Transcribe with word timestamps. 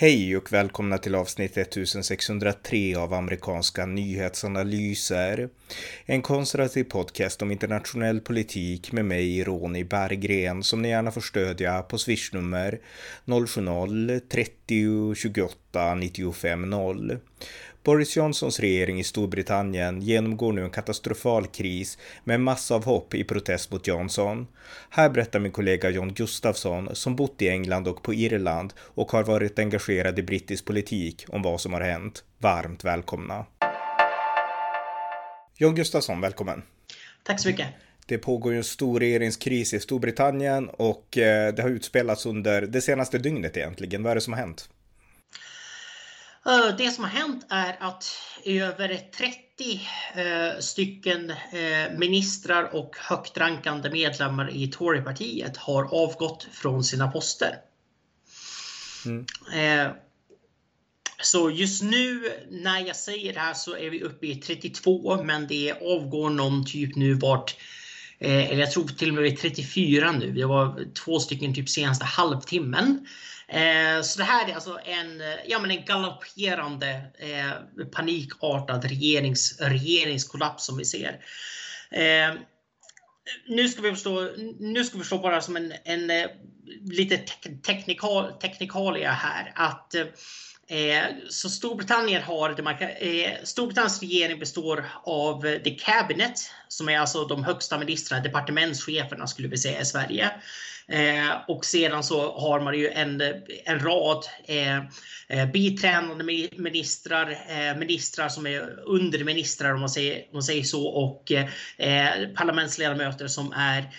Hej 0.00 0.36
och 0.36 0.52
välkomna 0.52 0.98
till 0.98 1.14
avsnitt 1.14 1.56
1603 1.56 2.96
av 2.96 3.14
amerikanska 3.14 3.86
nyhetsanalyser. 3.86 5.48
En 6.06 6.22
konservativ 6.22 6.84
podcast 6.84 7.42
om 7.42 7.50
internationell 7.50 8.20
politik 8.20 8.92
med 8.92 9.04
mig, 9.04 9.44
Ronny 9.44 9.84
Berggren, 9.84 10.62
som 10.62 10.82
ni 10.82 10.88
gärna 10.88 11.10
får 11.10 11.20
stödja 11.20 11.82
på 11.82 11.98
swishnummer 11.98 12.80
070-30 13.24 15.14
28 15.14 15.94
95 15.94 16.70
0. 16.70 17.18
Boris 17.84 18.16
Johnsons 18.16 18.60
regering 18.60 19.00
i 19.00 19.04
Storbritannien 19.04 20.02
genomgår 20.02 20.52
nu 20.52 20.64
en 20.64 20.70
katastrofal 20.70 21.46
kris 21.46 21.98
med 22.24 22.40
massavhopp 22.40 23.14
i 23.14 23.24
protest 23.24 23.72
mot 23.72 23.86
Johnson. 23.86 24.46
Här 24.90 25.10
berättar 25.10 25.38
min 25.40 25.52
kollega 25.52 25.90
John 25.90 26.14
Gustafsson, 26.14 26.88
som 26.92 27.16
bott 27.16 27.42
i 27.42 27.48
England 27.48 27.88
och 27.88 28.02
på 28.02 28.14
Irland 28.14 28.72
och 28.78 29.12
har 29.12 29.24
varit 29.24 29.58
engagerad 29.58 30.18
i 30.18 30.22
brittisk 30.22 30.64
politik, 30.64 31.24
om 31.28 31.42
vad 31.42 31.60
som 31.60 31.72
har 31.72 31.80
hänt. 31.80 32.24
Varmt 32.38 32.84
välkomna! 32.84 33.46
John 35.56 35.74
Gustafsson, 35.74 36.20
välkommen! 36.20 36.62
Tack 37.22 37.40
så 37.40 37.48
mycket! 37.48 37.66
Det 38.06 38.18
pågår 38.18 38.52
ju 38.52 38.58
en 38.58 38.64
stor 38.64 39.00
regeringskris 39.00 39.74
i 39.74 39.80
Storbritannien 39.80 40.68
och 40.68 41.18
eh, 41.18 41.54
det 41.54 41.62
har 41.62 41.70
utspelats 41.70 42.26
under 42.26 42.62
det 42.62 42.80
senaste 42.80 43.18
dygnet 43.18 43.56
egentligen. 43.56 44.02
Vad 44.02 44.10
är 44.10 44.14
det 44.14 44.20
som 44.20 44.32
har 44.32 44.40
hänt? 44.40 44.68
Eh, 46.46 46.76
det 46.78 46.90
som 46.90 47.04
har 47.04 47.10
hänt 47.10 47.46
är 47.48 47.76
att 47.80 48.18
över 48.44 49.00
30 49.16 49.88
eh, 50.14 50.60
stycken 50.60 51.30
eh, 51.30 51.98
ministrar 51.98 52.74
och 52.74 52.96
högt 52.98 53.38
rankande 53.38 53.90
medlemmar 53.90 54.50
i 54.56 54.66
Torypartiet 54.66 55.56
har 55.56 55.84
avgått 55.94 56.48
från 56.52 56.84
sina 56.84 57.10
poster. 57.10 57.54
Mm. 59.04 59.24
Så 61.22 61.50
just 61.50 61.82
nu 61.82 62.32
när 62.50 62.86
jag 62.86 62.96
säger 62.96 63.34
det 63.34 63.40
här 63.40 63.54
så 63.54 63.76
är 63.76 63.90
vi 63.90 64.02
uppe 64.02 64.26
i 64.26 64.34
32 64.34 65.22
men 65.24 65.46
det 65.46 65.72
avgår 65.72 66.30
någon 66.30 66.66
typ 66.66 66.96
nu 66.96 67.14
vart 67.14 67.56
eller 68.18 68.60
jag 68.60 68.70
tror 68.70 68.88
till 68.88 69.08
och 69.08 69.14
med 69.14 69.38
34 69.38 70.12
nu. 70.12 70.32
Det 70.32 70.44
var 70.44 70.94
två 70.94 71.20
stycken 71.20 71.54
typ 71.54 71.68
senaste 71.68 72.04
halvtimmen. 72.04 73.06
Eh, 73.50 74.02
så 74.02 74.18
det 74.18 74.24
här 74.24 74.48
är 74.48 74.54
alltså 74.54 74.80
en, 74.84 75.20
eh, 75.20 75.36
ja, 75.46 75.58
men 75.58 75.70
en 75.70 75.84
galopperande 75.84 77.02
eh, 77.18 77.84
panikartad 77.92 78.84
regerings, 78.84 79.60
regeringskollaps 79.60 80.66
som 80.66 80.76
vi 80.78 80.84
ser. 80.84 81.24
Eh, 81.90 82.34
nu 83.48 83.68
ska 83.68 83.82
vi 83.82 83.90
förstå, 83.90 84.30
nu 84.60 84.84
ska 84.84 84.98
vi 84.98 85.02
förstå 85.04 85.18
bara 85.18 85.40
som 85.40 85.56
en, 85.56 85.72
en 85.84 86.10
eh, 86.10 86.26
lite 86.82 87.16
te 87.16 87.50
teknikal, 87.50 88.32
teknikalia 88.32 89.10
här 89.10 89.52
att 89.54 89.94
eh, 89.94 90.06
Eh, 90.70 91.04
så 91.28 91.50
Storbritannien 91.50 92.22
har, 92.22 92.50
eh, 92.50 93.32
Storbritanniens 93.44 94.00
regering 94.00 94.38
består 94.38 94.84
av 95.04 95.46
eh, 95.46 95.58
the 95.62 95.70
cabinet 95.70 96.50
som 96.68 96.88
är 96.88 96.98
alltså 96.98 97.24
de 97.24 97.44
högsta 97.44 97.78
ministrarna, 97.78 98.22
departementscheferna 98.22 99.26
skulle 99.26 99.48
vi 99.48 99.58
säga 99.58 99.80
i 99.80 99.84
Sverige. 99.84 100.30
Och 101.48 101.64
sedan 101.64 102.02
så 102.02 102.40
har 102.40 102.60
man 102.60 102.78
ju 102.78 102.88
en, 102.88 103.20
en 103.64 103.80
rad 103.80 104.24
eh, 104.44 105.46
biträdande 105.52 106.24
ministrar, 106.58 107.36
ministrar 107.78 108.28
som 108.28 108.46
är 108.46 108.80
underministrar 108.84 109.74
om 109.74 109.80
man 109.80 109.90
säger, 109.90 110.16
om 110.18 110.32
man 110.32 110.42
säger 110.42 110.62
så 110.62 110.86
och 110.86 111.32
eh, 111.32 112.28
parlamentsledamöter 112.36 113.28
som 113.28 113.52
är 113.52 113.90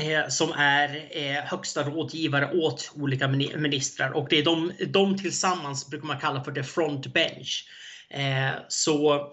Eh, 0.00 0.28
som 0.28 0.52
är 0.52 1.08
eh, 1.10 1.44
högsta 1.44 1.82
rådgivare 1.82 2.50
åt 2.54 2.92
olika 2.96 3.28
ministrar 3.28 4.10
och 4.10 4.26
det 4.30 4.38
är 4.38 4.44
de, 4.44 4.72
de 4.86 5.18
tillsammans 5.18 5.88
brukar 5.88 6.06
man 6.06 6.20
kalla 6.20 6.44
för 6.44 6.52
the 6.52 6.62
front 6.62 7.06
bench. 7.06 7.64
Eh, 8.10 8.50
så 8.68 9.26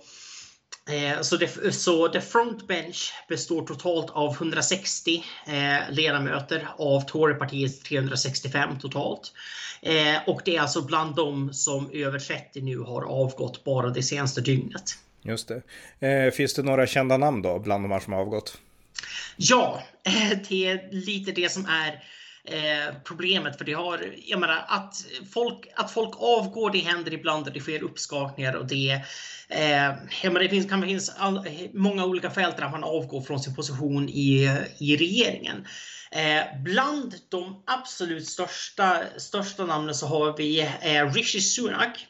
så, 1.22 1.38
det, 1.38 1.74
så 1.74 2.08
The 2.08 2.22
Front 2.22 2.68
Bench 2.68 3.14
består 3.30 3.66
totalt 3.66 4.10
av 4.10 4.34
160 4.34 5.24
eh, 5.48 5.94
ledamöter 5.94 6.68
av 6.78 7.02
Torypartiets 7.02 7.80
365 7.80 8.80
totalt. 8.80 9.34
Eh, 9.82 10.30
och 10.30 10.42
det 10.46 10.56
är 10.56 10.62
alltså 10.62 10.82
bland 10.82 11.16
dem 11.16 11.54
som 11.54 11.90
över 11.94 12.20
30 12.20 12.62
nu 12.62 12.80
har 12.80 13.02
avgått 13.02 13.64
bara 13.64 13.90
det 13.90 14.04
senaste 14.04 14.42
dygnet. 14.42 14.84
Just 15.22 15.52
det. 16.00 16.32
finns 16.32 16.54
det 16.54 16.64
några 16.64 16.88
kända 16.88 17.18
namn 17.18 17.42
då 17.42 17.60
bland 17.60 17.84
de 17.84 17.92
här 17.92 18.00
som 18.00 18.14
har 18.14 18.20
avgått? 18.20 18.58
Ja, 19.36 19.84
eh, 20.04 20.38
det 20.50 20.66
är 20.66 20.92
lite 20.92 21.32
det 21.32 21.52
som 21.52 21.66
är 21.66 22.04
eh, 22.44 22.94
problemet. 23.04 23.58
För 23.58 23.66
det 23.66 23.74
har, 23.74 24.14
jag 24.26 24.40
menar, 24.40 24.66
att 24.68 25.06
folk, 25.34 25.68
att 25.76 25.92
folk 25.92 26.14
avgår, 26.18 26.72
det 26.72 26.80
händer 26.80 27.14
ibland 27.14 27.48
och 27.48 27.54
det 27.54 27.60
sker 27.60 27.84
uppskakningar 27.84 28.54
och 28.54 28.68
det, 28.68 29.02
eh, 29.50 29.84
jag 30.22 30.34
menar, 30.34 30.40
det 30.40 30.50
finns, 30.50 30.70
kan 30.70 30.82
finnas 30.82 31.10
all, 31.18 31.48
många 31.74 32.06
olika 32.06 32.30
fält 32.30 32.58
där 32.58 32.70
man 32.70 32.84
avgår 32.84 33.22
från 33.22 33.40
sin 33.40 33.56
position 33.56 34.10
i, 34.10 34.60
i 34.80 34.98
regeringen. 34.98 35.68
Eh, 36.12 36.62
bland 36.64 37.16
de 37.30 37.64
absolut 37.68 38.28
största, 38.28 39.04
största 39.18 39.66
namnen 39.66 39.96
så 39.96 40.08
har 40.08 40.38
vi 40.38 40.60
eh, 40.82 41.14
Rishi 41.14 41.42
Sunak 41.42 42.08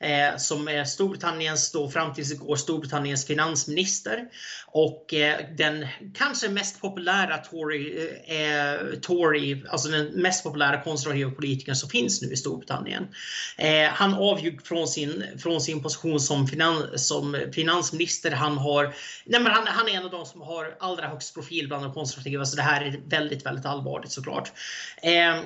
eh, 0.00 0.36
som 0.36 0.68
är 0.68 0.84
Storbritanniens, 0.84 1.72
då 1.72 1.90
fram 1.90 2.14
tills 2.14 2.32
igår, 2.32 2.56
Storbritanniens 2.56 3.26
finansminister. 3.26 4.28
Och 4.66 5.14
eh, 5.14 5.38
den 5.56 5.86
kanske 6.14 6.48
mest 6.48 6.80
populära 6.80 7.36
Tory, 7.38 8.08
eh, 8.26 8.36
eh, 8.36 8.80
Tory, 9.02 9.64
alltså 9.68 9.88
den 9.88 10.06
mest 10.06 10.44
populära 10.44 10.82
konservativa 10.82 11.30
politikern 11.30 11.74
som 11.74 11.90
finns 11.90 12.22
nu 12.22 12.32
i 12.32 12.36
Storbritannien. 12.36 13.08
Eh, 13.56 13.88
han 13.88 14.14
avgick 14.14 14.66
från 14.66 14.88
sin, 14.88 15.24
från 15.38 15.60
sin 15.60 15.82
position 15.82 16.20
som, 16.20 16.46
finan, 16.46 16.98
som 16.98 17.36
finansminister. 17.54 18.30
Han, 18.30 18.58
har, 18.58 18.84
nej 19.24 19.40
men 19.40 19.52
han, 19.52 19.66
han 19.66 19.88
är 19.88 19.92
en 19.92 20.04
av 20.04 20.10
de 20.10 20.26
som 20.26 20.40
har 20.40 20.76
allra 20.80 21.08
högst 21.08 21.34
profil 21.34 21.68
bland 21.68 21.84
de 21.84 21.94
konservativa, 21.94 22.44
så 22.44 22.56
det 22.56 22.62
här 22.62 22.82
är 22.82 23.00
väldigt, 23.06 23.46
väldigt 23.46 23.66
allvarligt 23.66 24.12
såklart. 24.12 24.52
Eh, 25.02 25.40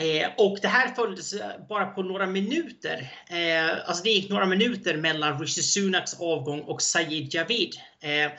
Eh, 0.00 0.30
och 0.36 0.58
det 0.62 0.68
här 0.68 0.94
följdes 0.94 1.32
eh, 1.32 1.66
bara 1.68 1.86
på 1.86 2.02
några 2.02 2.26
minuter. 2.26 3.12
Eh, 3.30 3.88
alltså 3.88 4.02
det 4.02 4.10
gick 4.10 4.30
några 4.30 4.46
minuter 4.46 4.96
mellan 4.96 5.40
Rishi 5.40 5.62
Sunaks 5.62 6.20
avgång 6.20 6.60
och 6.60 6.82
Sajid 6.82 7.34
Javid. 7.34 7.74
Eh, 8.00 8.32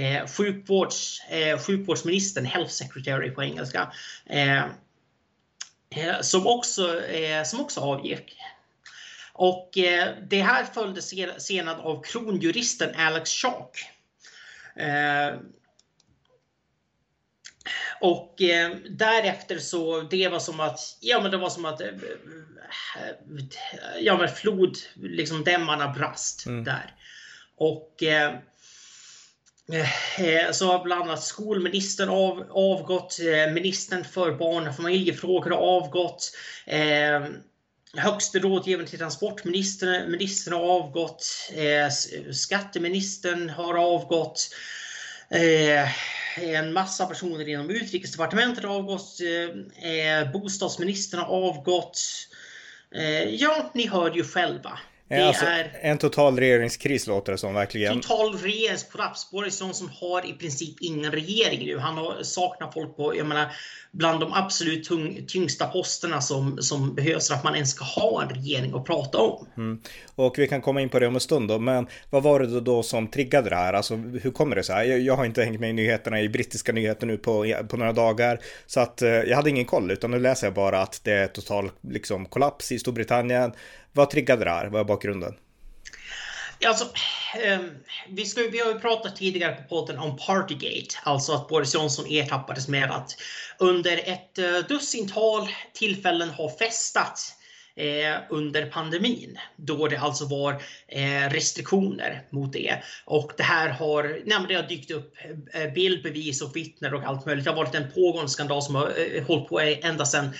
eh, 0.00 0.26
sjukvårds, 0.26 1.20
eh, 1.30 1.58
sjukvårdsministern, 1.58 2.44
Health 2.44 2.70
Secretary 2.70 3.30
på 3.30 3.42
engelska. 3.42 3.92
Eh, 4.26 4.64
eh, 5.90 6.20
som, 6.20 6.46
också, 6.46 7.04
eh, 7.04 7.44
som 7.44 7.60
också 7.60 7.80
avgick. 7.80 8.36
Och 9.32 9.78
eh, 9.78 10.08
det 10.30 10.42
här 10.42 10.64
följdes 10.64 11.14
senare 11.38 11.76
av 11.76 12.02
kronjuristen 12.02 12.94
Alex 12.96 13.30
Shark. 13.30 13.88
Och 18.02 18.42
eh, 18.42 18.76
därefter 18.90 19.58
så, 19.58 20.00
det 20.00 20.28
var 20.28 20.38
som 20.38 20.60
att, 20.60 20.80
ja 21.00 21.20
men 21.20 21.30
det 21.30 21.36
var 21.36 21.50
som 21.50 21.64
att, 21.64 21.80
eh, 21.80 21.88
ja 24.00 24.18
men 24.18 24.28
flod, 24.28 24.76
liksom 24.94 25.44
dämmarna 25.44 25.88
brast 25.88 26.46
mm. 26.46 26.64
där. 26.64 26.94
Och 27.56 28.02
eh, 28.02 28.34
eh 30.18 30.52
så 30.52 30.66
har 30.66 30.84
bland 30.84 31.02
annat 31.02 31.22
skolministern 31.22 32.08
av, 32.08 32.46
avgått, 32.50 33.18
eh, 33.20 33.52
ministern 33.52 34.04
för 34.04 34.32
barn 34.32 34.68
och 34.68 34.76
familjefrågor 34.76 35.50
har 35.50 35.58
avgått. 35.58 36.30
Eh, 36.66 37.22
högste 37.96 38.38
rådgivaren 38.38 38.88
till 38.88 38.98
transportministern 38.98 40.10
ministern 40.10 40.54
har 40.54 40.64
avgått. 40.64 41.26
Eh, 41.54 41.90
skatteministern 42.32 43.50
har 43.50 43.74
avgått. 43.74 44.48
Eh, 45.30 45.88
en 46.36 46.72
massa 46.72 47.06
personer 47.06 47.48
inom 47.48 47.70
utrikesdepartementet 47.70 48.64
har 48.64 48.74
avgått. 48.74 49.20
Eh, 49.20 49.90
eh, 49.90 50.32
bostadsministern 50.32 51.20
har 51.20 51.26
avgått. 51.26 51.98
Eh, 52.94 53.34
ja, 53.34 53.70
ni 53.74 53.86
hör 53.86 54.16
ju 54.16 54.24
själva. 54.24 54.78
Det 55.08 55.28
alltså, 55.28 55.44
är 55.44 55.78
en 55.80 55.98
total 55.98 56.38
regeringskris 56.38 57.06
låter 57.06 57.32
det 57.32 57.38
som 57.38 57.54
verkligen. 57.54 58.00
Total 58.00 58.38
regeringskollaps. 58.38 59.30
Boris 59.30 59.60
Johnson 59.60 59.90
har 60.00 60.26
i 60.26 60.32
princip 60.32 60.76
ingen 60.80 61.12
regering 61.12 61.66
nu. 61.66 61.78
Han 61.78 61.96
har, 61.96 62.22
saknar 62.22 62.70
folk 62.70 62.96
på, 62.96 63.16
jag 63.16 63.26
menar, 63.26 63.52
bland 63.92 64.20
de 64.20 64.32
absolut 64.32 64.84
tung, 64.84 65.26
tyngsta 65.28 65.66
posterna 65.66 66.20
som, 66.20 66.58
som 66.62 66.94
behövs 66.94 67.28
för 67.28 67.34
att 67.34 67.44
man 67.44 67.54
ens 67.54 67.70
ska 67.70 67.84
ha 67.84 68.22
en 68.22 68.28
regering 68.28 68.74
att 68.74 68.84
prata 68.84 69.18
om. 69.18 69.46
Mm. 69.56 69.80
Och 70.14 70.38
vi 70.38 70.48
kan 70.48 70.60
komma 70.60 70.80
in 70.80 70.88
på 70.88 70.98
det 70.98 71.06
om 71.06 71.14
en 71.14 71.20
stund 71.20 71.48
då, 71.48 71.58
men 71.58 71.86
vad 72.10 72.22
var 72.22 72.40
det 72.40 72.60
då 72.60 72.82
som 72.82 73.08
triggade 73.08 73.50
det 73.50 73.56
här? 73.56 73.72
Alltså 73.72 73.96
hur 73.96 74.30
kommer 74.30 74.56
det 74.56 74.62
så 74.62 74.72
här? 74.72 74.84
Jag, 74.84 75.00
jag 75.00 75.16
har 75.16 75.24
inte 75.24 75.44
hängt 75.44 75.60
med 75.60 75.70
i 75.70 75.72
nyheterna, 75.72 76.20
i 76.20 76.28
brittiska 76.28 76.72
nyheter 76.72 77.06
nu 77.06 77.16
på, 77.16 77.54
på 77.68 77.76
några 77.76 77.92
dagar, 77.92 78.40
så 78.66 78.80
att 78.80 79.02
eh, 79.02 79.10
jag 79.10 79.36
hade 79.36 79.50
ingen 79.50 79.64
koll, 79.64 79.90
utan 79.90 80.10
nu 80.10 80.18
läser 80.18 80.46
jag 80.46 80.54
bara 80.54 80.82
att 80.82 81.00
det 81.04 81.12
är 81.12 81.26
total 81.26 81.70
liksom, 81.80 82.26
kollaps 82.26 82.72
i 82.72 82.78
Storbritannien. 82.78 83.52
Vad 83.92 84.10
triggade 84.10 84.44
det 84.44 84.50
här? 84.50 84.66
Vad 84.66 84.80
är 84.80 84.84
bakgrunden? 84.84 85.34
Alltså, 86.66 86.84
eh, 87.42 87.60
vi, 88.08 88.24
ska, 88.24 88.40
vi 88.40 88.58
har 88.58 88.72
ju 88.72 88.78
pratat 88.78 89.16
tidigare 89.16 89.54
på 89.54 89.62
podden 89.62 89.98
om 89.98 90.16
Partygate, 90.16 90.94
alltså 91.02 91.32
att 91.32 91.48
Boris 91.48 91.74
Johnson 91.74 92.06
ertappades 92.06 92.68
med 92.68 92.90
att 92.90 93.16
under 93.58 94.00
ett 94.04 94.38
eh, 94.38 94.58
dussintal 94.68 95.48
tillfällen 95.72 96.28
ha 96.28 96.50
festat 96.58 97.20
eh, 97.76 98.16
under 98.30 98.66
pandemin 98.66 99.38
då 99.56 99.88
det 99.88 99.96
alltså 99.96 100.24
var 100.24 100.52
eh, 100.88 101.30
restriktioner 101.30 102.22
mot 102.30 102.52
det. 102.52 102.82
Och 103.04 103.32
det 103.36 103.42
här 103.42 103.68
har, 103.68 104.20
nej, 104.24 104.38
det 104.48 104.54
har 104.54 104.62
dykt 104.62 104.90
upp 104.90 105.14
eh, 105.52 105.72
bildbevis 105.72 106.42
och 106.42 106.56
vittnen 106.56 106.94
och 106.94 107.02
allt 107.02 107.26
möjligt. 107.26 107.44
Det 107.44 107.50
har 107.50 107.56
varit 107.56 107.74
en 107.74 107.92
pågående 107.92 108.30
skandal 108.30 108.62
som 108.62 108.74
har 108.74 108.92
eh, 108.96 109.18
eh 109.18 109.26
hållit 109.26 109.48
på 109.48 109.60
ända 109.60 110.06
sedan 110.06 110.30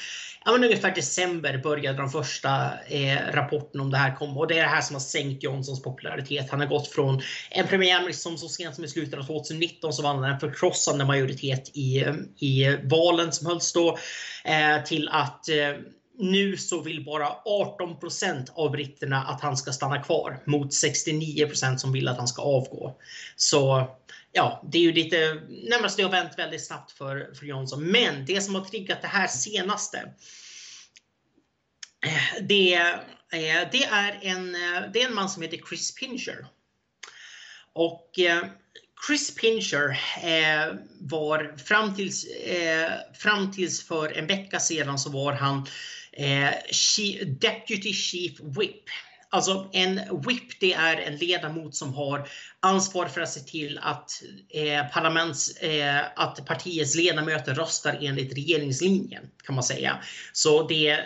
ja, 0.44 0.52
men 0.52 0.64
ungefär 0.64 0.94
december 0.94 1.58
började 1.58 1.98
de 1.98 2.10
första 2.10 2.70
eh, 2.88 3.18
rapporterna 3.32 3.82
om 3.82 3.90
det 3.90 3.96
här 3.96 4.16
komma 4.16 4.40
och 4.40 4.48
det 4.48 4.58
är 4.58 4.62
det 4.62 4.68
här 4.68 4.80
som 4.80 4.94
har 4.94 5.00
sänkt 5.00 5.42
Johnsons 5.42 5.82
popularitet. 5.82 6.50
Han 6.50 6.60
har 6.60 6.66
gått 6.66 6.88
från 6.88 7.20
en 7.50 7.66
premiärminister 7.66 8.30
som 8.30 8.38
så 8.38 8.48
sent 8.48 8.74
som 8.74 8.84
i 8.84 8.88
slutet 8.88 9.18
av 9.18 9.22
2019 9.22 9.92
så 9.92 10.02
vann 10.02 10.18
han 10.18 10.32
en 10.32 10.40
förkrossande 10.40 11.04
majoritet 11.04 11.70
i, 11.74 12.02
eh, 12.02 12.14
i 12.38 12.78
valen 12.82 13.32
som 13.32 13.46
hölls 13.46 13.72
då 13.72 13.98
eh, 14.44 14.84
till 14.84 15.08
att 15.08 15.48
eh, 15.48 15.74
nu 16.18 16.56
så 16.56 16.80
vill 16.80 17.04
bara 17.04 17.28
18% 17.78 18.46
av 18.54 18.70
britterna 18.70 19.22
att 19.22 19.40
han 19.40 19.56
ska 19.56 19.72
stanna 19.72 20.02
kvar 20.02 20.42
mot 20.44 20.70
69% 20.70 21.76
som 21.76 21.92
vill 21.92 22.08
att 22.08 22.18
han 22.18 22.28
ska 22.28 22.42
avgå. 22.42 22.96
Så 23.36 23.88
ja, 24.32 24.62
det 24.72 24.78
är 24.78 24.82
ju 24.82 24.92
lite 24.92 25.34
närmast 25.48 25.96
det 25.96 26.02
har 26.02 26.10
vänt 26.10 26.38
väldigt 26.38 26.66
snabbt 26.66 26.92
för, 26.92 27.34
för 27.34 27.46
Johnson. 27.46 27.84
Men 27.84 28.26
det 28.26 28.40
som 28.40 28.54
har 28.54 28.64
triggat 28.64 29.02
det 29.02 29.08
här 29.08 29.26
senaste. 29.26 30.12
Det, 32.40 32.74
eh, 32.74 33.68
det, 33.72 33.84
är 33.84 34.18
en, 34.22 34.54
eh, 34.54 34.90
det 34.92 35.02
är 35.02 35.08
en 35.08 35.14
man 35.14 35.28
som 35.28 35.42
heter 35.42 35.60
Chris 35.68 35.94
Pincher. 35.94 36.46
Och 37.72 38.18
eh, 38.18 38.44
Chris 39.06 39.34
Pincher 39.34 40.00
var 41.00 41.56
fram 41.58 41.94
tills, 41.94 42.26
fram 43.14 43.52
tills 43.52 43.86
för 43.86 44.18
en 44.18 44.26
vecka 44.26 44.60
sedan 44.60 44.98
så 44.98 45.10
var 45.10 45.32
han 45.32 45.66
Deputy 47.40 47.92
Chief 47.92 48.40
Whip 48.40 48.84
Alltså 49.34 49.68
en 49.72 49.94
whip 50.26 50.60
det 50.60 50.72
är 50.72 50.96
en 50.96 51.16
ledamot 51.16 51.74
som 51.74 51.94
har 51.94 52.28
ansvar 52.60 53.06
för 53.06 53.20
att 53.20 53.32
se 53.32 53.40
till 53.40 53.78
att, 53.82 54.22
eh, 54.48 54.92
parlaments, 54.92 55.56
eh, 55.56 56.00
att 56.16 56.46
partiets 56.46 56.94
ledamöter 56.94 57.54
röstar 57.54 57.98
enligt 58.00 58.34
regeringslinjen 58.34 59.22
kan 59.44 59.54
man 59.54 59.64
säga. 59.64 59.98
Så 60.32 60.68
det, 60.68 60.98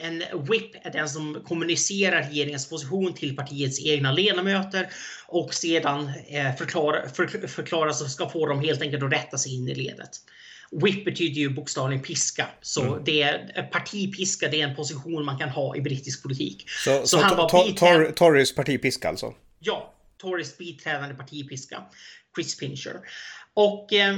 en 0.00 0.18
whip 0.18 0.86
är 0.86 0.90
den 0.92 1.08
som 1.08 1.42
kommunicerar 1.46 2.22
regeringens 2.22 2.68
position 2.68 3.14
till 3.14 3.36
partiets 3.36 3.80
egna 3.86 4.12
ledamöter 4.12 4.88
och 5.26 5.54
sedan 5.54 6.12
eh, 6.28 6.56
förklara, 6.56 7.08
för, 7.08 7.46
förklara 7.46 7.92
så 7.92 8.08
ska 8.08 8.28
få 8.28 8.46
dem 8.46 8.60
helt 8.60 8.82
enkelt 8.82 9.02
att 9.02 9.12
rätta 9.12 9.38
sig 9.38 9.54
in 9.54 9.68
i 9.68 9.74
ledet. 9.74 10.10
Whip 10.72 11.04
betyder 11.04 11.40
ju 11.40 11.48
bokstavligen 11.48 12.02
piska. 12.02 12.48
Så 12.60 12.82
mm. 12.82 13.04
det 13.04 13.22
är, 13.22 13.62
partipiska 13.62 14.48
det 14.48 14.60
är 14.60 14.68
en 14.68 14.76
position 14.76 15.24
man 15.24 15.38
kan 15.38 15.48
ha 15.48 15.76
i 15.76 15.80
brittisk 15.80 16.22
politik. 16.22 16.64
Så, 16.68 17.00
så, 17.00 17.06
så 17.06 17.18
han 17.18 17.36
var. 17.36 18.12
Tories 18.12 18.54
partipiska 18.54 19.08
alltså? 19.08 19.34
Ja, 19.58 19.94
Tories 20.18 20.58
biträdande 20.58 21.14
partipiska. 21.14 21.82
Chris 22.36 22.58
Pincher. 22.58 23.00
Och 23.54 23.92
eh, 23.92 24.16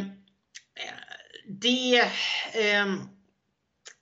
det... 1.47 1.99
Eh, 2.55 2.87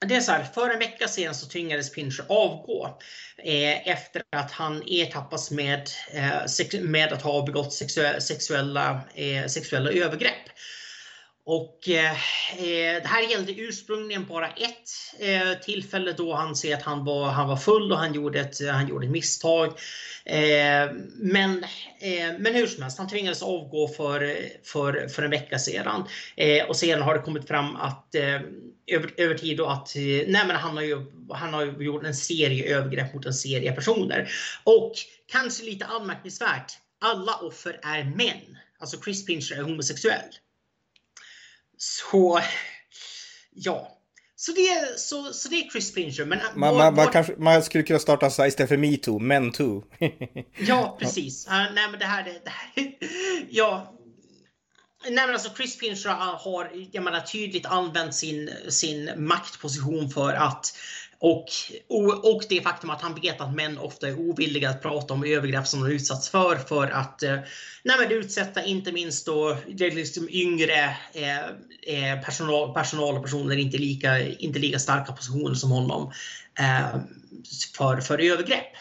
det 0.07 0.15
är 0.15 0.21
så 0.21 0.31
här, 0.31 0.43
för 0.43 0.69
en 0.69 0.79
vecka 0.79 1.07
sedan 1.07 1.35
så 1.35 1.47
tvingades 1.47 1.91
Pincher 1.91 2.25
avgå 2.29 2.99
eh, 3.37 3.87
efter 3.87 4.23
att 4.29 4.51
han 4.51 4.83
ertappas 4.87 5.51
med, 5.51 5.89
eh, 6.13 6.81
med 6.81 7.13
att 7.13 7.21
ha 7.21 7.45
begått 7.45 7.73
sexuella, 8.19 9.01
eh, 9.15 9.47
sexuella 9.47 9.91
övergrepp. 9.91 10.49
Och 11.45 11.89
eh, 11.89 12.11
eh, 12.57 13.01
det 13.01 13.07
här 13.07 13.31
gällde 13.31 13.51
ursprungligen 13.51 14.25
bara 14.25 14.47
ett 14.47 14.89
eh, 15.19 15.59
tillfälle 15.61 16.11
då 16.11 16.33
han 16.33 16.55
ser 16.55 16.75
att 16.75 16.81
han 16.83 17.05
var, 17.05 17.29
han 17.29 17.47
var 17.47 17.57
full 17.57 17.91
och 17.91 17.97
han 17.97 18.13
gjorde 18.13 18.39
ett, 18.39 18.69
han 18.69 18.87
gjorde 18.87 19.05
ett 19.05 19.11
misstag. 19.11 19.67
Eh, 20.25 20.91
men, 21.15 21.63
eh, 21.99 22.39
men 22.39 22.55
hur 22.55 22.67
som 22.67 22.83
helst, 22.83 22.97
han 22.97 23.09
tvingades 23.09 23.43
avgå 23.43 23.87
för, 23.87 24.37
för, 24.63 25.07
för 25.07 25.23
en 25.23 25.31
vecka 25.31 25.59
sedan. 25.59 26.07
Eh, 26.35 26.65
och 26.65 26.75
sedan 26.75 27.01
har 27.01 27.13
det 27.13 27.21
kommit 27.21 27.47
fram 27.47 27.75
att 27.75 28.15
eh, 28.15 28.41
över, 28.87 29.13
över 29.17 29.35
tid 29.35 29.57
då 29.57 29.65
att 29.65 29.95
eh, 29.95 30.01
nej 30.03 30.47
men 30.47 30.55
han, 30.55 30.77
har 30.77 30.83
ju, 30.83 31.05
han 31.33 31.53
har 31.53 31.65
ju 31.65 31.85
gjort 31.85 32.05
en 32.05 32.15
serie 32.15 32.75
övergrepp 32.75 33.13
mot 33.13 33.25
en 33.25 33.33
serie 33.33 33.71
personer. 33.71 34.29
Och 34.63 34.93
kanske 35.31 35.63
lite 35.63 35.85
anmärkningsvärt, 35.85 36.73
alla 37.01 37.35
offer 37.35 37.79
är 37.83 38.03
män. 38.03 38.57
Alltså 38.79 39.01
Chris 39.01 39.25
Pincher 39.25 39.57
är 39.57 39.61
homosexuell. 39.61 40.31
Så 41.81 42.41
ja. 43.55 43.97
Så 44.35 44.51
det, 44.51 44.99
så, 44.99 45.33
så 45.33 45.49
det 45.49 45.55
är 45.55 45.69
Chris 45.69 45.93
Pincher. 45.93 46.25
Men 46.25 46.39
man, 46.55 46.77
man, 46.77 46.95
man, 46.95 47.07
kanske, 47.07 47.35
man 47.37 47.63
skulle 47.63 47.83
kunna 47.83 47.99
starta 47.99 48.29
så 48.29 48.41
här 48.41 48.49
istället 48.49 48.69
för 48.69 48.77
metoo, 48.77 49.19
men 49.19 49.51
too. 49.51 49.83
ja, 50.59 50.97
precis. 50.99 51.47
Uh, 51.47 51.53
nej, 51.53 51.91
men 51.91 51.99
det 51.99 52.05
här, 52.05 52.23
det 52.23 52.49
här 52.49 52.93
ja. 53.49 53.97
Nej, 55.03 55.25
men 55.25 55.33
alltså 55.33 55.55
Chris 55.55 55.77
Pincher 55.77 56.09
har 56.09 56.71
jag 56.91 57.03
menar, 57.03 57.19
tydligt 57.21 57.65
använt 57.65 58.15
sin, 58.15 58.49
sin 58.69 59.11
maktposition 59.17 60.09
för 60.09 60.33
att 60.33 60.77
och, 61.21 61.45
och, 62.23 62.43
det 62.49 62.61
faktum 62.61 62.89
att 62.89 63.01
han 63.01 63.15
vet 63.21 63.41
att 63.41 63.55
män 63.55 63.77
ofta 63.77 64.07
är 64.07 64.19
ovilliga 64.19 64.69
att 64.69 64.81
prata 64.81 65.13
om 65.13 65.23
övergrepp 65.23 65.67
som 65.67 65.83
de 65.83 65.91
utsatts 65.91 66.29
för 66.29 66.55
för 66.55 66.87
att 66.87 67.23
eh, 67.23 67.39
nej, 67.83 68.13
utsätta 68.13 68.63
inte 68.63 68.91
minst 68.91 69.25
då 69.25 69.57
liksom 69.67 70.29
yngre 70.29 70.95
eh, 71.13 71.39
eh, 71.95 72.21
personal, 72.25 72.73
personal 72.73 73.17
och 73.17 73.23
personer 73.23 73.55
inte 73.55 73.77
lika, 73.77 74.19
inte 74.29 74.59
lika 74.59 74.79
starka 74.79 75.11
positioner 75.11 75.55
som 75.55 75.71
honom 75.71 76.11
eh, 76.59 76.99
för, 77.77 78.01
för 78.01 78.19
övergrepp. 78.19 78.73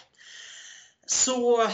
Så 1.06 1.62
eh, 1.62 1.68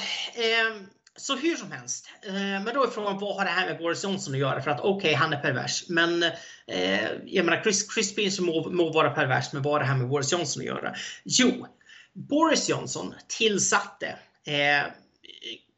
så 1.17 1.37
hur 1.37 1.57
som 1.57 1.73
helst. 1.73 2.09
Eh, 2.23 2.35
men 2.35 2.75
då 2.75 2.85
är 2.85 2.91
frågan 2.91 3.19
vad 3.19 3.37
har 3.37 3.45
det 3.45 3.51
här 3.51 3.67
med 3.67 3.79
Boris 3.79 4.05
Johnson 4.05 4.35
att 4.35 4.41
göra? 4.41 4.63
För 4.63 4.71
att 4.71 4.81
okej, 4.81 4.97
okay, 4.97 5.15
han 5.15 5.33
är 5.33 5.41
pervers. 5.41 5.89
Men 5.89 6.23
eh, 6.67 7.11
jag 7.25 7.45
menar 7.45 7.63
Chris, 7.63 7.95
Chris 7.95 8.15
Pincher 8.15 8.43
må, 8.43 8.71
må 8.71 8.93
vara 8.93 9.11
pervers, 9.11 9.53
men 9.53 9.63
vad 9.63 9.73
har 9.73 9.81
det 9.81 9.87
här 9.87 9.97
med 9.97 10.09
Boris 10.09 10.33
Johnson 10.33 10.61
att 10.61 10.67
göra? 10.67 10.95
Jo, 11.25 11.67
Boris 12.13 12.69
Johnson 12.69 13.15
tillsatte 13.29 14.07
eh, 14.47 14.93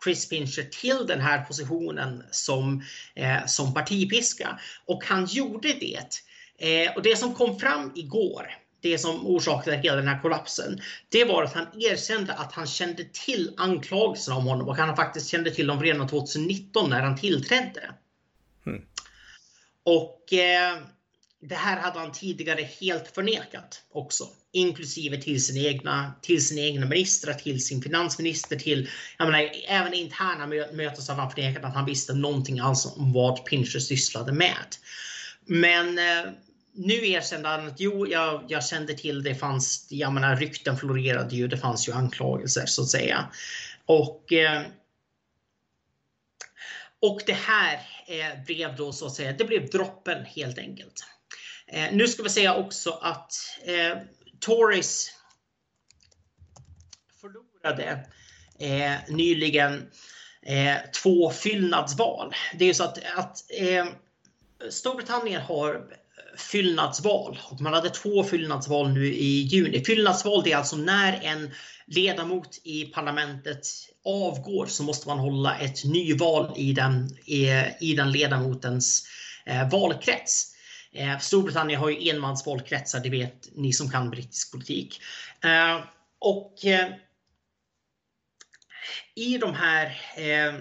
Chris 0.05 0.29
Pincher 0.29 0.63
till 0.63 1.07
den 1.07 1.21
här 1.21 1.45
positionen 1.45 2.25
som, 2.31 2.83
eh, 3.15 3.47
som 3.47 3.75
partipiska. 3.75 4.61
Och 4.87 5.05
han 5.05 5.27
gjorde 5.27 5.69
det. 5.69 6.23
Eh, 6.59 6.97
och 6.97 7.03
det 7.03 7.17
som 7.17 7.35
kom 7.35 7.59
fram 7.59 7.93
igår 7.95 8.47
det 8.81 8.99
som 8.99 9.27
orsakade 9.27 9.77
hela 9.77 9.97
den 9.97 10.09
här 10.09 10.23
kollapsen, 10.23 10.81
det 11.09 11.25
var 11.25 11.43
att 11.43 11.55
han 11.55 11.67
erkände 11.79 12.33
att 12.33 12.53
han 12.53 12.67
kände 12.67 13.05
till 13.05 13.55
anklagelserna 13.57 14.37
om 14.37 14.47
honom 14.47 14.69
och 14.69 14.77
han 14.77 14.97
faktiskt 14.97 15.29
kände 15.29 15.51
till 15.51 15.67
dem 15.67 15.83
redan 15.83 16.09
2019 16.09 16.91
när 16.91 17.01
han 17.01 17.17
tillträdde. 17.17 17.95
Mm. 18.67 18.83
Och 19.83 20.33
eh, 20.33 20.79
det 21.41 21.55
här 21.55 21.81
hade 21.81 21.99
han 21.99 22.13
tidigare 22.13 22.63
helt 22.81 23.09
förnekat 23.15 23.83
också, 23.93 24.25
inklusive 24.53 25.23
till 25.23 25.45
sina 25.45 25.69
egna, 25.69 26.13
till 26.23 26.47
sina 26.47 26.61
egna 26.61 26.87
ministrar, 26.87 27.35
till 27.35 27.67
sin 27.67 27.83
finansminister, 27.83 28.57
till 28.57 28.89
jag 29.19 29.27
menar, 29.27 29.51
även 29.69 29.95
interna 29.95 30.47
möten 30.73 31.03
så 31.03 31.13
hade 31.13 31.23
han 31.23 31.31
förnekat 31.31 31.65
att 31.65 31.75
han 31.75 31.87
visste 31.87 32.15
någonting 32.15 32.61
alls 32.61 32.87
om 32.87 33.13
vad 33.13 33.45
Pincher 33.45 33.79
sysslade 33.79 34.33
med. 34.33 34.77
Men 35.47 35.99
eh, 35.99 36.33
nu 36.79 37.09
erkände 37.09 37.49
han 37.49 37.67
att 37.67 37.81
jo, 37.81 38.07
jag, 38.07 38.45
jag 38.49 38.65
kände 38.65 38.95
till 38.95 39.23
det 39.23 39.35
fanns, 39.35 39.87
jag 39.91 40.13
menar 40.13 40.37
rykten 40.37 40.77
florerade 40.77 41.37
ju, 41.37 41.49
det 41.49 41.59
fanns 41.59 41.89
ju 41.89 41.93
anklagelser 41.93 42.67
så 42.67 42.83
att 42.83 42.89
säga. 42.89 43.29
Och 43.87 44.33
eh, 44.33 44.63
och 47.01 47.23
det 47.27 47.33
här 47.33 47.75
eh, 48.07 48.45
blev 48.47 48.77
då 48.77 48.93
så 48.93 49.07
att 49.07 49.15
säga, 49.15 49.33
det 49.33 49.45
blev 49.45 49.71
droppen 49.71 50.25
helt 50.25 50.59
enkelt. 50.59 51.05
Eh, 51.67 51.93
nu 51.93 52.09
ska 52.09 52.23
vi 52.23 52.29
säga 52.29 52.55
också 52.55 52.91
att 52.91 53.33
eh, 53.65 53.99
Tories 54.41 55.11
förlorade 57.21 58.09
eh, 58.59 58.93
nyligen 59.09 59.91
eh, 60.43 60.77
två 61.03 61.31
fyllnadsval. 61.31 62.35
Det 62.55 62.65
är 62.65 62.69
ju 62.69 62.75
så 62.75 62.85
att, 62.85 62.99
att 63.17 63.45
eh, 63.51 63.87
Storbritannien 64.71 65.43
har 65.43 65.99
fyllnadsval. 66.41 67.39
Och 67.51 67.61
man 67.61 67.73
hade 67.73 67.91
två 67.91 68.25
fyllnadsval 68.25 68.93
nu 68.93 69.07
i 69.07 69.41
juni. 69.43 69.85
Fyllnadsval 69.85 70.43
det 70.45 70.53
är 70.53 70.57
alltså 70.57 70.77
när 70.77 71.21
en 71.23 71.51
ledamot 71.87 72.61
i 72.65 72.85
parlamentet 72.85 73.67
avgår 74.05 74.67
så 74.67 74.83
måste 74.83 75.09
man 75.09 75.19
hålla 75.19 75.59
ett 75.59 75.85
nyval 75.85 76.53
i 76.57 76.73
den, 76.73 77.11
i, 77.25 77.49
i 77.81 77.95
den 77.95 78.13
ledamotens 78.13 79.09
eh, 79.47 79.71
valkrets. 79.71 80.55
Eh, 80.93 81.19
Storbritannien 81.19 81.81
har 81.81 81.91
ju 81.91 82.11
enmansvalkretsar, 82.11 83.01
det 83.01 83.11
vet 83.11 83.49
ni 83.55 83.73
som 83.73 83.91
kan 83.91 84.11
brittisk 84.11 84.53
politik. 84.53 85.01
Eh, 85.45 85.81
och 86.21 86.65
eh, 86.65 86.89
i 89.15 89.39
de 89.39 89.55
här 89.55 89.87
eh, 90.17 90.55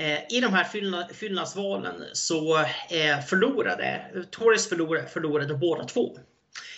Eh, 0.00 0.18
i 0.28 0.40
de 0.40 0.52
här 0.52 0.64
fyllnadsvalen 1.12 2.04
så 2.12 2.58
eh, 2.58 3.20
förlorade 3.26 4.06
Tories 4.30 4.68
förlorade, 4.68 5.08
förlorade 5.08 5.54
båda 5.54 5.84
två. 5.84 6.18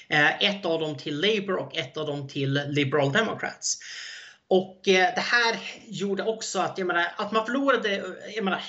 Eh, 0.09 0.43
ett 0.43 0.67
av 0.67 0.81
dem 0.81 0.97
till 0.97 1.21
Labour 1.21 1.57
och 1.57 1.77
ett 1.77 1.97
av 1.97 2.07
dem 2.07 2.29
till 2.29 2.61
Liberal 2.69 3.13
Democrats. 3.13 3.79
Och 4.49 4.81
det 4.85 5.19
här 5.19 5.57
gjorde 5.87 6.23
också 6.23 6.61
att, 6.61 6.79
jag 6.79 6.87
menar, 6.87 7.07
att 7.17 7.33
man 7.33 7.47
förlorade, 7.47 8.03
jag 8.35 8.45
menar, 8.45 8.63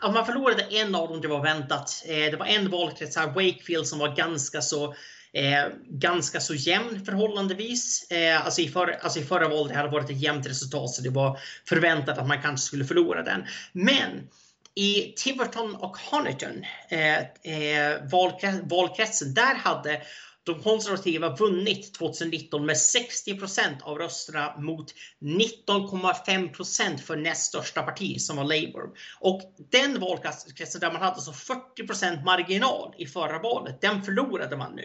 att 0.00 0.14
man 0.14 0.26
förlorade 0.26 0.62
en 0.62 0.94
av 0.94 1.08
dem, 1.08 1.20
det 1.20 1.28
var 1.28 1.42
väntat. 1.42 2.04
Det 2.06 2.36
var 2.38 2.46
en 2.46 2.70
valkrets 2.70 3.16
här, 3.16 3.26
Wakefield, 3.26 3.86
som 3.86 3.98
var 3.98 4.16
ganska 4.16 4.60
så 4.60 4.94
Eh, 5.34 5.66
ganska 5.88 6.40
så 6.40 6.54
jämn 6.54 7.04
förhållandevis. 7.04 8.10
Eh, 8.10 8.46
alltså, 8.46 8.60
i 8.60 8.68
för, 8.68 8.98
alltså 9.02 9.18
i 9.18 9.24
förra 9.24 9.48
valet 9.48 9.76
hade 9.76 9.88
det 9.88 9.92
varit 9.92 10.10
ett 10.10 10.20
jämnt 10.20 10.46
resultat 10.46 10.90
så 10.90 11.02
det 11.02 11.10
var 11.10 11.38
förväntat 11.68 12.18
att 12.18 12.28
man 12.28 12.42
kanske 12.42 12.66
skulle 12.66 12.84
förlora 12.84 13.22
den. 13.22 13.44
Men 13.72 14.28
i 14.74 15.14
Tiverton 15.16 15.74
och 15.74 15.96
Honiton, 15.96 16.64
eh, 16.88 17.18
eh, 17.18 18.02
valkrets, 18.10 18.58
valkretsen, 18.62 19.34
där 19.34 19.54
hade 19.54 20.02
de 20.44 20.62
konservativa 20.62 21.36
vunnit 21.36 21.94
2019 21.94 22.66
med 22.66 22.76
60% 22.76 23.82
av 23.82 23.98
rösterna 23.98 24.56
mot 24.58 24.94
19,5% 25.20 26.98
för 26.98 27.16
näst 27.16 27.42
största 27.42 27.82
parti 27.82 28.20
som 28.20 28.36
var 28.36 28.44
Labour. 28.44 28.90
Och 29.20 29.42
den 29.70 30.00
valkretsen 30.00 30.80
där 30.80 30.92
man 30.92 31.02
hade 31.02 31.20
så 31.20 31.32
40% 31.32 32.24
marginal 32.24 32.94
i 32.98 33.06
förra 33.06 33.38
valet, 33.38 33.80
den 33.80 34.02
förlorade 34.02 34.56
man 34.56 34.74
nu. 34.76 34.84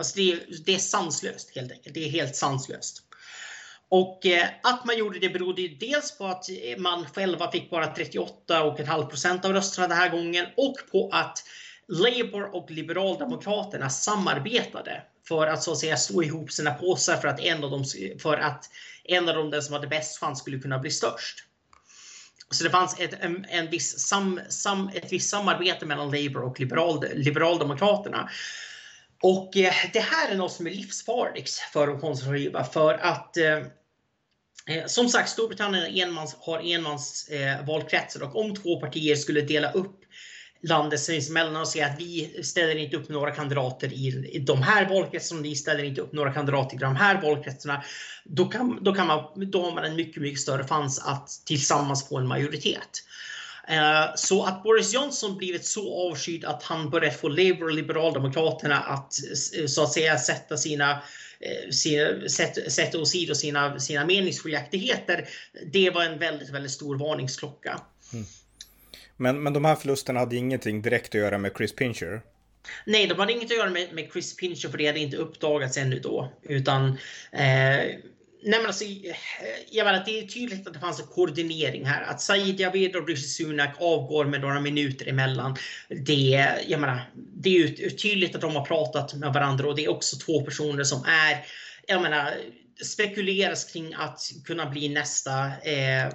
Alltså 0.00 0.16
det, 0.16 0.32
är, 0.32 0.40
det 0.66 0.74
är 0.74 0.78
sanslöst 0.78 1.56
helt 1.56 1.72
enkelt. 1.72 1.94
Det 1.94 2.04
är 2.04 2.10
helt 2.10 2.36
sanslöst. 2.36 3.02
Och 3.88 4.26
eh, 4.26 4.48
att 4.62 4.84
man 4.84 4.98
gjorde 4.98 5.18
det 5.18 5.28
berodde 5.28 5.62
ju 5.62 5.68
dels 5.68 6.18
på 6.18 6.26
att 6.26 6.50
eh, 6.50 6.78
man 6.78 7.06
själva 7.06 7.50
fick 7.50 7.70
bara 7.70 7.94
38,5 7.94 9.06
procent 9.06 9.44
av 9.44 9.52
rösterna 9.52 9.88
den 9.88 9.96
här 9.96 10.08
gången 10.08 10.46
och 10.56 10.76
på 10.92 11.10
att 11.12 11.38
Labour 11.88 12.54
och 12.54 12.70
Liberaldemokraterna 12.70 13.90
samarbetade 13.90 15.02
för 15.28 15.46
att 15.46 15.62
så 15.62 15.72
att 15.72 15.78
säga 15.78 15.96
slå 15.96 16.22
ihop 16.22 16.52
sina 16.52 16.74
påsar 16.74 17.16
för 17.16 17.28
att 17.28 17.40
en 17.40 17.64
av 17.64 17.70
dem, 17.70 17.84
för 18.22 18.36
att 18.36 18.70
en 19.04 19.28
av 19.28 19.34
dem 19.34 19.50
den 19.50 19.62
som 19.62 19.74
hade 19.74 19.86
bäst 19.86 20.20
chans 20.20 20.38
skulle 20.38 20.58
kunna 20.58 20.78
bli 20.78 20.90
störst. 20.90 21.44
Så 22.50 22.64
det 22.64 22.70
fanns 22.70 23.00
ett, 23.00 23.14
en, 23.20 23.46
en 23.48 23.70
viss 23.70 23.98
sam, 23.98 24.40
sam, 24.48 24.90
ett 24.94 25.12
visst 25.12 25.30
samarbete 25.30 25.86
mellan 25.86 26.10
Labour 26.10 26.42
och 26.42 26.60
liberal, 26.60 27.04
Liberaldemokraterna. 27.14 28.30
Och 29.22 29.56
eh, 29.56 29.74
det 29.92 30.00
här 30.00 30.32
är 30.32 30.36
något 30.36 30.52
som 30.52 30.66
är 30.66 30.70
livsfarligt 30.70 31.50
för 31.50 31.86
de 31.86 32.00
konservativa 32.00 32.64
för 32.64 32.94
att 32.94 33.36
eh, 33.36 33.58
eh 34.66 34.86
som 34.86 35.08
sagt, 35.08 35.28
Storbritannien 35.28 35.84
enmans, 35.84 36.36
har 36.40 36.74
enmansvalkretsar. 36.74 38.20
eh, 38.20 38.28
och 38.28 38.40
om 38.40 38.54
två 38.54 38.80
partier 38.80 39.16
skulle 39.16 39.40
dela 39.40 39.72
upp 39.72 40.00
landet 40.62 41.00
sinsemellan 41.00 41.56
och 41.56 41.68
säga 41.68 41.86
att 41.86 42.00
vi 42.00 42.42
ställer 42.42 42.76
inte 42.76 42.96
upp 42.96 43.08
några 43.08 43.30
kandidater 43.30 43.92
i, 43.92 44.30
i 44.32 44.38
de 44.38 44.62
här 44.62 44.88
valkretsarna, 44.88 45.40
ni 45.40 45.56
ställer 45.56 45.84
inte 45.84 46.00
upp 46.00 46.12
några 46.12 46.32
kandidater 46.32 46.76
i 46.76 46.78
de 46.78 46.96
här 46.96 47.22
valkretsarna. 47.22 47.84
Då, 48.24 48.44
kan, 48.44 48.78
då, 48.84 48.94
kan 48.94 49.06
man, 49.06 49.50
då 49.50 49.64
har 49.64 49.72
man 49.72 49.84
en 49.84 49.96
mycket, 49.96 50.22
mycket 50.22 50.40
större 50.40 50.64
chans 50.64 50.98
att 50.98 51.28
tillsammans 51.46 52.08
få 52.08 52.18
en 52.18 52.28
majoritet. 52.28 53.02
Eh, 53.70 54.14
så 54.14 54.44
att 54.44 54.62
Boris 54.62 54.94
Johnson 54.94 55.36
blivit 55.36 55.64
så 55.64 56.10
avskydd 56.10 56.44
att 56.44 56.62
han 56.62 56.90
börjat 56.90 57.20
få 57.20 57.28
Labour 57.28 57.64
och 57.64 57.74
Liberaldemokraterna 57.74 58.76
att 58.76 59.12
så 59.66 59.82
att 59.82 59.92
säga 59.92 60.18
sätta 60.18 60.56
sina 60.56 60.90
eh, 61.40 61.70
sina, 61.70 62.28
sätt, 62.68 62.94
åsido 62.94 63.34
sina, 63.34 63.80
sina 63.80 64.04
meningsskiljaktigheter. 64.04 65.28
Det 65.72 65.90
var 65.90 66.04
en 66.04 66.18
väldigt, 66.18 66.50
väldigt 66.50 66.72
stor 66.72 66.98
varningsklocka. 66.98 67.80
Mm. 68.12 68.24
Men, 69.16 69.42
men 69.42 69.52
de 69.52 69.64
här 69.64 69.76
förlusterna 69.76 70.20
hade 70.20 70.36
ingenting 70.36 70.82
direkt 70.82 71.08
att 71.08 71.20
göra 71.20 71.38
med 71.38 71.52
Chris 71.56 71.74
Pincher? 71.74 72.22
Nej, 72.86 73.06
de 73.06 73.18
hade 73.18 73.32
inget 73.32 73.50
att 73.50 73.56
göra 73.56 73.70
med, 73.70 73.92
med 73.92 74.08
Chris 74.12 74.36
Pincher 74.36 74.68
för 74.68 74.78
det 74.78 74.86
hade 74.86 74.98
inte 74.98 75.16
uppdagats 75.16 75.76
ännu 75.76 75.98
då. 75.98 76.32
Utan 76.42 76.98
eh, 77.32 77.96
Nej 78.42 78.58
men 78.58 78.66
alltså, 78.66 78.84
eh, 78.84 79.16
jag 79.70 79.84
menar, 79.84 80.02
det 80.06 80.18
är 80.18 80.26
tydligt 80.26 80.66
att 80.66 80.74
det 80.74 80.80
fanns 80.80 81.00
en 81.00 81.06
koordinering 81.06 81.84
här. 81.84 82.02
Att 82.02 82.20
Said 82.20 82.60
Javid 82.60 82.96
och 82.96 83.08
Rishi 83.08 83.22
Sunak 83.22 83.76
avgår 83.80 84.24
med 84.24 84.40
några 84.40 84.60
minuter 84.60 85.08
emellan. 85.08 85.56
Det, 85.88 86.48
jag 86.66 86.80
menar, 86.80 87.10
det 87.14 87.48
är 87.48 87.52
ju 87.52 87.90
tydligt 87.90 88.34
att 88.34 88.40
de 88.40 88.56
har 88.56 88.64
pratat 88.64 89.14
med 89.14 89.32
varandra 89.32 89.68
och 89.68 89.76
det 89.76 89.84
är 89.84 89.90
också 89.90 90.16
två 90.16 90.42
personer 90.42 90.84
som 90.84 91.04
är, 91.04 91.44
jag 91.86 92.02
menar, 92.02 92.34
spekuleras 92.84 93.64
kring 93.64 93.94
att 93.94 94.20
kunna 94.44 94.66
bli 94.66 94.88
nästa 94.88 95.46
eh, 95.46 96.12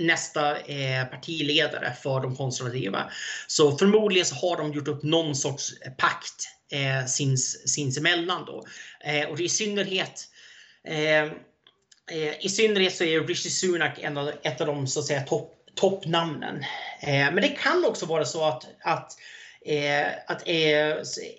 nästa 0.00 0.58
eh, 0.60 1.04
partiledare 1.04 1.92
för 2.02 2.20
de 2.20 2.36
konservativa. 2.36 3.10
Så 3.46 3.78
förmodligen 3.78 4.26
så 4.26 4.34
har 4.34 4.56
de 4.56 4.72
gjort 4.72 4.88
upp 4.88 5.02
någon 5.02 5.34
sorts 5.34 5.72
pakt 5.98 6.48
eh, 6.72 7.06
sins, 7.06 7.68
sinsemellan 7.68 8.44
då. 8.44 8.64
Eh, 9.04 9.28
och 9.28 9.36
det 9.36 9.42
är 9.42 9.46
i 9.46 9.48
synnerhet 9.48 10.08
eh, 10.08 10.39
i 12.40 12.48
synnerhet 12.48 12.94
så 12.94 13.04
är 13.04 13.20
Rishi 13.20 13.50
Sunak 13.50 13.98
en 13.98 14.18
av, 14.18 14.32
ett 14.42 14.60
av 14.60 14.66
de 14.66 14.86
så 14.86 15.00
att 15.00 15.06
säga 15.06 15.20
topp 15.20 15.60
toppnamnen. 15.74 16.56
Eh, 17.00 17.32
men 17.32 17.36
det 17.36 17.48
kan 17.48 17.84
också 17.84 18.06
vara 18.06 18.24
så 18.24 18.44
att, 18.44 18.66
att 18.80 19.12
Eh, 19.66 20.06
att 20.26 20.48
eh, 20.48 20.90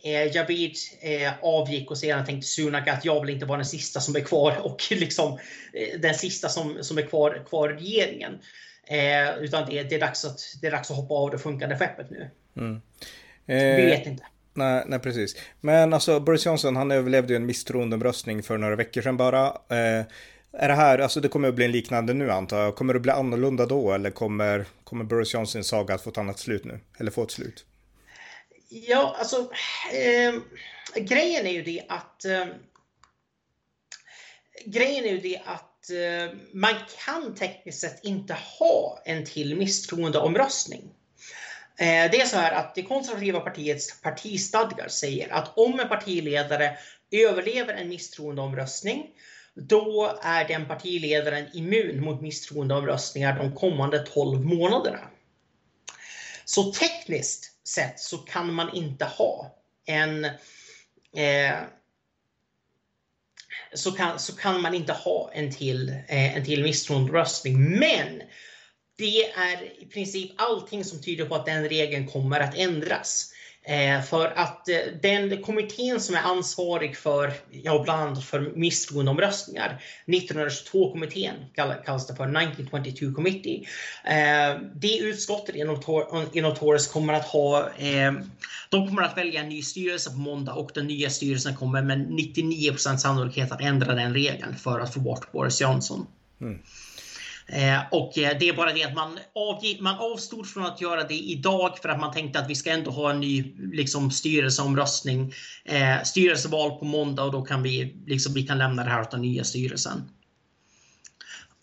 eh, 0.03 0.35
Javid 0.35 0.75
eh, 1.01 1.33
avgick 1.41 1.91
och 1.91 1.97
sedan 1.97 2.25
tänkte 2.25 2.47
Sunak 2.47 2.87
att 2.87 3.05
jag 3.05 3.21
vill 3.21 3.29
inte 3.29 3.45
vara 3.45 3.57
den 3.57 3.65
sista 3.65 3.99
som 3.99 4.15
är 4.15 4.19
kvar 4.19 4.57
och 4.63 4.81
liksom 4.91 5.39
eh, 5.73 5.99
den 5.99 6.15
sista 6.15 6.49
som, 6.49 6.83
som 6.83 6.97
är 6.97 7.01
kvar, 7.01 7.45
kvar 7.49 7.69
i 7.69 7.73
regeringen. 7.73 8.39
Eh, 8.87 9.37
utan 9.37 9.69
det, 9.69 9.83
det, 9.83 9.95
är 9.95 9.99
dags 9.99 10.25
att, 10.25 10.39
det 10.61 10.67
är 10.67 10.71
dags 10.71 10.91
att 10.91 10.97
hoppa 10.97 11.13
av 11.13 11.31
det 11.31 11.39
funkande 11.39 11.77
skeppet 11.77 12.09
nu. 12.09 12.29
Mm. 12.57 12.81
Vi 13.45 13.85
vet 13.85 14.07
inte. 14.07 14.23
Nej, 14.53 14.83
nej, 14.87 14.99
precis. 14.99 15.35
Men 15.61 15.93
alltså 15.93 16.19
Boris 16.19 16.45
Johnson, 16.45 16.75
han 16.75 16.91
överlevde 16.91 17.33
ju 17.33 17.37
en 17.37 17.45
misstroendeomröstning 17.45 18.43
för 18.43 18.57
några 18.57 18.75
veckor 18.75 19.01
sedan 19.01 19.17
bara. 19.17 19.45
Eh, 19.47 20.05
är 20.53 20.67
det 20.67 20.73
här, 20.73 20.99
alltså 20.99 21.19
det 21.19 21.27
kommer 21.27 21.47
att 21.47 21.55
bli 21.55 21.65
en 21.65 21.71
liknande 21.71 22.13
nu 22.13 22.31
antar 22.31 22.59
jag. 22.59 22.75
Kommer 22.75 22.93
det 22.93 22.99
bli 22.99 23.11
annorlunda 23.11 23.65
då 23.65 23.91
eller 23.91 24.11
kommer, 24.11 24.65
kommer 24.83 25.03
Boris 25.03 25.33
Johnsons 25.33 25.67
saga 25.67 25.95
att 25.95 26.01
få 26.01 26.09
ett 26.09 26.17
annat 26.17 26.39
slut 26.39 26.65
nu? 26.65 26.79
Eller 26.99 27.11
få 27.11 27.23
ett 27.23 27.31
slut? 27.31 27.65
Ja, 28.69 29.15
alltså 29.19 29.51
eh, 29.93 30.33
grejen 31.01 31.47
är 31.47 31.51
ju 31.51 31.63
det 31.63 31.83
att 31.87 32.25
eh, 32.25 32.45
grejen 34.65 35.05
är 35.05 35.09
ju 35.09 35.19
det 35.19 35.41
att 35.45 35.89
eh, 35.89 36.37
man 36.53 36.73
kan 37.05 37.35
tekniskt 37.35 37.81
sett 37.81 38.03
inte 38.03 38.33
ha 38.33 39.01
en 39.05 39.25
till 39.25 39.57
misstroendeomröstning. 39.57 40.81
Eh, 41.81 42.11
det 42.11 42.21
är 42.21 42.25
så 42.25 42.37
här 42.37 42.51
att 42.51 42.75
det 42.75 42.83
konservativa 42.83 43.39
partiets 43.39 44.01
partistadgar 44.01 44.87
säger 44.87 45.33
att 45.33 45.57
om 45.57 45.79
en 45.79 45.87
partiledare 45.87 46.77
överlever 47.11 47.73
en 47.73 47.89
misstroendeomröstning 47.89 49.07
då 49.53 50.19
är 50.23 50.47
den 50.47 50.67
partiledaren 50.67 51.47
immun 51.53 52.01
mot 52.01 52.21
misstroendeomröstningar 52.21 53.37
de 53.37 53.55
kommande 53.55 53.99
12 53.99 54.45
månaderna. 54.45 55.09
Så 56.45 56.71
tekniskt 56.71 57.67
sett 57.67 57.99
så 57.99 58.17
kan 58.17 58.53
man 58.53 58.75
inte 58.75 59.05
ha 59.05 59.55
en 59.85 60.25
eh, 61.15 61.55
så 63.73 63.91
kan, 63.91 64.19
så 64.19 64.35
kan 64.35 64.61
man 64.61 64.73
inte 64.73 64.93
ha 64.93 65.31
en 65.33 65.51
till, 65.51 65.89
eh, 65.89 66.37
en 66.37 66.45
till 66.45 66.63
misstroendeomröstning. 66.63 67.79
Men 67.79 68.21
det 69.01 69.23
är 69.25 69.81
i 69.81 69.85
princip 69.85 70.31
allting 70.35 70.83
som 70.83 71.01
tyder 71.01 71.25
på 71.25 71.35
att 71.35 71.45
den 71.45 71.69
regeln 71.69 72.07
kommer 72.07 72.39
att 72.39 72.57
ändras. 72.57 73.33
Eh, 73.63 74.01
för 74.01 74.27
att 74.35 74.69
eh, 74.69 74.75
den 75.01 75.41
kommittén 75.41 75.99
som 75.99 76.15
är 76.15 76.19
ansvarig 76.19 76.97
för, 76.97 77.33
ja 77.51 77.83
bland 77.83 78.01
annat 78.01 78.25
för 78.25 78.39
misstroendeomröstningar, 78.55 79.81
1922-kommittén 80.05 81.35
kallas 81.55 82.07
det 82.07 82.15
för, 82.15 82.23
1922 82.23 83.15
Committee. 83.15 83.65
Eh, 84.03 84.59
det 84.75 84.97
utskottet 84.97 85.55
inom 86.33 86.55
Torres 86.55 86.87
kommer 86.87 87.13
att 87.13 87.25
ha, 87.25 87.69
eh, 87.69 88.13
de 88.69 88.87
kommer 88.87 89.01
att 89.01 89.17
välja 89.17 89.41
en 89.41 89.49
ny 89.49 89.61
styrelse 89.61 90.09
på 90.09 90.17
måndag 90.17 90.53
och 90.53 90.71
den 90.73 90.87
nya 90.87 91.09
styrelsen 91.09 91.55
kommer 91.55 91.81
med 91.81 91.97
99% 91.97 92.97
sannolikhet 92.97 93.51
att 93.51 93.61
ändra 93.61 93.95
den 93.95 94.13
regeln 94.13 94.55
för 94.55 94.79
att 94.79 94.93
få 94.93 94.99
bort 94.99 95.31
Boris 95.31 95.61
Johnson. 95.61 96.07
Mm. 96.41 96.59
Eh, 97.51 97.79
och 97.91 98.17
eh, 98.17 98.37
det 98.39 98.49
är 98.49 98.53
bara 98.53 98.73
det 98.73 98.83
att 98.83 98.95
man, 98.95 99.19
avg- 99.35 99.81
man 99.81 99.95
avstod 99.99 100.47
från 100.49 100.65
att 100.65 100.81
göra 100.81 101.03
det 101.03 101.13
idag 101.13 101.77
för 101.77 101.89
att 101.89 101.99
man 101.99 102.13
tänkte 102.13 102.39
att 102.39 102.49
vi 102.49 102.55
ska 102.55 102.71
ändå 102.71 102.91
ha 102.91 103.11
en 103.11 103.19
ny 103.19 103.55
liksom, 103.73 104.11
styrelseomröstning, 104.11 105.33
eh, 105.65 106.03
styrelseval 106.03 106.79
på 106.79 106.85
måndag 106.85 107.23
och 107.23 107.31
då 107.31 107.41
kan 107.41 107.63
vi, 107.63 108.03
liksom, 108.07 108.33
vi 108.33 108.43
kan 108.43 108.57
lämna 108.57 108.83
det 108.83 108.89
här 108.89 109.01
åt 109.01 109.11
den 109.11 109.21
nya 109.21 109.43
styrelsen 109.43 110.09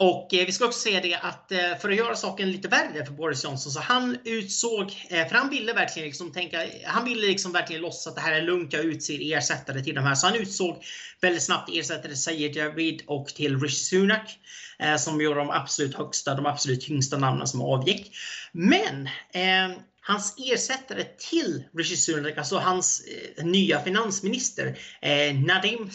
och 0.00 0.34
eh, 0.34 0.46
vi 0.46 0.52
ska 0.52 0.64
också 0.64 0.80
säga 0.80 1.00
det 1.00 1.14
att 1.14 1.52
eh, 1.52 1.78
för 1.80 1.90
att 1.90 1.96
göra 1.96 2.16
saken 2.16 2.50
lite 2.50 2.68
värre 2.68 3.06
för 3.06 3.12
Boris 3.12 3.44
Johnson 3.44 3.72
så 3.72 3.80
han 3.80 4.18
utsåg, 4.24 5.06
eh, 5.10 5.28
för 5.28 5.34
han 5.34 5.50
ville 5.50 5.72
verkligen 5.72 6.06
liksom 6.06 6.32
tänka, 6.32 6.66
han 6.84 7.04
ville 7.04 7.26
liksom 7.26 7.52
verkligen 7.52 7.82
låtsas 7.82 8.06
att 8.06 8.14
det 8.14 8.20
här 8.20 8.32
är 8.32 8.42
lugnt, 8.42 8.72
jag 8.72 8.84
utser 8.84 9.36
ersättare 9.36 9.84
till 9.84 9.94
de 9.94 10.00
här. 10.00 10.14
Så 10.14 10.26
han 10.26 10.36
utsåg 10.36 10.84
väldigt 11.20 11.42
snabbt 11.42 11.70
ersättare 11.72 12.08
till 12.08 12.22
Sayed 12.22 12.56
Javid 12.56 13.02
och 13.06 13.28
till 13.28 13.60
Rishi 13.60 13.76
Sunak 13.76 14.38
eh, 14.78 14.96
som 14.96 15.20
gjorde 15.20 15.40
de 15.40 15.50
absolut 15.50 15.94
högsta, 15.94 16.34
de 16.34 16.46
absolut 16.46 16.80
tyngsta 16.80 17.18
namnen 17.18 17.46
som 17.46 17.62
avgick. 17.62 18.16
Men 18.52 19.06
eh, 19.32 19.78
hans 20.00 20.34
ersättare 20.38 21.04
till 21.04 21.64
Rishi 21.74 21.96
Sunak, 21.96 22.38
alltså 22.38 22.58
hans 22.58 23.02
eh, 23.36 23.44
nya 23.44 23.80
finansminister 23.80 24.78
eh, 25.00 25.34
Nadim 25.34 25.90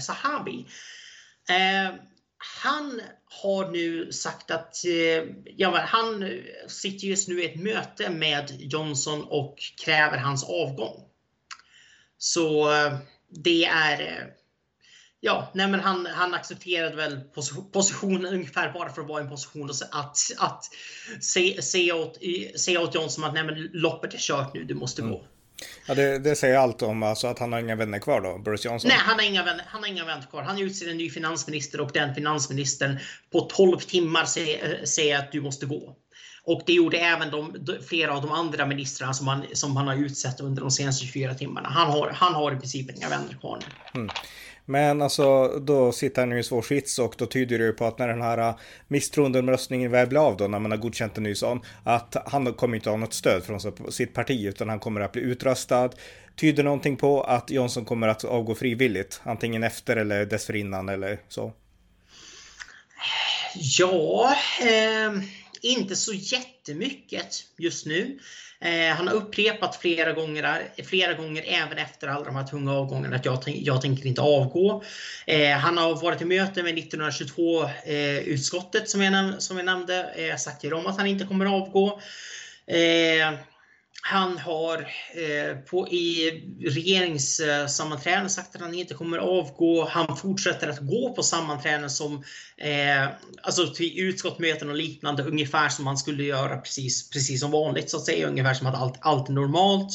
Sahabi. 0.00 0.66
Eh, 1.48 1.94
han 2.38 3.02
har 3.42 3.70
nu 3.70 4.12
sagt 4.12 4.50
att 4.50 4.84
eh, 4.84 5.24
ja, 5.56 5.78
han 5.78 6.40
sitter 6.68 7.06
just 7.06 7.28
nu 7.28 7.42
i 7.42 7.46
ett 7.46 7.60
möte 7.60 8.10
med 8.10 8.56
Johnson 8.58 9.24
och 9.24 9.58
kräver 9.84 10.18
hans 10.18 10.44
avgång. 10.44 11.04
Så 12.18 12.72
eh, 12.72 12.98
det 13.28 13.64
är 13.64 14.00
eh, 14.00 14.26
Ja, 15.20 15.50
nej 15.54 15.68
men 15.68 15.80
han, 15.80 16.06
han 16.06 16.34
accepterade 16.34 16.96
väl 16.96 17.20
positionen 17.72 18.26
ungefär 18.34 18.72
bara 18.72 18.88
för 18.88 19.02
att 19.02 19.08
vara 19.08 19.20
i 19.20 19.24
en 19.24 19.30
position 19.30 19.70
att, 19.70 20.32
att 20.38 20.64
säga, 21.64 21.94
åt, 21.94 22.18
se 22.56 22.78
åt 22.78 22.94
Johnson 22.94 23.24
att 23.24 23.34
nej 23.34 23.44
men 23.44 23.70
loppet 23.72 24.14
är 24.14 24.18
kört 24.18 24.54
nu, 24.54 24.64
du 24.64 24.74
måste 24.74 25.02
mm. 25.02 25.14
gå. 25.14 25.24
Ja, 25.86 25.94
det, 25.94 26.18
det, 26.18 26.36
säger 26.36 26.58
allt 26.58 26.82
om 26.82 27.02
alltså 27.02 27.26
att 27.26 27.38
han 27.38 27.52
har 27.52 27.60
inga 27.60 27.76
vänner 27.76 27.98
kvar 27.98 28.20
då, 28.20 28.38
Boris 28.38 28.64
Johnson? 28.64 28.88
Nej, 28.88 28.98
han 29.00 29.18
har 29.18 29.26
inga 29.26 29.44
vänner, 29.44 29.64
han 29.68 29.82
har 29.82 29.88
inga 29.88 30.04
vänner 30.04 30.26
kvar. 30.30 30.42
Han 30.42 30.58
utser 30.58 30.90
en 30.90 30.96
ny 30.96 31.10
finansminister 31.10 31.80
och 31.80 31.90
den 31.94 32.14
finansministern 32.14 32.98
på 33.32 33.40
12 33.40 33.78
timmar 33.78 34.24
säger, 34.24 34.84
säger 34.84 35.18
att 35.18 35.32
du 35.32 35.40
måste 35.40 35.66
gå. 35.66 35.96
Och 36.44 36.62
det 36.66 36.72
gjorde 36.72 36.96
även 36.96 37.30
de, 37.30 37.54
flera 37.88 38.14
av 38.16 38.22
de 38.22 38.32
andra 38.32 38.66
ministrarna 38.66 39.14
som 39.14 39.28
han, 39.28 39.44
som 39.52 39.76
han 39.76 39.86
har 39.86 39.94
utsett 39.94 40.40
under 40.40 40.62
de 40.62 40.70
senaste 40.70 41.06
24 41.06 41.34
timmarna. 41.34 41.68
Han 41.68 41.90
har, 41.90 42.10
han 42.10 42.34
har 42.34 42.52
i 42.52 42.56
princip 42.56 42.90
inga 42.96 43.08
vänner 43.08 43.36
kvar 43.40 43.58
nu. 43.60 44.00
Mm. 44.00 44.10
Men 44.68 45.02
alltså 45.02 45.46
då 45.48 45.92
sitter 45.92 46.22
han 46.22 46.30
ju 46.30 46.38
i 46.38 46.42
svår 46.42 46.62
sits 46.62 46.98
och 46.98 47.14
då 47.18 47.26
tyder 47.26 47.58
det 47.58 47.64
ju 47.64 47.72
på 47.72 47.84
att 47.84 47.98
när 47.98 48.08
den 48.08 48.22
här 48.22 48.38
äh, 48.38 48.56
misstroendeomröstningen 48.88 49.90
väl 49.90 50.06
blir 50.06 50.26
av 50.26 50.36
då 50.36 50.48
när 50.48 50.58
man 50.58 50.70
har 50.70 50.78
godkänt 50.78 51.16
en 51.16 51.22
ny 51.22 51.34
sån 51.34 51.60
att 51.84 52.16
han 52.26 52.52
kommer 52.52 52.76
inte 52.76 52.90
ha 52.90 52.96
något 52.96 53.14
stöd 53.14 53.44
från 53.44 53.60
sitt 53.92 54.14
parti 54.14 54.44
utan 54.44 54.68
han 54.68 54.78
kommer 54.78 55.00
att 55.00 55.12
bli 55.12 55.22
utröstad. 55.22 55.90
Tyder 56.36 56.62
någonting 56.62 56.96
på 56.96 57.22
att 57.22 57.50
Johnson 57.50 57.84
kommer 57.84 58.08
att 58.08 58.24
avgå 58.24 58.54
frivilligt? 58.54 59.20
Antingen 59.24 59.62
efter 59.62 59.96
eller 59.96 60.26
dessförinnan 60.26 60.88
eller 60.88 61.18
så? 61.28 61.52
Ja, 63.78 64.34
eh, 64.60 65.22
inte 65.64 65.96
så 65.96 66.12
jättemycket 66.12 67.44
just 67.58 67.86
nu. 67.86 68.18
Eh, 68.60 68.96
han 68.96 69.08
har 69.08 69.14
upprepat 69.14 69.76
flera 69.76 70.12
gånger, 70.12 70.68
flera 70.84 71.14
gånger 71.14 71.44
även 71.46 71.78
efter 71.78 72.08
alla 72.08 72.24
de 72.24 72.36
här 72.36 72.44
tunga 72.44 72.72
avgångarna 72.72 73.16
att 73.16 73.24
jag, 73.24 73.38
jag 73.46 73.82
tänker 73.82 74.06
inte 74.06 74.20
avgå. 74.20 74.82
Eh, 75.26 75.50
han 75.50 75.78
har 75.78 76.02
varit 76.02 76.22
i 76.22 76.24
möte 76.24 76.62
med 76.62 76.78
1922-utskottet 76.78 78.82
eh, 78.82 78.86
som, 78.86 79.02
jag, 79.02 79.42
som 79.42 79.56
jag 79.56 79.66
nämnde, 79.66 80.12
eh, 80.16 80.36
sagt 80.36 80.60
till 80.60 80.70
dem 80.70 80.86
att 80.86 80.98
han 80.98 81.06
inte 81.06 81.24
kommer 81.24 81.46
avgå. 81.46 82.00
Eh, 82.66 83.32
han 84.02 84.38
har 84.38 84.78
eh, 85.14 85.56
på, 85.56 85.88
i 85.88 86.30
regeringssammanträden 86.60 88.22
eh, 88.22 88.28
sagt 88.28 88.54
att 88.54 88.60
han 88.60 88.74
inte 88.74 88.94
kommer 88.94 89.18
avgå. 89.18 89.88
Han 89.88 90.16
fortsätter 90.16 90.68
att 90.68 90.78
gå 90.80 91.14
på 91.14 91.22
sammanträden 91.22 91.90
som 91.90 92.24
eh, 92.56 93.08
alltså 93.42 93.66
till 93.66 93.98
utskottsmöten 93.98 94.70
och 94.70 94.76
liknande 94.76 95.22
ungefär 95.22 95.68
som 95.68 95.86
han 95.86 95.96
skulle 95.96 96.24
göra 96.24 96.58
precis, 96.58 97.10
precis 97.10 97.40
som 97.40 97.50
vanligt 97.50 97.90
så 97.90 97.96
att 97.96 98.04
säga. 98.04 98.28
Ungefär 98.28 98.54
som 98.54 98.66
att 98.66 98.80
allt, 98.80 98.98
allt 99.00 99.28
är 99.28 99.32
normalt. 99.32 99.92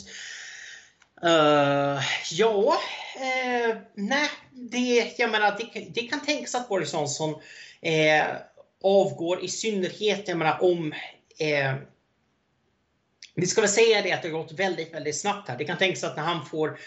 Uh, 1.24 2.02
ja, 2.32 2.78
eh, 3.16 3.78
nej, 3.96 4.30
det, 4.52 5.14
jag 5.18 5.32
menar, 5.32 5.58
det, 5.74 5.86
det 5.94 6.02
kan 6.02 6.26
tänkas 6.26 6.56
att 6.56 6.70
Boris 6.70 6.94
Johnson 6.94 7.36
eh, 7.82 8.26
avgår 8.84 9.44
i 9.44 9.48
synnerhet 9.48 10.28
jag 10.28 10.38
menar, 10.38 10.64
om 10.64 10.94
eh, 11.40 11.76
vi 13.36 13.48
ska 13.48 13.62
väl 13.62 13.70
säga 13.70 14.02
det 14.02 14.12
att 14.12 14.22
det 14.22 14.30
har 14.30 14.38
gått 14.38 14.52
väldigt, 14.52 14.94
väldigt 14.94 15.20
snabbt 15.20 15.50
här. 15.50 15.58
Det 15.58 15.66
kan 15.66 15.78
tänkas 15.78 16.04
att 16.04 16.16
när 16.16 16.24
han 16.24 16.46
får 16.46 16.80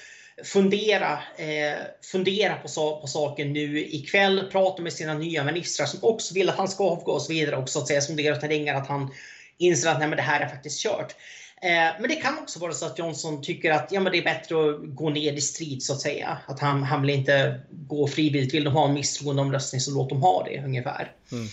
fundera, 0.44 1.12
eh, 1.37 1.79
fundera 2.03 2.57
på, 2.57 2.68
på 3.01 3.07
saken 3.07 3.53
nu 3.53 3.79
ikväll, 3.79 4.49
prata 4.53 4.83
med 4.83 4.92
sina 4.92 5.14
nya 5.14 5.44
ministrar 5.44 5.87
som 5.87 5.99
också 6.03 6.35
vill 6.35 6.49
att 6.49 6.57
han 6.57 6.68
ska 6.68 6.85
avgå 6.85 7.12
och 7.12 7.23
så 7.23 7.33
vidare 7.33 7.57
och 7.57 7.68
så 7.68 7.79
att 7.79 7.88
säga 7.88 8.01
sondera 8.01 8.37
terrängen 8.37 8.77
att 8.77 8.88
han 8.88 9.14
inser 9.59 9.90
att 9.90 9.99
nej, 9.99 10.09
men 10.09 10.16
det 10.16 10.23
här 10.23 10.40
är 10.40 10.49
faktiskt 10.49 10.83
kört. 10.83 11.14
Eh, 11.62 12.01
men 12.01 12.09
det 12.09 12.14
kan 12.14 12.38
också 12.38 12.59
vara 12.59 12.73
så 12.73 12.87
att 12.87 12.99
Johnson 12.99 13.42
tycker 13.42 13.70
att 13.70 13.92
ja, 13.92 14.01
men 14.01 14.12
det 14.12 14.18
är 14.18 14.25
bättre 14.25 14.70
att 14.70 14.81
gå 14.94 15.11
ner 15.11 15.33
i 15.33 15.40
strid 15.40 15.83
så 15.83 15.92
att 15.92 16.01
säga. 16.01 16.38
Att 16.47 16.61
han, 16.61 16.83
han 16.83 17.03
vill 17.03 17.11
inte 17.11 17.61
gå 17.70 18.07
frivilligt. 18.07 18.55
Vill 18.55 18.64
de 18.64 18.75
ha 18.75 18.88
en 18.88 18.94
misstroendeomröstning 18.94 19.81
så 19.81 19.90
låt 19.90 20.09
dem 20.09 20.23
ha 20.23 20.44
det 20.44 20.62
ungefär. 20.64 21.12
Mm. 21.33 21.47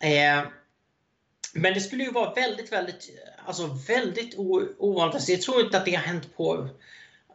Eh, 0.00 0.48
men 1.56 1.74
det 1.74 1.80
skulle 1.80 2.04
ju 2.04 2.12
vara 2.12 2.34
väldigt, 2.34 2.72
väldigt, 2.72 3.10
alltså 3.46 3.78
väldigt 3.88 4.34
ovanligt. 4.78 5.28
Jag 5.28 5.42
tror 5.42 5.60
inte 5.60 5.78
att 5.78 5.84
det 5.84 5.94
har 5.94 6.02
hänt 6.02 6.36
på... 6.36 6.68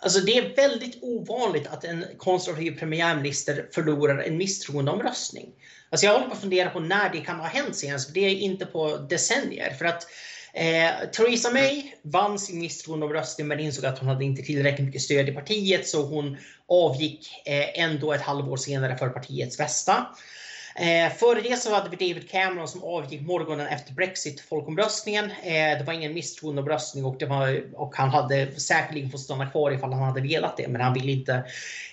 Alltså 0.04 0.20
det 0.20 0.38
är 0.38 0.56
väldigt 0.56 1.04
ovanligt 1.04 1.68
att 1.68 1.84
en 1.84 2.06
konservativ 2.18 2.80
premiärminister 2.80 3.68
förlorar 3.72 4.18
en 4.18 4.38
misstroendeomröstning. 4.38 5.54
Alltså 5.90 6.06
jag 6.06 6.14
håller 6.14 6.28
på 6.28 6.34
att 6.34 6.42
fundera 6.42 6.70
på 6.70 6.80
när 6.80 7.10
det 7.10 7.18
kan 7.20 7.40
ha 7.40 7.48
hänt 7.48 7.76
senast, 7.76 8.08
för 8.08 8.14
det 8.14 8.26
är 8.26 8.36
inte 8.36 8.66
på 8.66 8.98
decennier. 8.98 9.74
För 9.74 9.86
att 9.86 10.08
eh, 10.54 11.10
Theresa 11.12 11.52
May 11.52 11.84
vann 12.02 12.40
sin 12.40 12.60
misstroendeomröstning 12.60 13.48
men 13.48 13.60
insåg 13.60 13.86
att 13.86 14.00
hon 14.00 14.10
hade 14.10 14.26
inte 14.26 14.42
tillräckligt 14.42 14.86
mycket 14.86 15.02
stöd 15.02 15.30
i 15.30 15.32
partiet 15.32 15.88
så 15.88 16.06
hon 16.06 16.38
avgick 16.68 17.28
eh, 17.46 17.84
ändå 17.84 18.14
ett 18.14 18.22
halvår 18.22 18.58
senare 18.58 18.98
för 18.98 19.10
partiets 19.10 19.58
bästa. 19.58 20.08
Eh, 20.76 21.14
före 21.14 21.42
det 21.42 21.58
så 21.58 21.74
hade 21.74 21.96
vi 21.96 22.08
David 22.08 22.30
Cameron 22.30 22.68
som 22.68 22.84
avgick 22.84 23.22
morgonen 23.22 23.68
efter 23.68 23.94
Brexit-folkomröstningen. 23.94 25.32
Eh, 25.32 25.78
det 25.78 25.84
var 25.88 25.94
ingen 25.94 26.14
misstroendeomröstning 26.14 27.06
och, 27.06 27.24
och 27.74 27.96
han 27.96 28.10
hade 28.10 28.60
säkerligen 28.60 29.10
fått 29.10 29.22
stanna 29.22 29.50
kvar 29.50 29.72
ifall 29.72 29.94
han 29.94 30.04
hade 30.04 30.22
velat 30.22 30.58
det. 30.58 30.68
Men 30.68 30.82
han 30.82 30.94
ville 30.94 31.12
inte. 31.12 31.44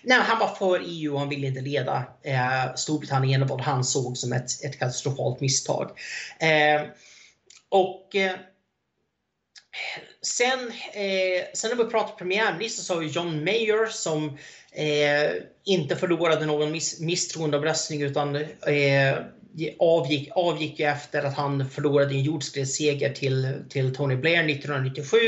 Nej, 0.03 0.19
han 0.21 0.39
var 0.39 0.49
för 0.49 0.83
EU 0.87 1.13
och 1.13 1.21
han 1.21 1.29
ville 1.29 1.47
inte 1.47 1.61
leda 1.61 2.05
eh, 2.23 2.75
Storbritannien 2.75 3.43
och 3.43 3.49
vad 3.49 3.61
han 3.61 3.85
såg 3.85 4.17
som 4.17 4.33
ett, 4.33 4.65
ett 4.65 4.79
katastrofalt 4.79 5.41
misstag. 5.41 5.91
Eh, 6.41 6.83
och 7.69 8.17
eh, 8.17 8.33
Sen, 10.23 10.59
eh, 10.93 11.45
sen 11.55 11.71
när 11.71 11.85
vi 11.85 11.91
pratade 11.91 12.19
premiärminister 12.19 12.83
så 12.83 12.95
har 12.95 13.01
vi 13.01 13.07
John 13.07 13.45
Mayer 13.45 13.87
som 13.87 14.39
eh, 14.79 15.33
inte 15.65 15.97
förlorade 15.97 16.47
någon 16.47 16.73
miss, 16.73 17.01
misstroendeomröstning 17.01 18.03
utan 18.03 18.37
eh, 18.37 19.19
avgick, 19.79 20.29
avgick 20.35 20.81
efter 20.81 21.23
att 21.23 21.37
han 21.37 21.71
förlorade 21.71 22.15
en 22.15 22.23
jordskredsseger 22.23 23.13
till, 23.13 23.65
till 23.69 23.95
Tony 23.95 24.17
Blair 24.17 24.51
1997. 24.51 25.19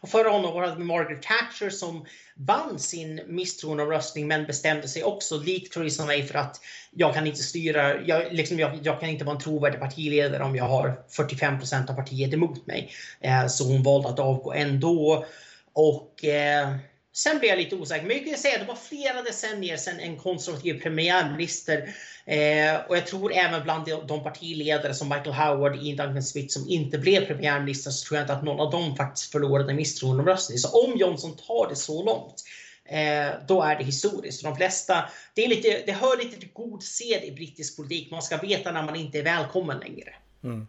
Och 0.00 0.08
förra 0.08 0.28
honom 0.28 0.54
var 0.54 0.66
det 0.66 0.78
Margaret 0.78 1.22
Thatcher 1.22 1.70
som 1.70 2.06
vann 2.34 2.78
sin 2.78 3.20
misstroendeomröstning 3.26 4.26
men 4.26 4.46
bestämde 4.46 4.88
sig 4.88 5.04
också 5.04 5.38
likt 5.38 5.72
Theresa 5.72 6.06
May 6.06 6.22
för 6.22 6.38
att 6.38 6.60
jag 6.90 7.14
kan 7.14 7.26
inte 7.26 7.42
styra, 7.42 8.02
jag, 8.02 8.32
liksom, 8.32 8.58
jag, 8.58 8.78
jag, 8.82 9.00
kan 9.00 9.08
inte 9.08 9.24
vara 9.24 9.36
en 9.36 9.42
trovärdig 9.42 9.80
partiledare 9.80 10.44
om 10.44 10.56
jag 10.56 10.64
har 10.64 11.02
45% 11.16 11.90
av 11.90 11.94
partiet 11.94 12.34
emot 12.34 12.66
mig. 12.66 12.90
Eh, 13.20 13.46
så 13.46 13.64
hon 13.64 13.82
valde 13.82 14.08
att 14.08 14.18
avgå 14.18 14.52
ändå. 14.52 15.26
Och 15.72 16.24
eh, 16.24 16.68
Sen 17.12 17.38
blir 17.38 17.48
jag 17.48 17.58
lite 17.58 17.76
osäker, 17.76 18.06
men 18.06 18.16
jag 18.16 18.26
kan 18.26 18.36
säga 18.36 18.54
att 18.54 18.60
det 18.60 18.66
var 18.66 18.74
flera 18.76 19.22
decennier 19.22 19.76
sedan 19.76 20.00
en 20.00 20.16
konservativ 20.16 20.82
premiärminister 20.82 21.94
eh, 22.26 22.80
och 22.88 22.96
jag 22.96 23.06
tror 23.06 23.32
även 23.32 23.62
bland 23.62 23.88
de 24.08 24.22
partiledare 24.22 24.94
som 24.94 25.08
Michael 25.08 25.32
Howard, 25.32 25.76
Ian 25.76 25.96
Duncan 25.96 26.22
Smith 26.22 26.48
som 26.48 26.68
inte 26.68 26.98
blev 26.98 27.26
premiärminister 27.26 27.90
så 27.90 28.08
tror 28.08 28.18
jag 28.18 28.24
inte 28.24 28.32
att 28.32 28.44
någon 28.44 28.60
av 28.60 28.70
dem 28.70 28.96
faktiskt 28.96 29.32
förlorade 29.32 29.70
en 29.70 29.76
misstroendeomröstning. 29.76 30.58
Så 30.58 30.84
om 30.84 30.98
Johnson 30.98 31.36
tar 31.36 31.68
det 31.68 31.76
så 31.76 32.02
långt 32.02 32.44
eh, 32.84 33.46
då 33.48 33.62
är 33.62 33.78
det 33.78 33.84
historiskt. 33.84 34.42
De 34.42 34.56
flesta, 34.56 35.08
det, 35.34 35.44
är 35.44 35.48
lite, 35.48 35.82
det 35.86 35.92
hör 35.92 36.24
lite 36.24 36.40
till 36.40 36.52
god 36.52 36.82
sed 36.82 37.24
i 37.24 37.32
brittisk 37.32 37.76
politik. 37.76 38.10
Man 38.10 38.22
ska 38.22 38.36
veta 38.36 38.72
när 38.72 38.82
man 38.82 38.96
inte 38.96 39.18
är 39.18 39.22
välkommen 39.22 39.78
längre. 39.78 40.14
Mm. 40.44 40.66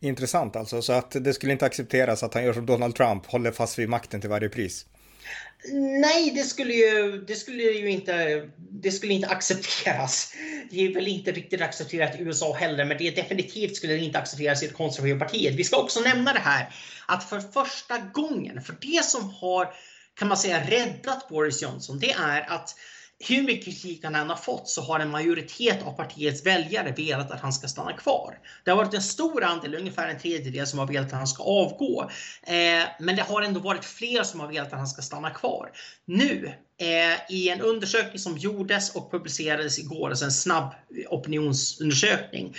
Intressant 0.00 0.56
alltså, 0.56 0.82
så 0.82 0.92
att 0.92 1.10
det 1.10 1.34
skulle 1.34 1.52
inte 1.52 1.66
accepteras 1.66 2.22
att 2.22 2.34
han 2.34 2.44
gör 2.44 2.52
som 2.52 2.66
Donald 2.66 2.94
Trump, 2.94 3.26
håller 3.26 3.52
fast 3.52 3.78
vid 3.78 3.88
makten 3.88 4.20
till 4.20 4.30
varje 4.30 4.48
pris. 4.48 4.86
Nej, 6.00 6.30
det 6.30 6.44
skulle 6.44 6.74
ju, 6.74 7.18
det 7.18 7.36
skulle 7.36 7.62
ju 7.62 7.90
inte, 7.90 8.42
det 8.56 8.92
skulle 8.92 9.12
inte 9.12 9.28
accepteras. 9.28 10.32
Det 10.70 10.86
är 10.86 10.94
väl 10.94 11.08
inte 11.08 11.32
riktigt 11.32 11.60
accepterat 11.60 12.14
i 12.14 12.18
USA 12.18 12.52
heller, 12.52 12.84
men 12.84 12.98
det 12.98 13.08
är 13.08 13.16
definitivt 13.16 13.76
skulle 13.76 13.92
det 13.92 14.00
inte 14.00 14.18
accepteras 14.18 14.62
i 14.62 14.66
det 14.66 14.72
konservativa 14.72 15.18
partiet. 15.18 15.54
Vi 15.54 15.64
ska 15.64 15.76
också 15.76 16.00
nämna 16.00 16.32
det 16.32 16.38
här 16.38 16.74
att 17.06 17.24
för 17.24 17.40
första 17.40 17.98
gången, 17.98 18.60
för 18.60 18.76
det 18.80 19.04
som 19.04 19.30
har 19.30 19.68
kan 20.18 20.28
man 20.28 20.36
säga 20.36 20.70
räddat 20.70 21.28
Boris 21.28 21.62
Johnson, 21.62 21.98
det 21.98 22.10
är 22.10 22.50
att 22.50 22.74
hur 23.18 23.42
mycket 23.42 23.64
kritik 23.64 24.04
han 24.04 24.14
än 24.14 24.28
har 24.28 24.36
fått 24.36 24.68
så 24.68 24.82
har 24.82 25.00
en 25.00 25.10
majoritet 25.10 25.82
av 25.82 25.92
partiets 25.92 26.46
väljare 26.46 26.92
velat 26.96 27.30
att 27.30 27.40
han 27.40 27.52
ska 27.52 27.68
stanna 27.68 27.92
kvar. 27.92 28.38
Det 28.64 28.70
har 28.70 28.76
varit 28.76 28.94
en 28.94 29.02
stor 29.02 29.44
andel, 29.44 29.74
ungefär 29.74 30.08
en 30.08 30.18
tredjedel, 30.18 30.66
som 30.66 30.78
har 30.78 30.86
velat 30.86 31.06
att 31.06 31.18
han 31.18 31.26
ska 31.26 31.42
avgå. 31.42 32.10
Eh, 32.42 32.88
men 33.00 33.16
det 33.16 33.22
har 33.22 33.42
ändå 33.42 33.60
varit 33.60 33.84
fler 33.84 34.22
som 34.22 34.40
har 34.40 34.48
velat 34.48 34.72
att 34.72 34.78
han 34.78 34.88
ska 34.88 35.02
stanna 35.02 35.30
kvar. 35.30 35.70
Nu 36.04 36.52
eh, 36.80 37.34
i 37.34 37.48
en 37.48 37.60
undersökning 37.60 38.18
som 38.18 38.38
gjordes 38.38 38.96
och 38.96 39.10
publicerades 39.10 39.78
igår, 39.78 40.10
alltså 40.10 40.24
en 40.24 40.32
snabb 40.32 40.74
opinionsundersökning, 41.10 42.54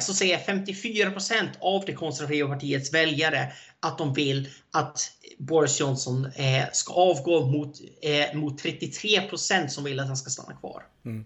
så 0.00 0.14
säger 0.14 0.38
54% 0.38 1.48
av 1.60 1.84
det 1.86 1.92
konservativa 1.92 2.48
partiets 2.48 2.94
väljare 2.94 3.52
att 3.80 3.98
de 3.98 4.14
vill 4.14 4.48
att 4.70 5.12
Boris 5.38 5.80
Johnson 5.80 6.24
eh, 6.24 6.64
ska 6.72 6.92
avgå 6.92 7.46
mot, 7.46 7.80
eh, 8.02 8.36
mot 8.36 8.62
33% 8.62 9.68
som 9.68 9.84
vill 9.84 10.00
att 10.00 10.06
han 10.06 10.16
ska 10.16 10.30
stanna 10.30 10.52
kvar. 10.52 10.82
Mm. 11.04 11.24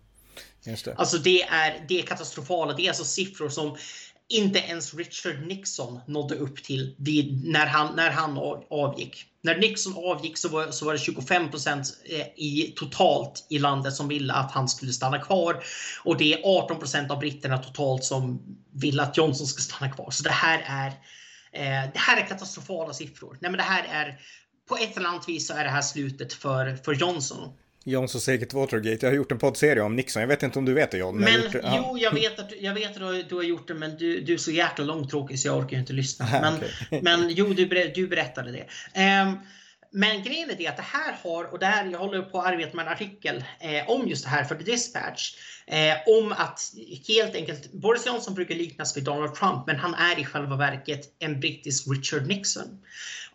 Det. 0.64 0.94
Alltså 0.96 1.18
det 1.18 1.42
är, 1.42 1.84
det 1.88 1.98
är 1.98 2.02
katastrofala. 2.02 2.72
Det 2.72 2.82
är 2.82 2.88
alltså 2.88 3.04
siffror 3.04 3.48
som 3.48 3.76
inte 4.28 4.58
ens 4.58 4.94
Richard 4.94 5.46
Nixon 5.46 6.00
nådde 6.06 6.34
upp 6.34 6.64
till 6.64 6.94
vid, 6.98 7.44
när, 7.44 7.66
han, 7.66 7.96
när 7.96 8.10
han 8.10 8.38
avgick. 8.70 9.26
När 9.44 9.56
Nixon 9.56 9.94
avgick 9.96 10.38
så 10.38 10.48
var, 10.48 10.70
så 10.70 10.84
var 10.84 10.92
det 10.92 10.98
25 10.98 11.44
eh, 11.44 12.26
i, 12.36 12.74
totalt 12.76 13.46
i 13.48 13.58
landet 13.58 13.94
som 13.94 14.08
ville 14.08 14.32
att 14.32 14.52
han 14.52 14.68
skulle 14.68 14.92
stanna 14.92 15.18
kvar. 15.18 15.64
Och 16.04 16.16
det 16.16 16.32
är 16.32 16.38
18% 16.38 17.10
av 17.10 17.18
britterna 17.18 17.58
totalt 17.58 18.04
som 18.04 18.42
vill 18.72 19.00
att 19.00 19.16
Johnson 19.16 19.46
ska 19.46 19.62
stanna 19.62 19.92
kvar. 19.92 20.10
Så 20.10 20.22
det 20.22 20.30
här 20.30 20.64
är, 20.66 20.86
eh, 21.52 21.90
det 21.92 21.98
här 21.98 22.22
är 22.22 22.26
katastrofala 22.26 22.92
siffror. 22.92 23.38
Nej, 23.40 23.50
men 23.50 23.58
det 23.58 23.64
här 23.64 23.84
är, 23.90 24.20
på 24.68 24.76
ett 24.76 24.96
eller 24.96 25.08
annat 25.08 25.28
vis 25.28 25.46
så 25.46 25.54
är 25.54 25.64
det 25.64 25.70
här 25.70 25.82
slutet 25.82 26.32
för, 26.32 26.76
för 26.76 26.94
Johnson. 26.94 27.52
Johnsons 27.84 28.28
eget 28.28 28.54
Watergate. 28.54 29.06
Jag 29.06 29.10
har 29.10 29.16
gjort 29.16 29.32
en 29.32 29.38
poddserie 29.38 29.82
om 29.82 29.96
Nixon. 29.96 30.20
Jag 30.22 30.28
vet 30.28 30.42
inte 30.42 30.58
om 30.58 30.64
du 30.64 30.74
vet 30.74 30.90
det 30.90 30.98
John. 30.98 31.16
Men, 31.16 31.40
men 31.40 31.52
jag 31.52 31.74
jo, 31.76 31.98
jag 31.98 32.12
vet 32.12 32.38
att, 32.38 32.52
jag 32.60 32.74
vet 32.74 32.90
att 32.90 32.98
du, 32.98 33.04
har, 33.04 33.28
du 33.28 33.34
har 33.34 33.42
gjort 33.42 33.68
det, 33.68 33.74
men 33.74 33.96
du, 33.96 34.20
du 34.20 34.34
är 34.34 34.38
så 34.38 34.50
jäkla 34.50 34.84
långtråkig 34.84 35.38
så 35.38 35.48
jag 35.48 35.58
orkar 35.58 35.78
inte 35.78 35.92
lyssna. 35.92 36.26
Men, 36.42 36.54
okay. 36.54 37.00
men 37.02 37.30
jo, 37.30 37.46
du, 37.46 37.92
du 37.94 38.06
berättade 38.06 38.52
det. 38.52 38.66
Um, 39.22 39.38
men 39.94 40.22
grejen 40.22 40.50
är 40.50 40.54
det 40.54 40.66
att 40.66 40.76
det 40.76 40.82
här 40.82 41.16
har, 41.22 41.52
och 41.52 41.58
det 41.58 41.66
här, 41.66 41.90
jag 41.90 41.98
håller 41.98 42.22
på 42.22 42.40
att 42.40 42.46
arbeta 42.46 42.76
med 42.76 42.86
en 42.86 42.92
artikel 42.92 43.44
eh, 43.60 43.90
om 43.90 44.08
just 44.08 44.24
det 44.24 44.30
här 44.30 44.44
för 44.44 44.54
The 44.54 44.64
Dispatch. 44.64 45.34
Eh, 45.66 45.94
om 46.06 46.32
att 46.32 46.60
helt 47.08 47.34
enkelt, 47.34 47.72
Boris 47.72 48.06
Johnson 48.06 48.34
brukar 48.34 48.54
liknas 48.54 48.96
vid 48.96 49.04
Donald 49.04 49.34
Trump, 49.34 49.66
men 49.66 49.76
han 49.76 49.94
är 49.94 50.20
i 50.20 50.24
själva 50.24 50.56
verket 50.56 51.16
en 51.18 51.40
brittisk 51.40 51.84
Richard 51.88 52.26
Nixon. 52.26 52.82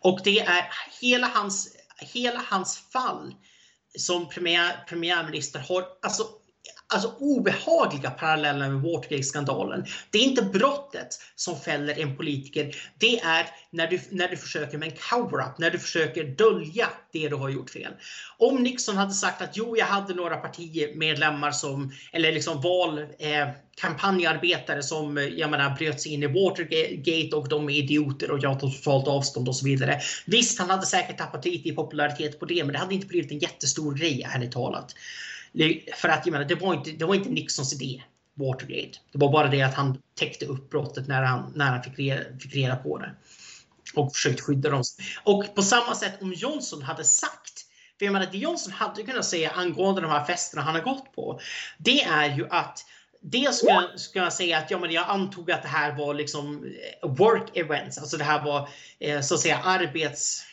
Och 0.00 0.20
det 0.24 0.40
är 0.40 0.64
hela 1.00 1.26
hans, 1.26 1.76
hela 2.14 2.42
hans 2.48 2.78
fall 2.92 3.34
som 3.98 4.28
premiär, 4.28 4.84
premiärminister 4.88 5.60
har 5.60 5.84
alltså, 6.02 6.24
alltså 6.94 7.14
obehagliga 7.18 8.10
paralleller 8.10 8.68
med 8.68 8.82
Watergate-skandalen. 8.82 9.86
Det 10.10 10.18
är 10.18 10.22
inte 10.22 10.42
brottet 10.42 11.08
som 11.36 11.60
fäller 11.60 11.98
en 11.98 12.16
politiker. 12.16 12.76
Det 12.98 13.20
är 13.20 13.46
när 13.70 13.86
du, 13.86 14.00
när 14.10 14.28
du 14.28 14.36
försöker 14.36 14.78
med 14.78 14.88
en 14.88 14.96
cover-up, 15.10 15.58
när 15.58 15.70
du 15.70 15.78
försöker 15.78 16.24
dölja 16.24 16.88
det 17.12 17.28
du 17.28 17.36
har 17.36 17.48
gjort 17.48 17.70
fel. 17.70 17.92
Om 18.38 18.62
Nixon 18.62 18.96
hade 18.96 19.12
sagt 19.12 19.42
att 19.42 19.56
jo, 19.56 19.76
jag 19.76 19.86
hade 19.86 20.14
några 20.14 20.36
partimedlemmar 20.36 21.50
som, 21.50 21.92
eller 22.12 22.32
liksom 22.32 22.60
val, 22.60 22.98
eh, 22.98 23.48
kampanjarbetare 23.80 24.82
som 24.82 25.18
eh, 25.18 25.24
jag 25.24 25.50
menar, 25.50 25.76
bröt 25.76 26.00
sig 26.00 26.12
in 26.12 26.22
i 26.22 26.26
Watergate 26.26 27.36
och 27.36 27.48
de 27.48 27.68
är 27.68 27.74
idioter 27.74 28.30
och 28.30 28.38
jag 28.42 28.60
tar 28.60 28.70
totalt 28.70 29.08
avstånd 29.08 29.48
och 29.48 29.56
så 29.56 29.64
vidare. 29.64 30.00
Visst, 30.26 30.58
han 30.58 30.70
hade 30.70 30.86
säkert 30.86 31.18
tappat 31.18 31.44
lite 31.44 31.68
i 31.68 31.72
popularitet 31.72 32.40
på 32.40 32.46
det, 32.46 32.64
men 32.64 32.72
det 32.72 32.78
hade 32.78 32.94
inte 32.94 33.06
blivit 33.06 33.32
en 33.32 33.38
jättestor 33.38 33.94
grej, 33.94 34.26
ärligt 34.34 34.52
talat. 34.52 34.94
För 35.96 36.08
att 36.08 36.26
jag 36.26 36.32
menar, 36.32 36.44
det 36.44 36.54
var 36.54 36.74
inte, 36.74 36.90
det 36.90 37.04
var 37.04 37.14
inte 37.14 37.28
Nixons 37.28 37.72
idé. 37.72 38.02
Watergate. 38.34 38.98
Det 39.12 39.18
var 39.18 39.32
bara 39.32 39.48
det 39.48 39.62
att 39.62 39.74
han 39.74 40.02
täckte 40.14 40.46
upp 40.46 40.70
brottet 40.70 41.08
när 41.08 41.22
han, 41.22 41.52
när 41.56 41.66
han 41.66 41.82
fick, 41.82 41.98
reda, 41.98 42.38
fick 42.40 42.54
reda 42.54 42.76
på 42.76 42.98
det. 42.98 43.14
Och 43.94 44.12
försökte 44.12 44.42
skydda 44.42 44.70
dem. 44.70 44.82
Och 45.24 45.54
på 45.54 45.62
samma 45.62 45.94
sätt 45.94 46.22
om 46.22 46.32
Johnson 46.32 46.82
hade 46.82 47.04
sagt 47.04 47.64
för 47.98 48.04
jag 48.04 48.12
menar, 48.12 48.28
det 48.32 48.38
Johnson 48.38 48.72
hade 48.72 49.02
kunnat 49.02 49.24
säga 49.24 49.50
angående 49.50 50.00
de 50.00 50.10
här 50.10 50.24
festerna 50.24 50.62
han 50.62 50.74
har 50.74 50.82
gått 50.82 51.14
på. 51.14 51.40
Det 51.78 52.02
är 52.02 52.36
ju 52.36 52.46
att 52.50 52.84
Dels 53.20 53.58
ska, 53.58 53.68
jag, 53.68 54.00
ska 54.00 54.18
jag 54.18 54.32
säga 54.32 54.58
att 54.58 54.70
ja, 54.70 54.78
men 54.78 54.90
jag 54.90 55.04
antog 55.08 55.50
att 55.50 55.62
det 55.62 55.68
här 55.68 55.96
var 55.96 56.14
liksom 56.14 56.64
eh, 57.02 57.10
work 57.10 57.56
events, 57.56 57.98
alltså 57.98 58.16
det 58.16 58.24
här 58.24 58.44
var 58.44 58.68
eh, 58.98 59.20
så 59.20 59.34
att 59.34 59.40
säga 59.40 59.58
arbets 59.64 60.44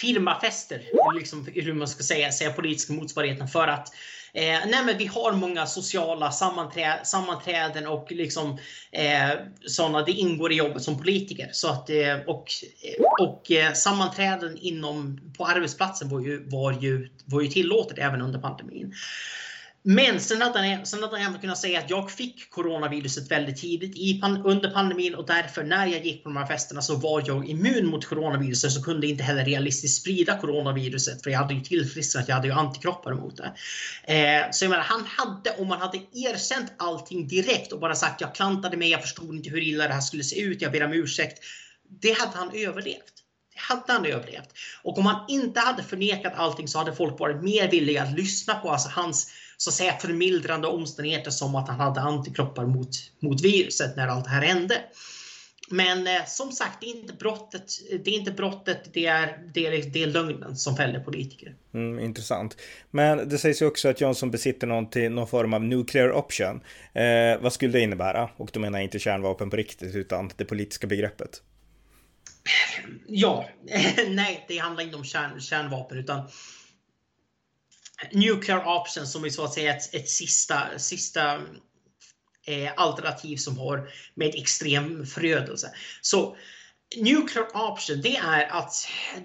firmafester, 0.00 0.82
liksom, 1.18 1.48
hur 1.54 1.74
man 1.74 1.88
ska 1.88 2.02
säga, 2.02 2.32
säga 2.32 2.52
politiska 2.52 2.92
motsvarigheten 2.92 3.48
för 3.48 3.68
att 3.68 3.88
eh, 4.34 4.42
nej 4.42 4.84
men 4.84 4.98
vi 4.98 5.06
har 5.06 5.32
många 5.32 5.66
sociala 5.66 6.32
sammanträ 6.32 7.00
sammanträden 7.04 7.86
och 7.86 8.12
liksom 8.12 8.58
eh, 8.92 9.30
sådana, 9.66 10.02
det 10.02 10.12
ingår 10.12 10.52
i 10.52 10.56
jobbet 10.56 10.82
som 10.82 10.98
politiker. 10.98 11.48
Så 11.52 11.68
att, 11.68 11.90
eh, 11.90 12.16
och 12.26 12.50
eh, 12.82 13.26
och 13.26 13.50
eh, 13.50 13.72
sammanträden 13.72 14.58
inom, 14.58 15.20
på 15.38 15.44
arbetsplatsen 15.44 16.08
var 16.08 16.20
ju, 16.20 16.48
var, 16.48 16.72
ju, 16.72 17.08
var 17.24 17.40
ju 17.40 17.48
tillåtet 17.48 17.98
även 17.98 18.22
under 18.22 18.38
pandemin. 18.38 18.94
Men 19.88 20.20
sen 20.20 20.42
hade, 20.42 20.58
han, 20.58 20.86
sen 20.86 21.02
hade 21.02 21.16
han 21.16 21.26
även 21.26 21.40
kunnat 21.40 21.58
säga 21.58 21.78
att 21.78 21.90
jag 21.90 22.10
fick 22.10 22.50
coronaviruset 22.50 23.30
väldigt 23.30 23.56
tidigt 23.56 23.96
i 23.96 24.20
under 24.44 24.70
pandemin 24.70 25.14
och 25.14 25.26
därför 25.26 25.64
när 25.64 25.86
jag 25.86 26.06
gick 26.06 26.22
på 26.22 26.28
de 26.28 26.36
här 26.36 26.46
festerna 26.46 26.82
så 26.82 26.96
var 26.96 27.22
jag 27.26 27.48
immun 27.48 27.86
mot 27.86 28.04
coronaviruset 28.04 28.72
så 28.72 28.82
kunde 28.82 29.06
inte 29.06 29.22
heller 29.22 29.44
realistiskt 29.44 30.00
sprida 30.00 30.38
coronaviruset 30.38 31.22
för 31.22 31.30
jag 31.30 31.38
hade 31.38 31.54
ju 31.54 31.60
tillfrisknat, 31.60 32.28
jag 32.28 32.34
hade 32.34 32.48
ju 32.48 32.54
antikroppar 32.54 33.14
mot 33.14 33.36
det. 33.36 33.52
Eh, 34.14 34.50
så 34.50 34.64
jag 34.64 34.70
menar, 34.70 34.84
han 34.84 35.06
hade, 35.06 35.50
om 35.58 35.68
man 35.68 35.80
hade 35.80 35.98
erkänt 36.12 36.72
allting 36.76 37.28
direkt 37.28 37.72
och 37.72 37.80
bara 37.80 37.94
sagt 37.94 38.20
jag 38.20 38.34
klantade 38.34 38.76
mig, 38.76 38.90
jag 38.90 39.02
förstod 39.02 39.36
inte 39.36 39.50
hur 39.50 39.62
illa 39.62 39.88
det 39.88 39.94
här 39.94 40.00
skulle 40.00 40.24
se 40.24 40.40
ut, 40.40 40.62
jag 40.62 40.72
ber 40.72 40.84
om 40.84 40.92
ursäkt. 40.92 41.38
Det 42.00 42.12
hade 42.18 42.38
han 42.38 42.50
överlevt. 42.54 43.12
Hade 43.56 43.92
han 43.92 44.06
överlevt. 44.06 44.48
Och 44.82 44.98
om 44.98 45.06
han 45.06 45.24
inte 45.28 45.60
hade 45.60 45.82
förnekat 45.82 46.32
allting 46.36 46.68
så 46.68 46.78
hade 46.78 46.94
folk 46.94 47.20
varit 47.20 47.42
mer 47.42 47.70
villiga 47.70 48.02
att 48.02 48.12
lyssna 48.12 48.54
på 48.54 48.70
alltså 48.70 48.88
hans 48.88 49.32
så 49.56 49.70
att 49.70 49.74
säga 49.74 49.98
förmildrande 49.98 50.68
omständigheter 50.68 51.30
som 51.30 51.54
att 51.54 51.68
han 51.68 51.80
hade 51.80 52.00
antikroppar 52.00 52.66
mot, 52.66 52.90
mot 53.20 53.40
viruset 53.40 53.96
när 53.96 54.08
allt 54.08 54.24
det 54.24 54.30
här 54.30 54.42
hände. 54.42 54.82
Men 55.70 56.06
eh, 56.06 56.24
som 56.26 56.52
sagt, 56.52 56.80
det 56.80 56.86
är 56.86 56.96
inte 56.96 57.12
brottet, 57.12 57.72
det 58.04 58.10
är, 58.10 58.18
inte 58.18 58.30
brottet, 58.30 58.90
det 58.92 59.06
är, 59.06 59.38
det 59.54 59.66
är, 59.66 59.90
det 59.90 60.02
är 60.02 60.06
lögnen 60.06 60.56
som 60.56 60.76
fäller 60.76 61.00
politiker. 61.00 61.54
Mm, 61.74 61.98
intressant. 61.98 62.56
Men 62.90 63.28
det 63.28 63.38
sägs 63.38 63.62
ju 63.62 63.66
också 63.66 63.88
att 63.88 64.00
Johnson 64.00 64.30
besitter 64.30 64.66
någon, 64.66 65.14
någon 65.14 65.28
form 65.28 65.54
av 65.54 65.64
nuclear 65.64 66.12
option. 66.12 66.60
Eh, 66.92 67.40
vad 67.40 67.52
skulle 67.52 67.72
det 67.72 67.80
innebära? 67.80 68.30
Och 68.36 68.50
då 68.52 68.60
menar 68.60 68.78
jag 68.78 68.84
inte 68.84 68.98
kärnvapen 68.98 69.50
på 69.50 69.56
riktigt, 69.56 69.94
utan 69.94 70.30
det 70.36 70.44
politiska 70.44 70.86
begreppet. 70.86 71.42
Ja, 73.06 73.48
nej, 74.08 74.44
det 74.48 74.58
handlar 74.58 74.84
inte 74.84 74.96
om 74.96 75.04
kärn, 75.04 75.40
kärnvapen, 75.40 75.98
utan 75.98 76.22
nuclear 78.12 78.66
option 78.66 79.06
som 79.06 79.24
är 79.24 79.30
så 79.30 79.44
att 79.44 79.54
säga 79.54 79.76
ett, 79.76 79.94
ett 79.94 80.08
sista, 80.08 80.78
sista 80.78 81.34
eh, 82.46 82.72
alternativ 82.76 83.36
som 83.36 83.58
har 83.58 83.88
med 84.14 84.34
extrem 84.34 85.06
förödelse. 85.06 85.70
Så 86.00 86.36
nuclear 86.96 87.70
option, 87.70 88.00
det 88.00 88.16
är 88.16 88.46
att 88.46 88.74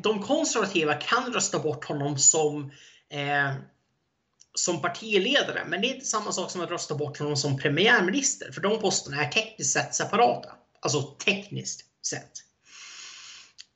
de 0.02 0.24
konservativa 0.24 0.94
kan 0.94 1.34
rösta 1.34 1.60
bort 1.60 1.86
honom 1.86 2.18
som 2.18 2.72
eh, 3.10 3.54
som 4.54 4.82
partiledare, 4.82 5.66
men 5.68 5.82
det 5.82 5.88
är 5.88 5.94
inte 5.94 6.06
samma 6.06 6.32
sak 6.32 6.52
som 6.52 6.62
att 6.62 6.70
rösta 6.70 6.96
bort 6.96 7.20
honom 7.20 7.38
som 7.38 7.58
premiärminister, 7.58 8.52
för 8.52 8.62
de 8.62 8.80
posterna 8.80 9.26
är 9.26 9.32
tekniskt 9.32 9.74
sett 9.74 9.96
separata. 9.96 10.50
Alltså 10.80 11.02
tekniskt 11.02 11.86
sett. 12.06 12.32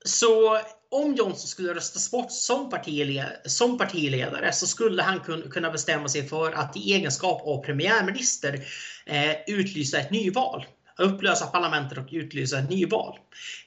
Så 0.06 0.60
om 0.96 1.16
Johnson 1.16 1.48
skulle 1.48 1.74
röstas 1.74 2.12
bort 2.12 2.32
som 2.32 2.70
partiledare, 2.70 3.38
som 3.46 3.78
partiledare 3.78 4.54
så 4.54 4.68
skulle 4.68 5.02
han 5.02 5.20
kunna 5.52 5.72
bestämma 5.72 6.10
sig 6.10 6.28
för 6.28 6.52
att 6.52 6.78
i 6.78 6.94
egenskap 6.94 7.42
av 7.46 7.64
premiärminister 7.64 8.66
eh, 9.06 9.32
utlysa 9.48 9.98
ett 9.98 10.12
nyval. 10.12 10.66
Upplösa 10.98 11.46
parlamentet 11.46 11.98
och 11.98 12.08
utlysa 12.12 12.60
ett 12.60 12.70
nyval. 12.70 13.20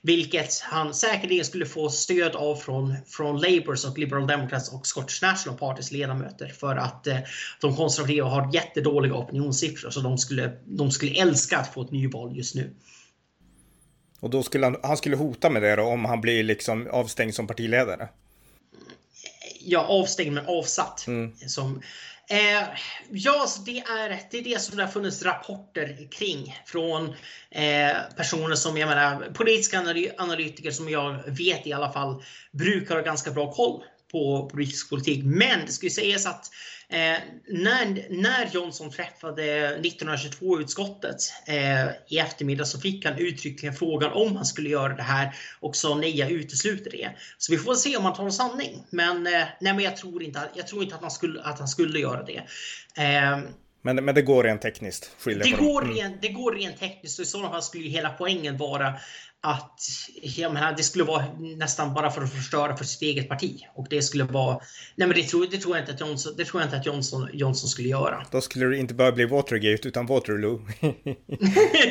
Vilket 0.03 0.61
han 0.61 0.95
säkerligen 0.95 1.45
skulle 1.45 1.67
få 1.67 1.91
stöd 1.91 2.37
av 2.37 2.57
från, 2.57 2.95
från 3.07 3.41
Labours 3.41 3.85
och 3.85 3.99
Liberal 3.99 4.27
Democrats 4.27 4.73
och 4.73 4.87
Scottish 4.87 5.23
National 5.23 5.59
Partys 5.59 5.93
ledamöter. 5.93 6.49
För 6.49 6.77
att 6.77 7.07
eh, 7.07 7.19
de 7.61 7.77
konservativa 7.77 8.29
har 8.29 8.55
jättedåliga 8.55 9.15
opinionssiffror 9.15 9.91
så 9.91 10.01
de 10.01 10.19
skulle, 10.19 10.53
de 10.65 10.91
skulle 10.91 11.13
älska 11.13 11.59
att 11.59 11.75
få 11.75 11.83
ett 11.83 11.91
nyval 11.91 12.37
just 12.37 12.55
nu. 12.55 12.75
Och 14.21 14.31
då 14.31 14.43
skulle 14.43 14.67
han, 14.67 14.77
han 14.83 14.97
skulle 14.97 15.17
hota 15.17 15.51
med 15.51 15.63
det 15.63 15.77
då 15.77 15.83
om 15.83 16.05
han 16.05 16.21
blir 16.21 16.43
liksom 16.43 16.89
avstängd 16.93 17.35
som 17.35 17.47
partiledare? 17.47 18.09
Ja, 19.61 19.81
avstängd 19.81 20.33
men 20.33 20.47
avsatt. 20.47 21.07
Mm. 21.07 21.37
Som, 21.47 21.83
eh, 22.31 22.69
ja, 23.11 23.47
så 23.49 23.63
det 23.63 23.79
är, 23.79 24.23
det 24.31 24.39
är 24.39 24.45
det 24.45 24.61
som 24.61 24.77
det 24.77 24.83
har 24.83 24.91
funnits 24.91 25.23
rapporter 25.23 26.09
kring 26.11 26.57
från 26.67 27.15
eh, 27.51 27.97
personer 28.17 28.55
som, 28.55 28.77
jag 28.77 28.89
menar, 28.89 29.31
politiska 29.35 29.79
analytiker 30.19 30.71
som 30.71 30.89
jag 30.89 31.23
vet 31.27 31.67
i 31.67 31.73
alla 31.73 31.93
fall 31.93 32.23
brukar 32.53 32.95
ha 32.95 33.03
ganska 33.03 33.31
bra 33.31 33.53
koll 33.53 33.85
på 34.13 34.51
brittisk 34.55 34.91
politik. 34.91 35.25
Men 35.25 35.67
det 35.67 35.73
skulle 35.73 35.91
sägas 35.91 36.27
att 36.27 36.51
eh, 36.93 37.19
när, 37.49 38.07
när 38.23 38.51
Johnson 38.53 38.91
träffade 38.91 39.77
1922-utskottet 39.83 41.17
eh, 41.47 41.87
i 42.09 42.19
eftermiddag 42.19 42.65
så 42.65 42.81
fick 42.81 43.05
han 43.05 43.19
uttryckligen 43.19 43.75
frågan 43.75 44.13
om 44.13 44.37
han 44.37 44.45
skulle 44.45 44.69
göra 44.69 44.95
det 44.95 45.03
här 45.03 45.35
och 45.61 45.77
sa 45.77 45.95
nej, 45.95 46.19
jag 46.19 46.31
utesluter 46.31 46.91
det. 46.91 47.11
Så 47.39 47.53
vi 47.53 47.59
får 47.59 47.75
se 47.75 47.97
om 47.97 48.05
han 48.05 48.15
talar 48.15 48.31
sanning. 48.31 48.85
Men, 48.91 49.27
eh, 49.27 49.33
nej, 49.61 49.75
men 49.75 49.81
jag, 49.81 49.97
tror 49.97 50.23
inte, 50.23 50.41
jag 50.55 50.67
tror 50.67 50.83
inte 50.83 50.95
att 50.95 51.03
han 51.03 51.11
skulle, 51.11 51.43
att 51.43 51.59
han 51.59 51.69
skulle 51.69 51.99
göra 51.99 52.23
det. 52.23 52.43
Eh, 52.97 53.39
men, 53.83 54.05
men 54.05 54.15
det 54.15 54.23
går 54.23 54.45
rent 54.45 54.63
tekniskt? 54.63 55.11
Det 55.25 55.51
går, 55.51 55.83
mm. 55.83 55.95
rent, 55.95 56.23
det 56.23 56.29
går 56.29 56.53
rent 56.53 56.79
tekniskt 56.79 57.19
och 57.19 57.23
i 57.23 57.27
sådana 57.27 57.51
fall 57.51 57.63
skulle 57.63 57.85
ju 57.85 57.91
hela 57.91 58.11
poängen 58.11 58.57
vara 58.57 58.95
att 59.41 59.81
jag 60.23 60.53
menar, 60.53 60.75
det 60.77 60.83
skulle 60.83 61.05
vara 61.05 61.25
nästan 61.39 61.95
bara 61.95 62.11
för 62.11 62.23
att 62.23 62.33
förstöra 62.33 62.77
för 62.77 62.85
sitt 62.85 63.03
eget 63.03 63.29
parti. 63.29 63.67
Och 63.75 63.87
det 63.91 64.03
skulle 64.03 64.25
vara... 64.25 64.61
Nej 64.97 65.09
men 65.09 65.17
det 65.17 65.23
tror, 65.23 65.47
det 65.51 65.59
tror 65.59 65.77
jag 65.77 65.83
inte 65.83 65.93
att 65.93 66.01
Johnson, 66.01 66.35
det 66.37 66.45
tror 66.45 66.63
jag 66.63 66.67
inte 66.67 66.77
att 66.77 66.87
Johnson, 66.87 67.29
Johnson 67.33 67.69
skulle 67.69 67.89
göra. 67.89 68.27
Då 68.31 68.41
skulle 68.41 68.67
det 68.67 68.77
inte 68.77 68.95
bara 68.95 69.13
bli 69.13 69.25
Watergate 69.25 69.89
utan 69.89 70.07
Waterloo. 70.07 70.67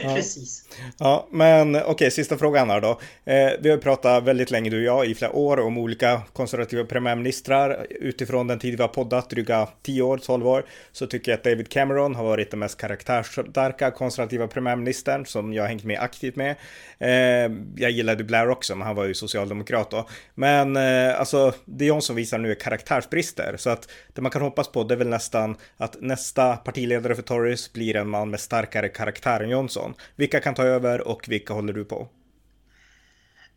Precis. 0.16 0.70
Ja, 0.98 1.28
men 1.32 1.76
okej, 1.76 1.92
okay, 1.92 2.12
sista 2.12 2.38
frågan 2.38 2.70
här 2.70 2.82
då. 2.82 3.00
Eh, 3.26 3.52
vi 3.60 3.70
har 3.70 3.78
pratat 3.78 4.24
väldigt 4.24 4.52
länge 4.52 4.70
du 4.70 4.78
och 4.78 4.84
jag 4.84 5.06
i 5.06 5.16
flera 5.16 5.32
år 5.32 5.60
om 5.60 5.78
olika 5.78 6.22
konservativa 6.34 6.84
premiärministrar. 6.84 7.88
Utifrån 7.90 8.48
den 8.48 8.60
tid 8.60 8.76
vi 8.76 8.82
har 8.82 8.88
poddat, 8.88 9.30
dryga 9.30 9.68
10 9.84 10.02
år, 10.02 10.18
12 10.18 10.48
år, 10.48 10.66
så 10.92 11.08
tycker 11.08 11.32
jag 11.32 11.38
att 11.38 11.44
David 11.44 11.70
Cameron 11.70 12.16
har 12.16 12.24
varit 12.24 12.52
den 12.52 12.60
mest 12.60 12.78
karaktärsstarka 12.78 13.92
konservativa 13.92 14.48
premiärministern 14.48 15.26
som 15.26 15.54
jag 15.54 15.64
har 15.64 15.68
hängt 15.68 15.84
med 15.84 16.00
aktivt 16.00 16.36
med. 16.36 16.56
Eh, 17.00 17.37
Eh, 17.46 17.52
jag 17.76 17.92
gillade 17.92 18.24
Blair 18.24 18.50
också, 18.50 18.76
men 18.76 18.88
han 18.88 18.96
var 18.96 19.06
ju 19.06 19.14
socialdemokrat 19.14 19.92
då. 19.92 20.10
Men 20.36 20.76
eh, 20.76 21.20
alltså, 21.20 21.54
det 21.66 21.86
Johnson 21.86 22.16
visar 22.16 22.38
nu 22.38 22.52
är 22.52 22.56
karaktärsbrister. 22.56 23.56
Så 23.58 23.70
att 23.70 23.90
det 24.14 24.22
man 24.22 24.32
kan 24.32 24.42
hoppas 24.42 24.68
på 24.68 24.84
det 24.84 24.94
är 24.94 24.98
väl 24.98 25.08
nästan 25.08 25.58
att 25.78 26.02
nästa 26.02 26.58
partiledare 26.58 27.16
för 27.16 27.24
Tories 27.24 27.74
blir 27.74 27.96
en 27.96 28.10
man 28.10 28.30
med 28.30 28.40
starkare 28.40 28.90
karaktär 28.90 29.40
än 29.40 29.50
Johnson. 29.50 29.94
Vilka 30.16 30.40
kan 30.40 30.56
ta 30.56 30.64
över 30.64 31.08
och 31.08 31.26
vilka 31.28 31.54
håller 31.54 31.74
du 31.74 31.86
på? 31.86 32.08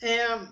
Eh, 0.02 0.42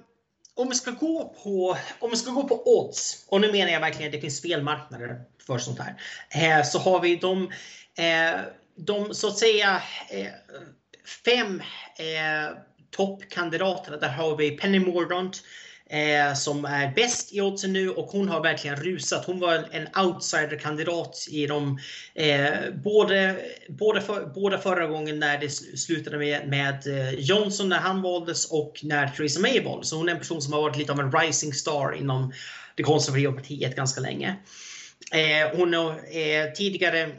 om 0.54 0.68
vi 0.68 0.74
ska 0.74 0.90
gå 0.90 1.34
på, 1.42 1.76
om 1.98 2.10
vi 2.10 2.16
ska 2.16 2.30
gå 2.30 2.48
på 2.48 2.62
odds, 2.64 3.26
och 3.28 3.40
nu 3.40 3.52
menar 3.52 3.72
jag 3.72 3.80
verkligen 3.80 4.08
att 4.08 4.12
det 4.12 4.20
finns 4.20 4.36
spelmarknader 4.36 5.20
för 5.46 5.58
sånt 5.58 5.78
här, 5.78 5.94
eh, 6.30 6.64
så 6.64 6.78
har 6.78 7.00
vi 7.00 7.16
de, 7.16 7.42
eh, 7.98 8.40
de 8.76 9.14
så 9.14 9.28
att 9.28 9.38
säga 9.38 9.82
eh, 10.10 10.26
fem 11.24 11.62
eh, 11.98 12.56
toppkandidaterna. 12.90 13.96
Där 13.96 14.08
har 14.08 14.36
vi 14.36 14.50
Penny 14.50 14.78
Mordaunt 14.78 15.36
eh, 15.90 16.34
som 16.34 16.64
är 16.64 16.94
bäst 16.94 17.32
i 17.32 17.40
oddsen 17.40 17.72
nu 17.72 17.90
och 17.90 18.06
hon 18.06 18.28
har 18.28 18.42
verkligen 18.42 18.76
rusat. 18.76 19.24
Hon 19.24 19.40
var 19.40 19.68
en 19.70 19.88
outsiderkandidat 20.06 21.26
i 21.30 21.46
de, 21.46 21.78
eh, 22.14 22.50
både, 22.84 23.36
både, 23.68 24.00
för, 24.00 24.26
både 24.26 24.58
förra 24.58 24.86
gången 24.86 25.18
när 25.18 25.38
det 25.38 25.50
slutade 25.78 26.18
med, 26.18 26.48
med 26.48 26.86
eh, 26.86 27.14
Johnson 27.14 27.68
när 27.68 27.78
han 27.78 28.02
valdes 28.02 28.50
och 28.50 28.80
när 28.82 29.08
Theresa 29.08 29.40
May 29.40 29.60
valdes. 29.60 29.88
Så 29.88 29.96
hon 29.96 30.08
är 30.08 30.12
en 30.12 30.18
person 30.18 30.42
som 30.42 30.52
har 30.52 30.62
varit 30.62 30.76
lite 30.76 30.92
av 30.92 31.00
en 31.00 31.12
rising 31.12 31.52
star 31.52 31.96
inom 32.00 32.32
det 32.74 32.82
konservativa 32.82 33.32
partiet 33.32 33.76
ganska 33.76 34.00
länge. 34.00 34.36
Eh, 35.12 35.56
hon 35.56 35.74
har 35.74 35.90
eh, 35.90 36.52
tidigare 36.54 37.10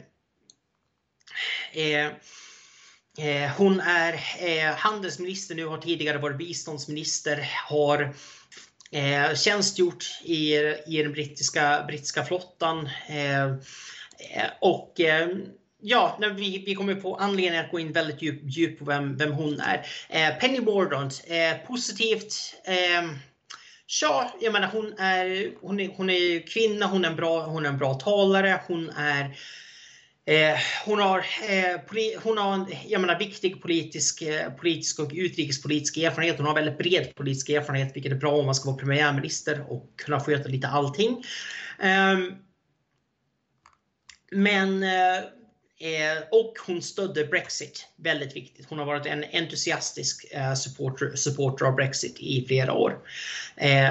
Eh, 1.72 2.10
Eh, 3.20 3.50
hon 3.56 3.80
är 3.80 4.12
eh, 4.38 4.74
handelsminister 4.74 5.54
nu, 5.54 5.66
har 5.66 5.78
tidigare 5.78 6.18
varit 6.18 6.38
biståndsminister, 6.38 7.48
har 7.68 8.14
eh, 8.90 9.34
tjänstgjort 9.34 10.04
i, 10.24 10.54
i 10.86 11.02
den 11.02 11.12
brittiska, 11.12 11.84
brittiska 11.86 12.24
flottan. 12.24 12.88
Eh, 13.08 13.44
eh, 13.44 14.50
och 14.60 15.00
ja, 15.82 16.18
vi, 16.36 16.62
vi 16.66 16.74
kommer 16.74 16.94
på 16.94 17.16
anledning 17.16 17.60
att 17.60 17.70
gå 17.70 17.78
in 17.78 17.92
väldigt 17.92 18.22
djupt 18.22 18.56
djup 18.56 18.78
på 18.78 18.84
vem, 18.84 19.16
vem 19.16 19.32
hon 19.32 19.60
är. 19.60 20.30
Penny 20.40 20.60
Mordaunt, 20.60 21.22
positivt. 21.66 22.34
Ja, 24.02 24.34
jag 24.40 24.52
menar 24.52 24.68
hon 24.72 24.98
är, 24.98 25.52
hon 25.60 25.80
är, 25.80 25.90
hon 25.96 26.10
är 26.10 26.46
kvinna, 26.46 26.86
hon 26.86 27.04
är 27.04 27.08
en 27.10 27.16
bra, 27.16 27.46
hon 27.46 27.64
är 27.64 27.68
en 27.68 27.78
bra 27.78 27.94
talare, 27.94 28.60
hon 28.66 28.90
är 28.90 29.36
Eh, 30.30 30.58
hon 30.84 31.00
har, 31.00 31.18
eh, 31.48 31.80
hon 32.22 32.38
har 32.38 32.54
en 32.54 32.66
jag 32.86 33.00
menar, 33.00 33.18
viktig 33.18 33.62
politisk, 33.62 34.22
eh, 34.22 34.50
politisk 34.50 34.98
och 34.98 35.10
utrikespolitisk 35.14 35.96
erfarenhet. 35.96 36.36
Hon 36.36 36.46
har 36.46 36.54
väldigt 36.54 36.78
bred 36.78 37.14
politisk 37.14 37.48
erfarenhet, 37.48 37.96
vilket 37.96 38.12
är 38.12 38.16
bra 38.16 38.32
om 38.32 38.46
man 38.46 38.54
ska 38.54 38.70
vara 38.70 38.78
premiärminister 38.78 39.64
och 39.68 39.90
kunna 39.96 40.20
sköta 40.20 40.48
lite 40.48 40.68
allting. 40.68 41.24
Ehm, 41.78 42.32
men 44.32 44.82
eh, 44.82 45.16
eh, 45.78 46.22
och 46.30 46.54
hon 46.66 46.82
stödde 46.82 47.24
Brexit, 47.24 47.86
väldigt 47.96 48.36
viktigt. 48.36 48.66
Hon 48.68 48.78
har 48.78 48.86
varit 48.86 49.06
en 49.06 49.24
entusiastisk 49.32 50.26
eh, 50.32 50.54
supporter, 50.54 51.16
supporter 51.16 51.64
av 51.66 51.74
Brexit 51.74 52.16
i 52.18 52.44
flera 52.48 52.72
år. 52.72 52.98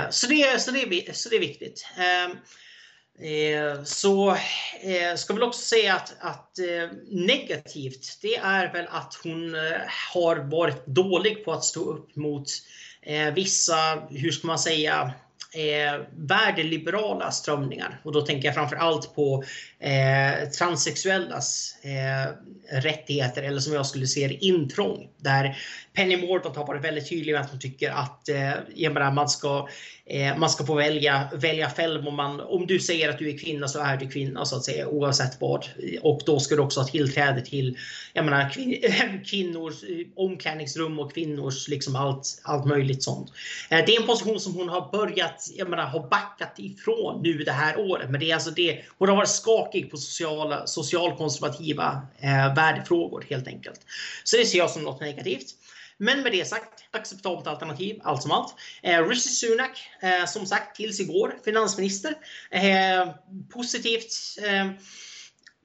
Så 0.10 0.28
det, 0.28 0.62
så 0.62 0.72
det, 0.72 1.16
så 1.16 1.30
det 1.30 1.36
är 1.36 1.40
viktigt. 1.40 1.86
Ehm, 1.98 2.38
Eh, 3.22 3.84
så 3.84 4.30
eh, 4.82 5.16
ska 5.16 5.34
väl 5.34 5.44
också 5.44 5.62
säga 5.62 5.96
att, 5.96 6.16
att 6.20 6.60
eh, 6.60 6.98
negativt, 7.12 8.20
det 8.22 8.36
är 8.36 8.74
väl 8.74 8.86
att 8.90 9.20
hon 9.24 9.56
eh, 9.56 9.82
har 10.14 10.36
varit 10.36 10.86
dålig 10.86 11.46
på 11.46 11.52
att 11.52 11.64
stå 11.64 11.80
upp 11.80 12.16
mot 12.16 12.48
eh, 13.02 13.34
vissa, 13.34 14.08
hur 14.10 14.32
ska 14.32 14.48
man 14.48 14.60
säga, 14.60 15.14
eh, 15.54 16.02
värdeliberala 16.16 17.32
strömningar. 17.32 18.02
Och 18.04 18.12
då 18.12 18.22
tänker 18.22 18.48
jag 18.48 18.56
framför 18.56 18.76
allt 18.76 19.16
på 19.16 19.44
eh, 19.80 20.50
transsexuellas 20.50 21.76
eh, 21.82 22.34
rättigheter 22.82 23.44
eller 23.44 23.60
som 23.60 23.74
jag 23.74 23.86
skulle 23.86 24.08
se 24.08 24.28
det 24.28 24.46
intrång. 24.46 25.10
Där 25.18 25.58
Penny 26.00 26.18
Mordaunt 26.18 26.58
har 26.58 26.68
varit 26.68 26.84
väldigt 26.84 27.10
tydlig 27.10 27.34
med 27.34 27.42
att 27.42 27.50
hon 27.50 27.60
tycker 27.60 27.92
att 27.92 28.30
eh, 28.30 28.90
menar, 28.90 29.12
man, 29.12 29.30
ska, 29.30 29.68
eh, 30.06 30.38
man 30.38 30.50
ska 30.50 30.66
få 30.66 30.76
välja, 30.76 31.30
välja 31.34 31.70
själv. 31.70 32.08
Om, 32.08 32.16
man, 32.16 32.40
om 32.40 32.68
du 32.68 32.80
säger 32.80 33.10
att 33.10 33.18
du 33.18 33.30
är 33.30 33.38
kvinna 33.38 33.68
så 33.68 33.80
är 33.80 33.98
du 33.98 34.08
kvinna 34.10 34.46
så 34.46 34.56
att 34.56 34.64
säga 34.64 34.88
oavsett 34.88 35.42
vad. 35.42 35.66
Och 36.02 36.22
då 36.26 36.40
ska 36.40 36.56
du 36.56 36.62
också 36.62 36.80
ha 36.80 36.88
tillträde 36.88 37.42
till 37.42 37.78
jag 38.14 38.26
menar, 38.26 38.50
kvin 38.50 38.82
kvinnors 39.26 39.84
eh, 39.84 40.08
omklädningsrum 40.16 41.00
och 41.00 41.14
kvinnors 41.14 41.68
liksom 41.68 41.96
allt, 41.96 42.42
allt 42.44 42.66
möjligt 42.66 43.04
sånt. 43.04 43.32
Eh, 43.70 43.86
det 43.86 43.96
är 43.96 44.02
en 44.02 44.08
position 44.08 44.40
som 44.40 44.54
hon 44.54 44.70
har 44.70 44.92
börjat 44.92 45.50
jag 45.56 45.70
menar, 45.70 45.86
har 45.86 46.10
backat 46.10 46.54
ifrån 46.60 47.22
nu 47.24 47.34
det 47.34 47.52
här 47.52 47.80
året. 47.80 48.10
Men 48.10 48.20
det 48.20 48.32
är 48.32 48.34
alltså 48.34 48.52
det, 48.52 48.82
hon 48.98 49.10
har 49.10 49.16
varit 49.16 49.30
skakig 49.30 49.92
på 49.92 49.98
sociala, 49.98 50.68
socialkonservativa 50.68 52.02
eh, 52.20 52.56
värdefrågor 52.56 53.26
helt 53.30 53.48
enkelt. 53.48 53.80
Så 54.24 54.38
det 54.38 54.46
ser 54.46 54.58
jag 54.58 54.70
som 54.70 54.84
något 54.84 55.02
negativt. 55.02 55.56
Men 56.00 56.24
med 56.24 56.32
det 56.32 56.48
sagt, 56.48 56.84
acceptabelt 56.92 57.48
alternativ 57.48 58.00
allt 58.04 58.22
som 58.22 58.32
allt. 58.32 58.56
Eh, 58.84 59.08
Rishi 59.08 59.30
Sunak, 59.30 59.90
eh, 60.02 60.26
som 60.26 60.46
sagt 60.46 60.76
tills 60.76 61.00
igår 61.00 61.36
finansminister. 61.46 62.14
Eh, 62.52 63.10
positivt. 63.54 64.14
Eh, 64.48 64.72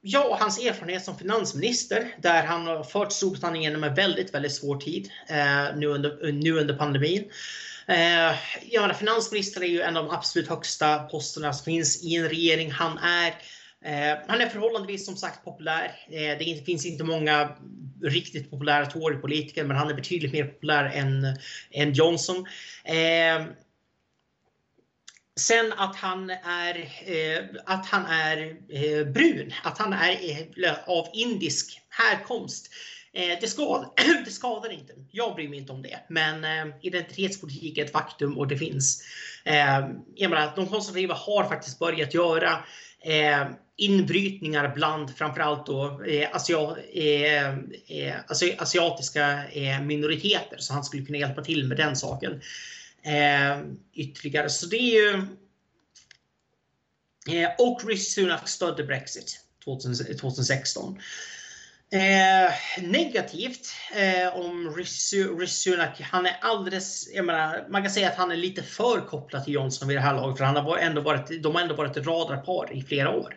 ja, 0.01 0.37
hans 0.39 0.59
erfarenhet 0.59 1.05
som 1.05 1.17
finansminister 1.17 2.15
där 2.21 2.43
han 2.43 2.67
har 2.67 2.83
fört 2.83 3.11
Storbritannien 3.11 3.63
genom 3.63 3.83
en 3.83 3.95
väldigt, 3.95 4.33
väldigt 4.33 4.55
svår 4.55 4.77
tid 4.77 5.11
eh, 5.29 5.75
nu, 5.75 5.87
under, 5.87 6.31
nu 6.31 6.59
under 6.59 6.77
pandemin. 6.77 7.31
Eh, 7.87 8.35
ja, 8.69 8.93
finansminister 8.93 9.61
är 9.61 9.67
ju 9.67 9.81
en 9.81 9.97
av 9.97 10.05
de 10.05 10.15
absolut 10.15 10.49
högsta 10.49 10.99
posterna 10.99 11.53
som 11.53 11.65
finns 11.65 12.03
i 12.03 12.15
en 12.15 12.29
regering. 12.29 12.71
Han 12.71 12.97
är 12.97 13.33
Eh, 13.85 14.17
han 14.27 14.41
är 14.41 14.49
förhållandevis 14.49 15.05
som 15.05 15.15
sagt 15.15 15.43
populär. 15.43 15.91
Eh, 16.09 16.37
det 16.39 16.65
finns 16.65 16.85
inte 16.85 17.03
många 17.03 17.49
riktigt 18.03 18.51
populära 18.51 18.85
Tory-politiker, 18.85 19.63
men 19.63 19.77
han 19.77 19.89
är 19.89 19.93
betydligt 19.93 20.33
mer 20.33 20.45
populär 20.45 20.85
än, 20.85 21.37
än 21.71 21.93
Johnson. 21.93 22.45
Eh, 22.83 23.45
sen 25.39 25.73
att 25.77 25.95
han 25.95 26.29
är, 26.29 26.77
eh, 27.05 27.43
att 27.65 27.85
han 27.85 28.05
är 28.05 28.57
eh, 28.69 29.07
brun, 29.07 29.53
att 29.63 29.77
han 29.77 29.93
är 29.93 30.11
eh, 30.65 30.75
av 30.87 31.07
indisk 31.13 31.81
härkomst. 31.89 32.69
Det 33.41 33.49
skadar, 33.49 33.89
det 34.25 34.31
skadar 34.31 34.71
inte. 34.71 34.93
Jag 35.11 35.35
bryr 35.35 35.49
mig 35.49 35.59
inte 35.59 35.71
om 35.71 35.81
det. 35.81 35.99
Men 36.09 36.45
identitetspolitik 36.81 37.77
är 37.77 37.85
ett 37.85 37.91
faktum 37.91 38.37
och 38.37 38.47
det 38.47 38.57
finns. 38.57 39.03
Jag 40.15 40.29
menar, 40.29 40.55
de 40.55 40.67
konservativa 40.67 41.13
har 41.13 41.43
faktiskt 41.43 41.79
börjat 41.79 42.13
göra 42.13 42.63
inbrytningar 43.77 44.71
bland 44.75 45.15
framförallt 45.15 45.65
då, 45.65 46.03
eh, 46.03 46.29
asia, 46.35 46.77
eh, 46.93 47.49
eh, 47.87 48.15
asiatiska 48.57 49.49
eh, 49.49 49.81
minoriteter. 49.81 50.57
Så 50.57 50.73
han 50.73 50.83
skulle 50.83 51.05
kunna 51.05 51.17
hjälpa 51.17 51.43
till 51.43 51.67
med 51.67 51.77
den 51.77 51.95
saken 51.95 52.41
eh, 53.03 53.59
ytterligare. 53.93 54.49
Så 54.49 54.65
det 54.65 54.77
är 54.77 55.03
ju... 55.03 55.27
Eh, 57.27 57.49
och 57.59 57.87
Rishi 57.87 58.03
Sunak 58.03 58.49
stödde 58.49 58.83
Brexit 58.83 59.39
2016. 60.09 60.99
Eh, 61.95 62.51
negativt 62.81 63.67
eh, 63.95 64.35
om 64.35 64.75
Rishi 64.75 65.47
Sunak. 65.47 66.01
Han 66.01 66.25
är 66.25 66.37
alldeles, 66.41 67.09
jag 67.13 67.25
menar, 67.25 67.65
man 67.69 67.81
kan 67.81 67.91
säga 67.91 68.07
att 68.07 68.15
han 68.15 68.31
är 68.31 68.35
lite 68.35 68.63
för 68.63 69.07
kopplad 69.07 69.43
till 69.43 69.53
Johnson 69.53 69.87
vid 69.87 69.97
det 69.97 70.01
här 70.01 70.13
laget. 70.13 70.37
För 70.37 70.45
han 70.45 70.55
har 70.55 70.77
ändå 70.77 71.01
varit, 71.01 71.43
de 71.43 71.55
har 71.55 71.61
ändå 71.61 71.75
varit 71.75 71.97
ett 71.97 72.07
radarpar 72.07 72.73
i 72.73 72.83
flera 72.83 73.09
år. 73.09 73.35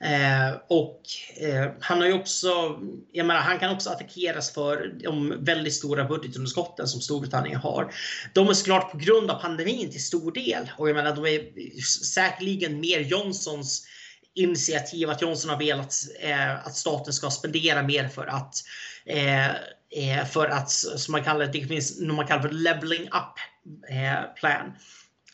Eh, 0.00 0.56
och 0.68 1.02
eh, 1.40 1.70
han 1.80 2.00
har 2.00 2.06
ju 2.06 2.12
också, 2.12 2.80
jag 3.12 3.26
menar, 3.26 3.40
han 3.40 3.58
kan 3.58 3.74
också 3.74 3.90
attackeras 3.90 4.54
för 4.54 4.94
de 5.02 5.44
väldigt 5.44 5.74
stora 5.74 6.04
budgetunderskotten 6.04 6.86
som 6.86 7.00
Storbritannien 7.00 7.60
har. 7.60 7.94
De 8.32 8.48
är 8.48 8.54
såklart 8.54 8.90
på 8.90 8.98
grund 8.98 9.30
av 9.30 9.40
pandemin 9.40 9.90
till 9.90 10.04
stor 10.04 10.32
del 10.32 10.70
och 10.78 10.88
jag 10.88 10.96
menar, 10.96 11.16
de 11.16 11.26
är 11.26 11.80
säkerligen 11.82 12.80
mer 12.80 13.00
Johnsons 13.00 13.86
initiativ 14.34 15.10
att 15.10 15.22
Johnson 15.22 15.50
har 15.50 15.58
velat 15.58 15.94
eh, 16.20 16.66
att 16.66 16.76
staten 16.76 17.12
ska 17.12 17.30
spendera 17.30 17.82
mer 17.82 18.08
för 18.08 18.26
att 18.26 18.54
eh, 19.06 19.46
eh, 19.90 20.24
för 20.30 20.48
att 20.48 20.70
som 20.70 21.12
man 21.12 21.24
kallar 21.24 21.46
det, 21.46 21.52
det 21.52 21.66
finns 21.66 22.00
något 22.00 22.16
man 22.16 22.26
kallar 22.26 22.42
för 22.42 22.50
leveling 22.50 23.02
up 23.02 23.38
eh, 23.90 24.34
plan 24.36 24.72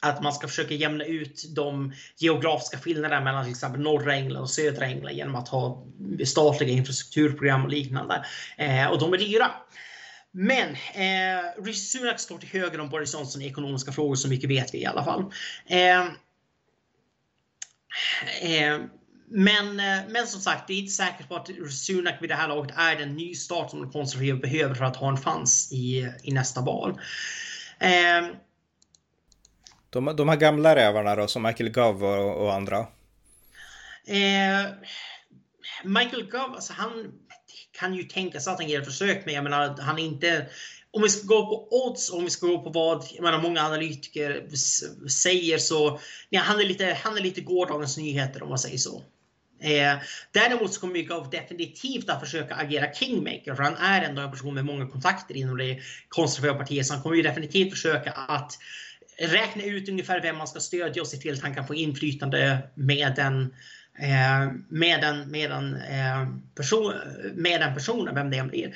att 0.00 0.22
man 0.22 0.32
ska 0.32 0.48
försöka 0.48 0.74
jämna 0.74 1.04
ut 1.04 1.44
de 1.48 1.92
geografiska 2.16 2.78
skillnaderna 2.78 3.20
mellan 3.20 3.44
till 3.44 3.50
exempel 3.50 3.80
norra 3.80 4.14
England 4.14 4.42
och 4.42 4.50
södra 4.50 4.86
England 4.86 5.12
genom 5.12 5.34
att 5.34 5.48
ha 5.48 5.86
statliga 6.24 6.70
infrastrukturprogram 6.70 7.64
och 7.64 7.70
liknande. 7.70 8.24
Eh, 8.56 8.86
och 8.86 8.98
de 8.98 9.12
är 9.12 9.18
dyra. 9.18 9.50
Men 10.30 10.68
eh, 10.74 11.62
Rishi 11.64 11.78
Sunak 11.78 12.20
står 12.20 12.38
till 12.38 12.48
höger 12.48 12.80
om 12.80 12.88
Boris 12.88 13.14
Johnson 13.14 13.42
i 13.42 13.46
ekonomiska 13.46 13.92
frågor, 13.92 14.14
så 14.14 14.28
mycket 14.28 14.50
vet 14.50 14.74
vi 14.74 14.78
i 14.78 14.86
alla 14.86 15.04
fall. 15.04 15.20
Eh, 15.66 16.04
men, 19.30 19.80
eh, 19.80 20.08
men 20.08 20.26
som 20.26 20.40
sagt, 20.40 20.66
det 20.66 20.72
är 20.72 20.78
inte 20.78 20.92
säkert 20.92 21.28
på 21.28 21.36
att 21.36 21.48
Sunak 21.70 22.14
vid 22.20 22.30
det 22.30 22.34
här 22.34 22.48
laget 22.48 22.76
är 22.76 22.96
den 22.96 23.16
nystart 23.16 23.70
som 23.70 23.82
de 23.82 23.92
konservativa 23.92 24.38
behöver 24.38 24.74
för 24.74 24.84
att 24.84 24.96
ha 24.96 25.08
en 25.08 25.20
chans 25.20 25.72
i, 25.72 26.12
i 26.22 26.32
nästa 26.32 26.60
val. 26.60 27.00
Eh, 27.78 28.26
de, 29.90 30.16
de 30.16 30.28
här 30.28 30.36
gamla 30.36 30.76
rävarna 30.76 31.16
då, 31.16 31.26
som 31.26 31.42
Michael 31.42 31.70
Gove 31.70 32.06
och, 32.06 32.42
och 32.42 32.54
andra? 32.54 32.78
Eh, 34.06 34.70
Michael 35.84 36.30
Gove, 36.30 36.54
alltså 36.54 36.72
han 36.72 37.12
kan 37.72 37.94
ju 37.94 38.02
tänka 38.02 38.40
sig 38.40 38.52
att 38.52 38.58
han 38.58 38.68
ger 38.68 38.80
ett 38.80 38.86
försök, 38.86 39.22
men 39.24 39.34
jag 39.34 39.44
menar, 39.44 39.76
han 39.78 39.98
är 39.98 40.04
inte... 40.04 40.46
Om 40.90 41.02
vi 41.02 41.08
ska 41.08 41.26
gå 41.26 41.46
på 41.46 41.68
odds, 41.70 42.10
om 42.10 42.24
vi 42.24 42.30
ska 42.30 42.46
gå 42.46 42.58
på 42.58 42.70
vad 42.70 43.04
jag 43.14 43.22
menar, 43.22 43.42
många 43.42 43.62
analytiker 43.62 44.48
säger 45.08 45.58
så... 45.58 46.00
Ja, 46.30 46.40
han, 46.40 46.60
är 46.60 46.64
lite, 46.64 46.98
han 47.02 47.16
är 47.16 47.20
lite 47.20 47.40
gårdagens 47.40 47.96
nyheter 47.96 48.42
om 48.42 48.48
man 48.48 48.58
säger 48.58 48.78
så. 48.78 49.02
Eh, 49.60 49.98
däremot 50.32 50.74
så 50.74 50.80
kommer 50.80 50.92
Mykov 50.92 51.30
definitivt 51.30 52.10
att 52.10 52.20
försöka 52.20 52.54
agera 52.54 52.94
kingmaker 52.94 53.54
för 53.54 53.62
han 53.62 53.76
är 53.76 54.02
ändå 54.02 54.22
en 54.22 54.30
person 54.30 54.54
med 54.54 54.64
många 54.64 54.86
kontakter 54.86 55.36
inom 55.36 55.56
det 55.56 55.78
konservativa 56.08 56.58
partiet 56.58 56.86
så 56.86 56.94
han 56.94 57.02
kommer 57.02 57.16
ju 57.16 57.22
definitivt 57.22 57.70
försöka 57.70 58.12
att 58.12 58.58
räkna 59.18 59.62
ut 59.62 59.88
ungefär 59.88 60.20
vem 60.20 60.36
man 60.36 60.48
ska 60.48 60.60
stödja 60.60 61.02
och 61.02 61.08
se 61.08 61.16
till 61.16 61.34
att 61.34 61.42
han 61.42 61.54
kan 61.54 61.66
få 61.66 61.74
inflytande 61.74 62.58
med 62.74 63.12
den 63.16 63.54
eh, 63.98 64.52
med 64.68 65.00
den, 65.00 65.30
med 65.30 65.50
den, 65.50 65.74
eh, 65.74 66.28
person, 66.54 66.92
med 67.34 67.60
den 67.60 67.74
personen, 67.74 68.14
vem 68.14 68.30
det 68.30 68.36
än 68.38 68.48
blir. 68.48 68.74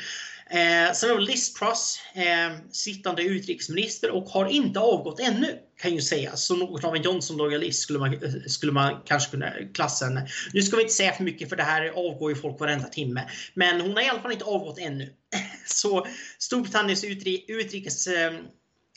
Eh, 0.51 0.93
sen 0.93 1.11
har 1.11 1.17
vi 1.17 1.23
Liz 1.23 1.55
Truss, 1.55 2.01
eh, 2.15 2.57
sittande 2.73 3.23
utrikesminister 3.23 4.11
och 4.11 4.25
har 4.25 4.47
inte 4.47 4.81
avgått 4.81 5.21
ännu 5.21 5.59
kan 5.83 5.95
ju 5.95 6.01
sägas. 6.01 6.45
Så 6.45 6.57
något 6.57 6.85
av 6.85 6.97
en 6.97 7.03
Johnson-lojalist 7.03 7.83
skulle 7.83 7.99
man, 7.99 8.17
skulle 8.47 8.73
man 8.73 9.03
kanske 9.05 9.31
kunna 9.31 9.53
klassa 9.75 10.05
henne. 10.05 10.29
Nu 10.53 10.63
ska 10.63 10.77
vi 10.77 10.83
inte 10.83 10.95
säga 10.95 11.13
för 11.13 11.25
mycket 11.25 11.49
för 11.49 11.57
det 11.57 11.63
här 11.63 11.89
avgår 11.89 12.31
ju 12.31 12.37
folk 12.37 12.61
varenda 12.61 12.89
timme. 12.89 13.31
Men 13.55 13.81
hon 13.81 13.93
har 13.93 14.03
i 14.03 14.09
alla 14.09 14.21
fall 14.21 14.33
inte 14.33 14.45
avgått 14.45 14.79
ännu. 14.79 15.13
Så 15.67 16.07
Storbritanniens 16.39 17.05
utri, 17.05 17.45
utrikes 17.49 18.07
eh, 18.07 18.33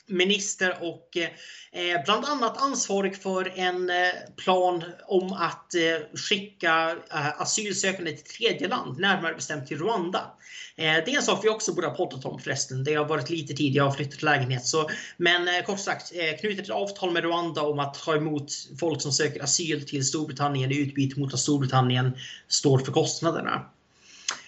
minister 0.07 0.77
och 0.81 1.17
eh, 1.17 1.29
eh, 1.71 2.03
bland 2.05 2.25
annat 2.25 2.61
ansvarig 2.61 3.21
för 3.21 3.53
en 3.55 3.89
eh, 3.89 3.95
plan 4.35 4.83
om 5.07 5.33
att 5.33 5.73
skicka 6.29 6.97
asylsökande 7.37 8.11
till 8.11 8.25
tredje 8.25 8.67
land, 8.67 8.99
närmare 8.99 9.33
bestämt 9.33 9.67
till 9.67 9.77
Rwanda. 9.77 10.31
Det 10.75 10.83
är 10.83 11.15
en 11.15 11.21
sak 11.21 11.39
vi 11.43 11.49
också 11.49 11.73
borde 11.73 11.87
ha 11.87 11.95
poddat 11.95 12.25
om 12.25 12.39
förresten. 12.39 12.83
Det 12.83 12.93
har 12.95 13.05
varit 13.05 13.29
lite 13.29 13.53
tid, 13.53 13.75
jag 13.75 13.83
har 13.83 13.91
flyttat 13.91 14.23
lägenhet. 14.23 14.65
Så, 14.65 14.89
men 15.17 15.63
kort 15.63 15.79
sagt, 15.79 16.11
knutet 16.39 16.65
ett 16.65 16.69
avtal 16.69 17.11
med 17.11 17.23
Rwanda 17.23 17.61
om 17.61 17.79
att 17.79 17.93
ta 17.93 18.15
emot 18.15 18.51
folk 18.79 19.01
som 19.01 19.11
söker 19.11 19.43
asyl 19.43 19.87
till 19.87 20.05
Storbritannien 20.05 20.71
i 20.71 20.77
utbyte 20.77 21.19
mot 21.19 21.33
att 21.33 21.39
Storbritannien 21.39 22.17
står 22.47 22.79
för 22.79 22.91
kostnaderna. 22.91 23.65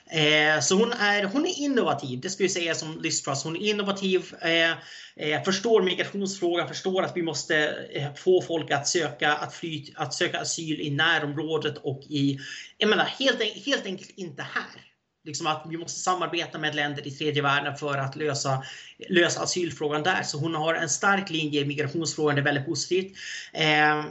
Eh, 0.09 0.59
så 0.61 0.75
hon 0.75 0.91
är, 0.91 1.23
hon 1.23 1.45
är 1.45 1.59
innovativ, 1.59 2.19
det 2.19 2.29
ska 2.29 2.43
vi 2.43 2.49
säga 2.49 2.75
som 2.75 3.01
Liz 3.01 3.21
Truss. 3.21 3.43
Hon 3.43 3.55
är 3.55 3.69
innovativ, 3.69 4.33
eh, 4.41 4.71
eh, 5.15 5.43
förstår 5.43 5.81
migrationsfrågan, 5.81 6.67
förstår 6.67 7.03
att 7.03 7.17
vi 7.17 7.21
måste 7.21 7.87
eh, 7.93 8.13
få 8.15 8.41
folk 8.41 8.71
att 8.71 8.87
söka, 8.87 9.33
att, 9.33 9.53
fly, 9.53 9.85
att 9.95 10.13
söka 10.13 10.39
asyl 10.39 10.81
i 10.81 10.89
närområdet 10.89 11.77
och 11.77 12.01
i, 12.09 12.39
jag 12.77 12.89
menar 12.89 13.05
helt, 13.05 13.65
helt 13.65 13.85
enkelt 13.85 14.09
inte 14.15 14.41
här. 14.41 14.83
Liksom 15.25 15.47
att 15.47 15.65
vi 15.69 15.77
måste 15.77 15.99
samarbeta 15.99 16.57
med 16.57 16.75
länder 16.75 17.07
i 17.07 17.11
tredje 17.11 17.41
världen 17.41 17.75
för 17.75 17.97
att 17.97 18.15
lösa, 18.15 18.63
lösa 19.09 19.41
asylfrågan 19.41 20.03
där. 20.03 20.23
Så 20.23 20.37
hon 20.37 20.55
har 20.55 20.73
en 20.73 20.89
stark 20.89 21.29
linje 21.29 21.61
i 21.61 21.65
migrationsfrågan, 21.65 22.35
det 22.35 22.41
är 22.41 22.43
väldigt 22.43 22.65
positivt. 22.65 23.17
Eh, 23.53 24.05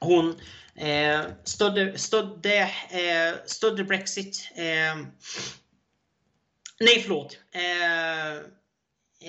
hon 0.00 0.34
Eh, 0.78 1.24
stödde, 1.44 1.98
stödde, 1.98 2.60
eh, 2.90 3.34
stödde 3.46 3.84
Brexit. 3.84 4.50
Eh, 4.54 4.96
nej, 6.80 7.02
förlåt. 7.02 7.38
Eh, 7.54 8.32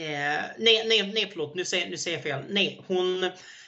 eh, 0.03 0.43
nej, 0.57 0.87
nej, 0.87 1.11
nej, 1.13 1.29
förlåt. 1.31 1.55
Nu 1.55 1.65
säger, 1.65 1.89
nu 1.89 1.97
säger 1.97 2.17
jag 2.17 2.23
fel. 2.23 2.43
Nej, 2.49 2.81
hon, 2.87 3.23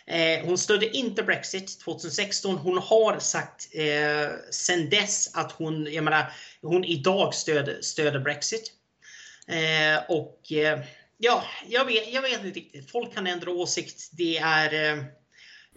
eh, 0.05 0.45
hon 0.45 0.57
stödde 0.57 0.97
inte 0.97 1.23
Brexit 1.23 1.79
2016. 1.79 2.57
Hon 2.57 2.77
har 2.77 3.19
sagt 3.19 3.67
eh, 3.73 4.29
sen 4.51 4.89
dess 4.89 5.35
att 5.35 5.51
hon, 5.51 5.93
jag 5.93 6.03
menar, 6.03 6.33
hon 6.61 6.83
idag 6.85 7.33
stöder, 7.33 7.81
stöder 7.81 8.19
Brexit. 8.19 8.73
Och 10.07 10.41
ja, 11.17 11.43
jag 11.67 11.85
vet, 11.85 12.13
jag 12.13 12.21
vet 12.21 12.45
inte 12.45 12.59
riktigt. 12.59 12.91
Folk 12.91 13.13
kan 13.13 13.27
ändra 13.27 13.51
åsikt. 13.51 14.09
Det 14.11 14.37
är 14.37 15.03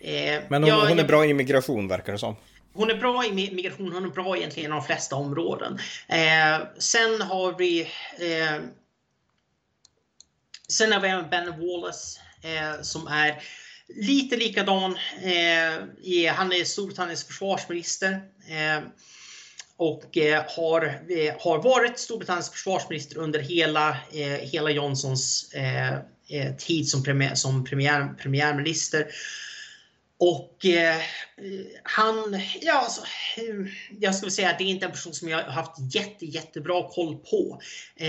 Eh, 0.03 0.43
Men 0.49 0.63
hon, 0.63 0.71
ja, 0.71 0.89
hon 0.89 0.99
är 0.99 1.05
bra 1.05 1.27
i 1.27 1.35
migration 1.35 1.89
verkar 1.89 2.13
det 2.13 2.19
som. 2.19 2.37
Hon 2.75 2.91
är 2.91 2.95
bra 2.95 3.25
i 3.27 3.33
migration, 3.33 3.93
hon 3.93 4.05
är 4.05 4.09
bra 4.09 4.37
egentligen 4.37 4.71
i 4.71 4.75
de 4.75 4.85
flesta 4.85 5.17
områden. 5.17 5.79
Eh, 6.09 6.67
sen 6.79 7.23
har 7.23 7.59
vi 7.59 7.81
eh, 8.19 8.63
Sen 10.69 10.93
har 10.93 11.01
vi 11.01 11.09
även 11.09 11.31
Ben 11.31 11.61
Wallace 11.61 12.21
eh, 12.43 12.83
som 12.83 13.07
är 13.07 13.43
lite 13.89 14.37
likadan. 14.37 14.97
Eh, 15.23 16.35
han 16.35 16.53
är 16.53 16.65
Storbritanniens 16.65 17.25
försvarsminister. 17.25 18.21
Och 19.77 20.17
har, 20.57 20.81
har 21.41 21.63
varit 21.63 21.99
Storbritanniens 21.99 22.51
försvarsminister 22.51 23.19
under 23.19 23.39
hela, 23.39 23.97
hela 24.41 24.71
Johnsons 24.71 25.53
tid 26.59 26.89
som, 26.89 27.03
premiär, 27.05 27.35
som 27.35 27.65
premiär, 27.65 28.15
premiärminister. 28.19 29.07
Och 30.25 30.67
eh, 30.67 31.01
han, 31.83 32.41
ja 32.61 32.73
alltså, 32.73 33.01
jag 34.01 34.15
skulle 34.15 34.31
säga 34.31 34.51
att 34.51 34.59
det 34.59 34.65
är 34.65 34.69
inte 34.69 34.87
en 34.87 34.93
person 34.93 35.15
som 35.15 35.29
jag 35.29 35.45
har 35.45 35.53
haft 35.53 35.95
jätte, 35.95 36.27
jättebra 36.27 36.89
koll 36.89 37.17
på. 37.17 37.61
Eh, 37.97 38.09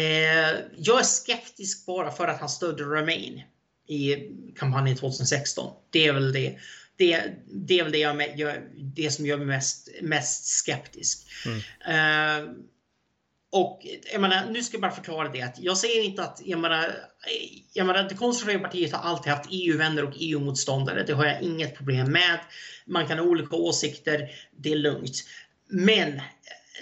jag 0.78 1.00
är 1.00 1.04
skeptisk 1.04 1.86
bara 1.86 2.12
för 2.12 2.28
att 2.28 2.40
han 2.40 2.50
stödde 2.50 2.84
Remain 2.84 3.42
i 3.88 4.16
kampanjen 4.56 4.98
2016. 4.98 5.74
Det 5.90 6.08
är 6.08 6.14
väl 6.14 6.34
det. 6.34 6.58
Det, 6.98 7.24
det 7.52 7.80
är 7.80 7.84
väl 7.84 7.92
det, 7.92 8.34
jag, 8.36 8.58
det 8.76 9.12
som 9.12 9.26
gör 9.26 9.38
mig 9.38 9.48
mest, 9.48 9.90
mest 10.02 10.46
skeptisk. 10.46 11.28
Mm. 11.46 11.60
Eh, 11.88 12.54
och 13.54 13.88
jag 14.12 14.22
menar, 14.22 14.46
nu 14.50 14.64
ska 14.64 14.76
jag 14.76 14.82
bara 14.82 14.92
förklara 14.92 15.30
det 15.30 15.42
att 15.42 15.60
jag 15.60 15.78
säger 15.78 16.04
inte 16.04 16.24
att, 16.24 16.42
jag 16.46 16.60
menar, 16.60 16.84
eh, 16.84 17.60
jag 17.74 17.88
menar 17.88 18.04
det 18.04 18.16
konservativa 18.16 18.64
partiet 18.64 18.94
har 18.94 19.10
alltid 19.10 19.34
haft 19.34 19.50
EU-vänner 19.52 20.04
och 20.04 20.14
EU-motståndare. 20.16 21.04
Det 21.04 21.14
har 21.14 21.26
jag 21.26 21.42
inget 21.42 21.78
problem 21.78 22.12
med. 22.12 22.40
Man 22.86 23.08
kan 23.08 23.20
ha 23.20 23.26
olika 23.26 23.56
åsikter, 23.56 24.30
det 24.58 24.72
är 24.72 24.76
lugnt. 24.76 25.16
Men 25.70 26.14
eh, 26.14 26.22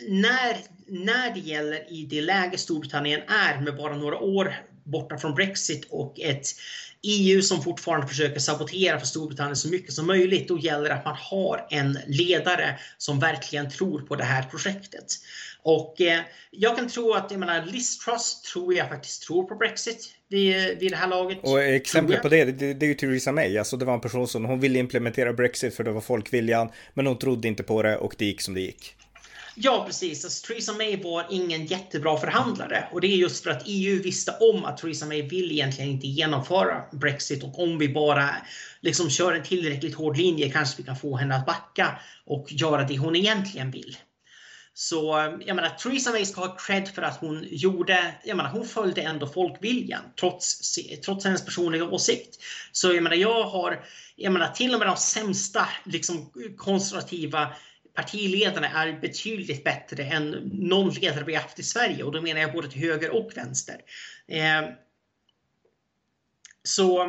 när, 0.08 0.58
när 0.88 1.34
det 1.34 1.40
gäller 1.40 1.94
i 1.94 2.06
det 2.06 2.22
läge 2.22 2.58
Storbritannien 2.58 3.22
är 3.28 3.62
med 3.62 3.78
bara 3.78 3.96
några 3.98 4.18
år 4.18 4.56
borta 4.84 5.18
från 5.18 5.36
Brexit 5.36 5.88
och 5.90 6.20
ett 6.20 6.48
EU 7.04 7.42
som 7.42 7.62
fortfarande 7.64 8.08
försöker 8.08 8.40
sabotera 8.40 9.00
för 9.00 9.08
Storbritannien 9.08 9.56
så 9.56 9.70
mycket 9.70 9.94
som 9.94 10.08
möjligt, 10.08 10.48
då 10.48 10.60
gäller 10.60 10.90
det 10.90 10.96
att 10.96 11.06
man 11.06 11.16
har 11.20 11.68
en 11.70 11.98
ledare 12.08 12.80
som 12.98 13.20
verkligen 13.20 13.70
tror 13.70 14.02
på 14.02 14.16
det 14.16 14.24
här 14.24 14.44
projektet. 14.44 15.06
Och 15.64 16.02
eh, 16.02 16.22
jag 16.52 16.78
kan 16.78 16.88
tro 16.88 17.14
att, 17.14 17.32
jag 17.32 17.40
menar, 17.40 17.66
Liz 17.66 17.98
Truss 17.98 18.42
tror 18.42 18.74
jag 18.74 18.90
faktiskt 18.90 19.24
tror 19.24 19.44
på 19.44 19.56
Brexit 19.56 20.10
vid, 20.28 20.80
vid 20.80 20.92
det 20.92 20.96
här 20.96 21.08
laget. 21.08 21.40
Och 21.42 21.62
exempel 21.62 22.18
på 22.18 22.30
det, 22.30 22.46
det, 22.46 22.74
det 22.74 22.86
är 22.86 22.88
ju 22.88 22.96
Theresa 22.96 23.32
May. 23.32 23.58
Alltså 23.58 23.78
det 23.78 23.86
var 23.86 23.94
en 23.94 24.02
person 24.02 24.28
som, 24.28 24.46
hon 24.46 24.60
ville 24.60 24.80
implementera 24.80 25.34
Brexit 25.34 25.76
för 25.76 25.84
det 25.84 25.92
var 25.92 26.02
folkviljan, 26.02 26.70
men 26.94 27.08
hon 27.08 27.20
trodde 27.20 27.48
inte 27.48 27.64
på 27.64 27.82
det 27.82 27.98
och 27.98 28.16
det 28.18 28.26
gick 28.26 28.42
som 28.42 28.54
det 28.54 28.62
gick. 28.62 28.96
Ja, 29.56 29.84
precis. 29.88 30.26
Alltså, 30.26 30.48
Theresa 30.48 30.74
May 30.74 31.04
var 31.04 31.28
ingen 31.30 31.66
jättebra 31.66 32.18
förhandlare 32.18 32.88
och 32.92 33.02
det 33.02 33.08
är 33.08 33.18
just 33.18 33.44
för 33.44 33.50
att 33.50 33.64
EU 33.66 34.02
visste 34.04 34.32
om 34.32 34.66
att 34.66 34.78
Theresa 34.78 35.06
May 35.06 35.22
vill 35.22 35.52
egentligen 35.52 35.92
inte 35.92 36.08
genomföra 36.08 36.84
Brexit 36.92 37.44
och 37.44 37.60
om 37.60 37.78
vi 37.78 37.90
bara 37.90 38.30
liksom 38.82 39.10
kör 39.10 39.34
en 39.34 39.44
tillräckligt 39.44 39.96
hård 39.96 40.18
linje 40.18 40.52
kanske 40.52 40.78
vi 40.78 40.84
kan 40.84 40.96
få 40.96 41.18
henne 41.18 41.36
att 41.36 41.46
backa 41.46 42.00
och 42.26 42.48
göra 42.50 42.84
det 42.84 42.98
hon 42.98 43.16
egentligen 43.16 43.72
vill. 43.72 43.98
Så 44.74 45.32
jag 45.46 45.56
menar, 45.56 45.70
Theresa 45.70 46.12
May 46.12 46.26
ska 46.26 46.42
ha 46.42 46.56
cred 46.56 46.88
för 46.88 47.02
att 47.02 47.18
hon 47.18 47.46
gjorde, 47.50 48.16
jag 48.24 48.38
menar, 48.38 48.50
hon 48.50 48.68
följde 48.68 49.02
ändå 49.02 49.28
folkviljan 49.28 50.02
trots, 50.20 50.76
trots 51.06 51.26
hennes 51.26 51.46
personliga 51.46 51.86
åsikt. 51.86 52.44
Så 52.72 52.94
jag 52.94 53.04
menar, 53.04 53.16
jag 53.16 53.44
har, 53.44 53.86
jag 54.16 54.34
menar, 54.34 54.48
till 54.48 54.74
och 54.74 54.80
med 54.80 54.88
de 54.88 54.98
sämsta 54.98 55.68
liksom, 55.86 56.32
konservativa 56.58 57.54
partiledarna 57.94 58.68
är 58.68 59.00
betydligt 59.02 59.64
bättre 59.64 60.04
än 60.04 60.30
någon 60.54 60.94
ledare 60.94 61.24
vi 61.24 61.36
haft 61.36 61.60
i 61.60 61.64
Sverige 61.64 62.04
och 62.04 62.12
då 62.12 62.22
menar 62.22 62.42
jag 62.42 62.54
både 62.54 62.70
till 62.70 62.82
höger 62.82 63.10
och 63.10 63.32
vänster. 63.36 63.76
Eh, 64.28 64.70
så, 66.64 67.04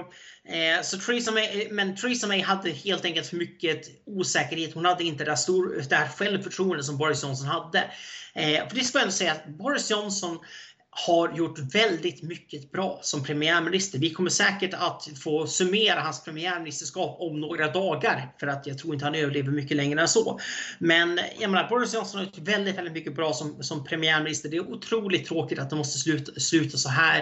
eh, 0.45 0.83
så 0.83 0.99
Theresa 0.99 1.31
May, 1.31 1.69
men 1.71 1.97
Theresa 1.97 2.27
May 2.27 2.41
hade 2.41 2.71
helt 2.71 3.05
enkelt 3.05 3.27
för 3.27 3.37
mycket 3.37 4.07
osäkerhet. 4.07 4.75
Hon 4.75 4.85
hade 4.85 5.05
inte 5.05 5.25
det, 5.25 5.37
stor, 5.37 5.85
det 5.89 5.97
här 5.97 6.09
självförtroendet 6.09 6.87
som 6.87 6.99
Boris 6.99 7.23
Johnson 7.23 7.47
hade. 7.47 7.79
Eh, 8.35 8.69
för 8.69 8.77
det 8.77 8.85
ska 8.85 8.99
jag 8.99 9.03
ändå 9.03 9.13
säga 9.13 9.33
att 9.33 9.47
Boris 9.47 9.91
Johnson 9.91 10.39
har 10.95 11.37
gjort 11.37 11.59
väldigt 11.59 12.23
mycket 12.23 12.73
bra 12.73 12.99
som 13.03 13.25
premiärminister. 13.25 13.99
Vi 13.99 14.11
kommer 14.11 14.31
säkert 14.31 14.75
att 14.75 15.09
få 15.23 15.47
summera 15.47 16.01
hans 16.01 16.25
premiärministerskap 16.25 17.17
om 17.21 17.41
några 17.41 17.73
dagar 17.73 18.35
för 18.41 18.47
att 18.47 18.67
jag 18.67 18.79
tror 18.79 18.95
inte 18.95 19.07
han 19.07 19.15
överlever 19.15 19.51
mycket 19.51 19.77
längre 19.77 20.01
än 20.01 20.09
så. 20.09 20.41
Men 20.79 21.21
jag 21.39 21.51
menar, 21.51 21.69
Boris 21.69 21.95
Johnson 21.95 22.19
har 22.19 22.25
gjort 22.25 22.39
väldigt, 22.39 22.77
väldigt 22.77 22.93
mycket 22.93 23.17
bra 23.17 23.33
som, 23.33 23.63
som 23.63 23.85
premiärminister. 23.85 24.49
Det 24.49 24.57
är 24.57 24.73
otroligt 24.73 25.27
tråkigt 25.27 25.59
att 25.59 25.71
det 25.71 25.77
måste 25.77 25.99
sluta, 25.99 26.41
sluta 26.41 26.79
så 26.79 26.89
här. 26.89 27.19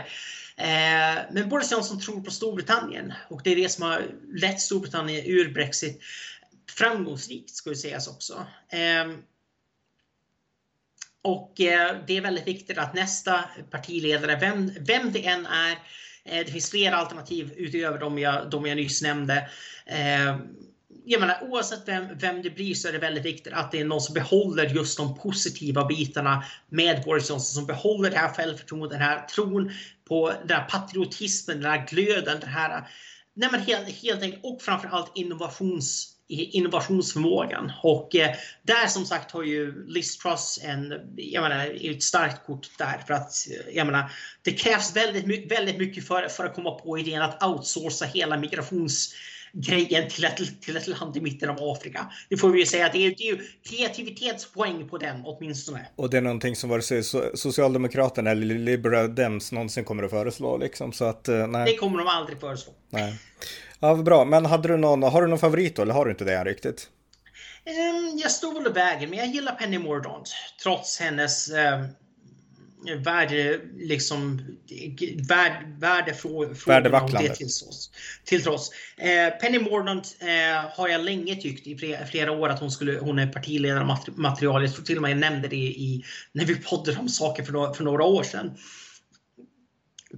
Eh, 0.57 1.23
men 1.33 1.49
Boris 1.49 1.73
Johnson 1.73 2.01
tror 2.01 2.21
på 2.21 2.31
Storbritannien 2.31 3.13
och 3.29 3.41
det 3.45 3.51
är 3.51 3.57
det 3.57 3.69
som 3.69 3.85
har 3.85 4.03
lett 4.33 4.61
Storbritannien 4.61 5.27
ur 5.27 5.55
Brexit 5.55 6.01
framgångsrikt 6.79 7.51
ska 7.51 7.71
ju 7.71 7.77
sägas 7.77 8.09
också. 8.09 8.47
Eh, 8.73 9.17
och 11.23 11.61
eh, 11.61 11.97
det 12.07 12.17
är 12.17 12.21
väldigt 12.21 12.47
viktigt 12.47 12.79
att 12.79 12.95
nästa 12.95 13.45
partiledare, 13.71 14.39
vem, 14.41 14.73
vem 14.81 15.13
det 15.13 15.27
än 15.27 15.47
är, 15.47 15.73
eh, 16.25 16.45
det 16.47 16.53
finns 16.53 16.71
flera 16.71 16.97
alternativ 16.97 17.53
utöver 17.57 17.99
de 17.99 18.19
jag, 18.19 18.51
de 18.51 18.67
jag 18.67 18.77
nyss 18.77 19.03
nämnde. 19.03 19.49
Eh, 19.87 20.37
jag 21.05 21.21
menar, 21.21 21.39
oavsett 21.43 21.89
vem, 21.89 22.19
vem 22.19 22.43
det 22.43 22.51
blir 22.51 22.75
så 22.75 22.89
är 22.89 22.93
det 22.93 22.99
väldigt 22.99 23.25
viktigt 23.25 23.53
att 23.53 23.73
det 23.73 23.81
är 23.81 23.85
någon 23.85 24.01
som 24.01 24.15
behåller 24.15 24.67
just 24.67 24.99
de 24.99 25.19
positiva 25.19 25.85
bitarna 25.85 26.45
med 26.69 27.03
Boris 27.05 27.31
Johnson, 27.31 27.55
som 27.55 27.67
behåller 27.67 28.11
det 28.11 28.19
här 28.19 28.33
självförtroendet, 28.35 28.91
den 28.91 29.01
här 29.01 29.27
tron 29.27 29.73
på 30.09 30.33
den 30.47 30.57
här 30.57 30.69
patriotismen, 30.69 31.61
den 31.61 31.71
här 31.71 31.87
glöden, 31.87 32.41
den 32.41 32.49
här 32.49 32.89
Nej, 33.35 33.49
men 33.53 33.61
helt, 33.61 33.89
helt 33.89 34.23
enkelt, 34.23 34.45
och 34.45 34.63
framförallt 34.63 35.13
innovations 35.15 36.10
innovationsförmågan. 36.31 37.73
Och 37.83 38.17
eh, 38.17 38.31
där 38.63 38.87
som 38.87 39.05
sagt 39.05 39.31
har 39.31 39.43
ju 39.43 39.87
Liz 39.87 40.19
Truss 40.19 40.61
en, 40.65 40.95
jag 41.17 41.43
menar, 41.43 41.91
ett 41.91 42.03
starkt 42.03 42.47
kort 42.47 42.69
där. 42.79 43.03
För 43.07 43.15
att 43.15 43.33
jag 43.73 43.87
menar, 43.87 44.13
det 44.43 44.53
krävs 44.53 44.97
väldigt, 44.97 45.53
väldigt 45.53 45.79
mycket 45.79 46.07
för, 46.07 46.29
för 46.29 46.45
att 46.45 46.55
komma 46.55 46.71
på 46.71 46.99
idén 46.99 47.23
att 47.23 47.43
outsourca 47.43 48.05
hela 48.05 48.37
migrationsgrejen 48.37 50.11
till 50.11 50.25
ett, 50.25 50.63
till 50.63 50.77
ett 50.77 50.87
land 50.87 51.17
i 51.17 51.21
mitten 51.21 51.51
av 51.51 51.57
Afrika. 51.61 52.13
Det 52.29 52.37
får 52.37 52.51
vi 52.51 52.59
ju 52.59 52.67
säga, 52.67 52.91
det 52.93 53.07
är, 53.07 53.15
det 53.19 53.29
är 53.29 53.33
ju 53.33 53.47
kreativitetspoäng 53.69 54.89
på 54.89 54.99
den 54.99 55.23
åtminstone. 55.25 55.87
Och 55.97 56.11
det 56.11 56.17
är 56.17 56.21
någonting 56.21 56.57
som 56.57 56.71
vare 56.71 56.83
sig 56.83 57.03
Socialdemokraterna 57.35 58.31
eller 58.31 58.59
Liberal 58.59 59.15
Dems 59.15 59.53
någonsin 59.53 59.85
kommer 59.85 60.03
att 60.03 60.11
föreslå 60.11 60.57
liksom. 60.57 60.93
Så 60.93 61.05
att, 61.05 61.29
eh, 61.29 61.47
nej. 61.47 61.73
Det 61.73 61.77
kommer 61.77 61.99
de 61.99 62.09
aldrig 62.09 62.41
föreslå. 62.41 62.73
Nej. 62.91 63.19
Ja, 63.81 63.95
bra. 63.95 64.25
Men 64.25 64.47
hade 64.47 64.69
du 64.69 64.77
någon, 64.77 65.03
har 65.03 65.23
du 65.23 65.29
någon 65.29 65.39
favorit 65.39 65.77
då, 65.77 65.83
eller 65.83 65.95
har 65.95 66.05
du 66.05 66.11
inte 66.11 66.25
det 66.25 66.37
än 66.37 66.45
riktigt? 66.45 66.89
Um, 67.67 68.19
jag 68.19 68.31
stod 68.31 68.55
väl 68.55 68.67
i 68.67 68.71
vägen, 68.71 69.11
men 69.11 69.19
jag 69.19 69.29
gillar 69.29 69.53
Penny 69.53 69.79
Mordaunt. 69.79 70.31
Trots 70.63 71.01
hennes 71.01 71.51
um, 71.51 71.87
värde, 73.05 73.61
liksom, 73.77 74.47
värd, 75.29 75.53
värdefrågorna 75.79 77.21
det 77.21 77.35
till, 77.35 77.49
till 78.25 78.43
trots. 78.43 78.71
Eh, 78.97 79.31
Penny 79.41 79.59
Mordaunt 79.59 80.09
eh, 80.21 80.71
har 80.77 80.89
jag 80.89 81.01
länge 81.01 81.37
tyckt 81.37 81.67
i 81.67 81.79
flera, 81.79 82.07
flera, 82.07 82.33
år 82.33 82.49
att 82.49 82.61
hon, 82.61 82.71
skulle, 82.71 82.99
hon 82.99 83.19
är 83.19 83.27
partiledarmaterial. 83.27 84.63
Jag 84.63 84.75
tror 84.75 84.85
till 84.85 84.97
och 84.97 85.03
med 85.03 85.11
jag 85.11 85.19
nämnde 85.19 85.49
det 85.49 85.57
i, 85.57 86.05
när 86.33 86.45
vi 86.45 86.57
poddade 86.57 86.99
om 86.99 87.09
saker 87.09 87.43
för 87.43 87.53
några, 87.53 87.75
för 87.75 87.85
några 87.85 88.05
år 88.05 88.23
sedan. 88.23 88.57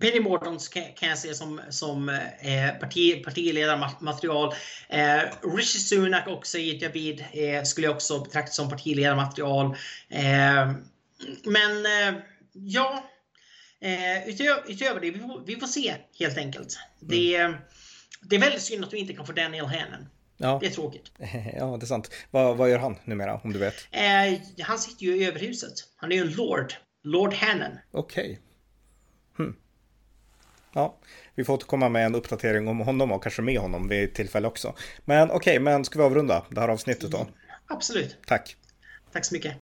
Penny 0.01 0.21
Mortons 0.21 0.69
kan, 0.69 1.09
jag 1.09 1.19
se 1.19 1.35
som, 1.35 1.61
som 1.71 2.09
eh, 2.09 2.79
parti, 2.81 3.25
partiledarmaterial. 3.25 4.55
Eh, 4.89 5.21
Rishi 5.57 5.79
Sunak 5.79 6.29
och 6.29 6.47
Said 6.47 6.83
Javid 6.83 7.25
eh, 7.33 7.63
skulle 7.63 7.87
jag 7.87 7.97
också 7.97 8.21
betrakta 8.21 8.53
som 8.53 8.71
partiledarmaterial. 8.71 9.67
Eh, 10.09 10.73
men 11.45 11.87
eh, 11.87 12.21
ja, 12.53 13.05
eh, 13.81 14.29
utöver, 14.29 14.63
utöver 14.71 15.01
det, 15.01 15.11
vi 15.11 15.19
får, 15.19 15.43
vi 15.47 15.57
får 15.57 15.67
se 15.67 15.95
helt 16.19 16.39
enkelt. 16.39 16.79
Mm. 17.03 17.09
Det, 17.09 17.59
det 18.23 18.37
är 18.37 18.41
väldigt 18.41 18.63
synd 18.63 18.85
att 18.85 18.93
vi 18.93 18.99
inte 18.99 19.15
kan 19.15 19.27
få 19.27 19.33
Daniel 19.33 19.67
Hannon. 19.67 20.09
Ja. 20.37 20.59
Det 20.61 20.67
är 20.67 20.71
tråkigt. 20.71 21.13
Ja, 21.57 21.77
det 21.81 21.85
är 21.85 21.87
sant. 21.87 22.11
Vad, 22.31 22.57
vad 22.57 22.71
gör 22.71 22.79
han 22.79 22.97
numera, 23.05 23.41
om 23.45 23.53
du 23.53 23.59
vet? 23.59 23.75
Eh, 23.91 24.41
han 24.61 24.79
sitter 24.79 25.07
ju 25.07 25.17
i 25.17 25.27
överhuset. 25.27 25.73
Han 25.97 26.13
är 26.13 26.17
ju 26.17 26.23
en 26.23 26.33
lord. 26.33 26.75
Lord 27.03 27.35
Hannon. 27.35 27.79
Okej. 27.91 28.25
Okay. 28.25 29.47
Hmm. 29.47 29.57
Ja, 30.75 30.99
vi 31.35 31.45
får 31.45 31.55
återkomma 31.55 31.89
med 31.89 32.07
en 32.07 32.15
uppdatering 32.15 32.69
om 32.69 32.81
honom 32.81 33.13
och 33.13 33.23
kanske 33.23 33.43
med 33.43 33.59
honom 33.59 33.89
vid 33.89 34.15
tillfälle 34.15 34.49
också. 34.49 34.75
Men 35.05 35.31
okej, 35.31 35.37
okay, 35.37 35.59
men 35.59 35.85
ska 35.85 35.99
vi 35.99 36.05
avrunda 36.05 36.47
det 36.51 36.61
här 36.61 36.69
avsnittet 36.69 37.11
då? 37.11 37.27
Absolut. 37.67 38.17
Tack. 38.27 38.57
Tack 39.13 39.25
så 39.25 39.35
mycket. 39.35 39.57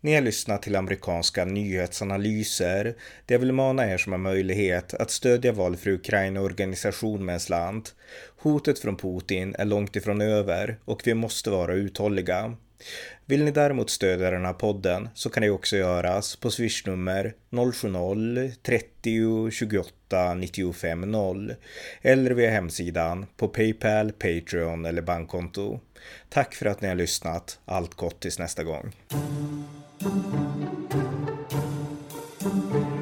Ni 0.00 0.14
har 0.14 0.22
lyssnat 0.22 0.62
till 0.62 0.76
amerikanska 0.76 1.44
nyhetsanalyser 1.44 2.84
där 3.26 3.34
jag 3.34 3.38
vill 3.38 3.52
mana 3.52 3.92
er 3.92 3.98
som 3.98 4.12
har 4.12 4.18
möjlighet 4.18 4.94
att 4.94 5.10
stödja 5.10 5.52
valfri 5.52 5.92
Ukraina-organisation 5.92 7.24
med 7.24 7.32
en 7.32 7.40
slant. 7.40 7.94
Hotet 8.38 8.78
från 8.78 8.96
Putin 8.96 9.54
är 9.58 9.64
långt 9.64 9.96
ifrån 9.96 10.20
över 10.20 10.78
och 10.84 11.02
vi 11.04 11.14
måste 11.14 11.50
vara 11.50 11.74
uthålliga. 11.74 12.56
Vill 13.26 13.44
ni 13.44 13.50
däremot 13.50 13.90
stödja 13.90 14.30
den 14.30 14.44
här 14.44 14.52
podden 14.52 15.08
så 15.14 15.30
kan 15.30 15.42
det 15.42 15.50
också 15.50 15.76
göras 15.76 16.36
på 16.36 16.50
swishnummer 16.50 17.34
070-30 17.50 19.50
28 19.50 20.34
95 20.34 21.00
0 21.00 21.54
eller 22.02 22.30
via 22.30 22.50
hemsidan 22.50 23.26
på 23.36 23.48
Paypal, 23.48 24.12
Patreon 24.12 24.84
eller 24.84 25.02
bankkonto. 25.02 25.80
Tack 26.28 26.54
för 26.54 26.66
att 26.66 26.80
ni 26.80 26.88
har 26.88 26.94
lyssnat. 26.94 27.58
Allt 27.64 27.94
gott 27.94 28.20
tills 28.20 28.38
nästa 28.38 28.64
gång. 28.64 28.92
Thank 32.46 32.74
you. 32.74 32.95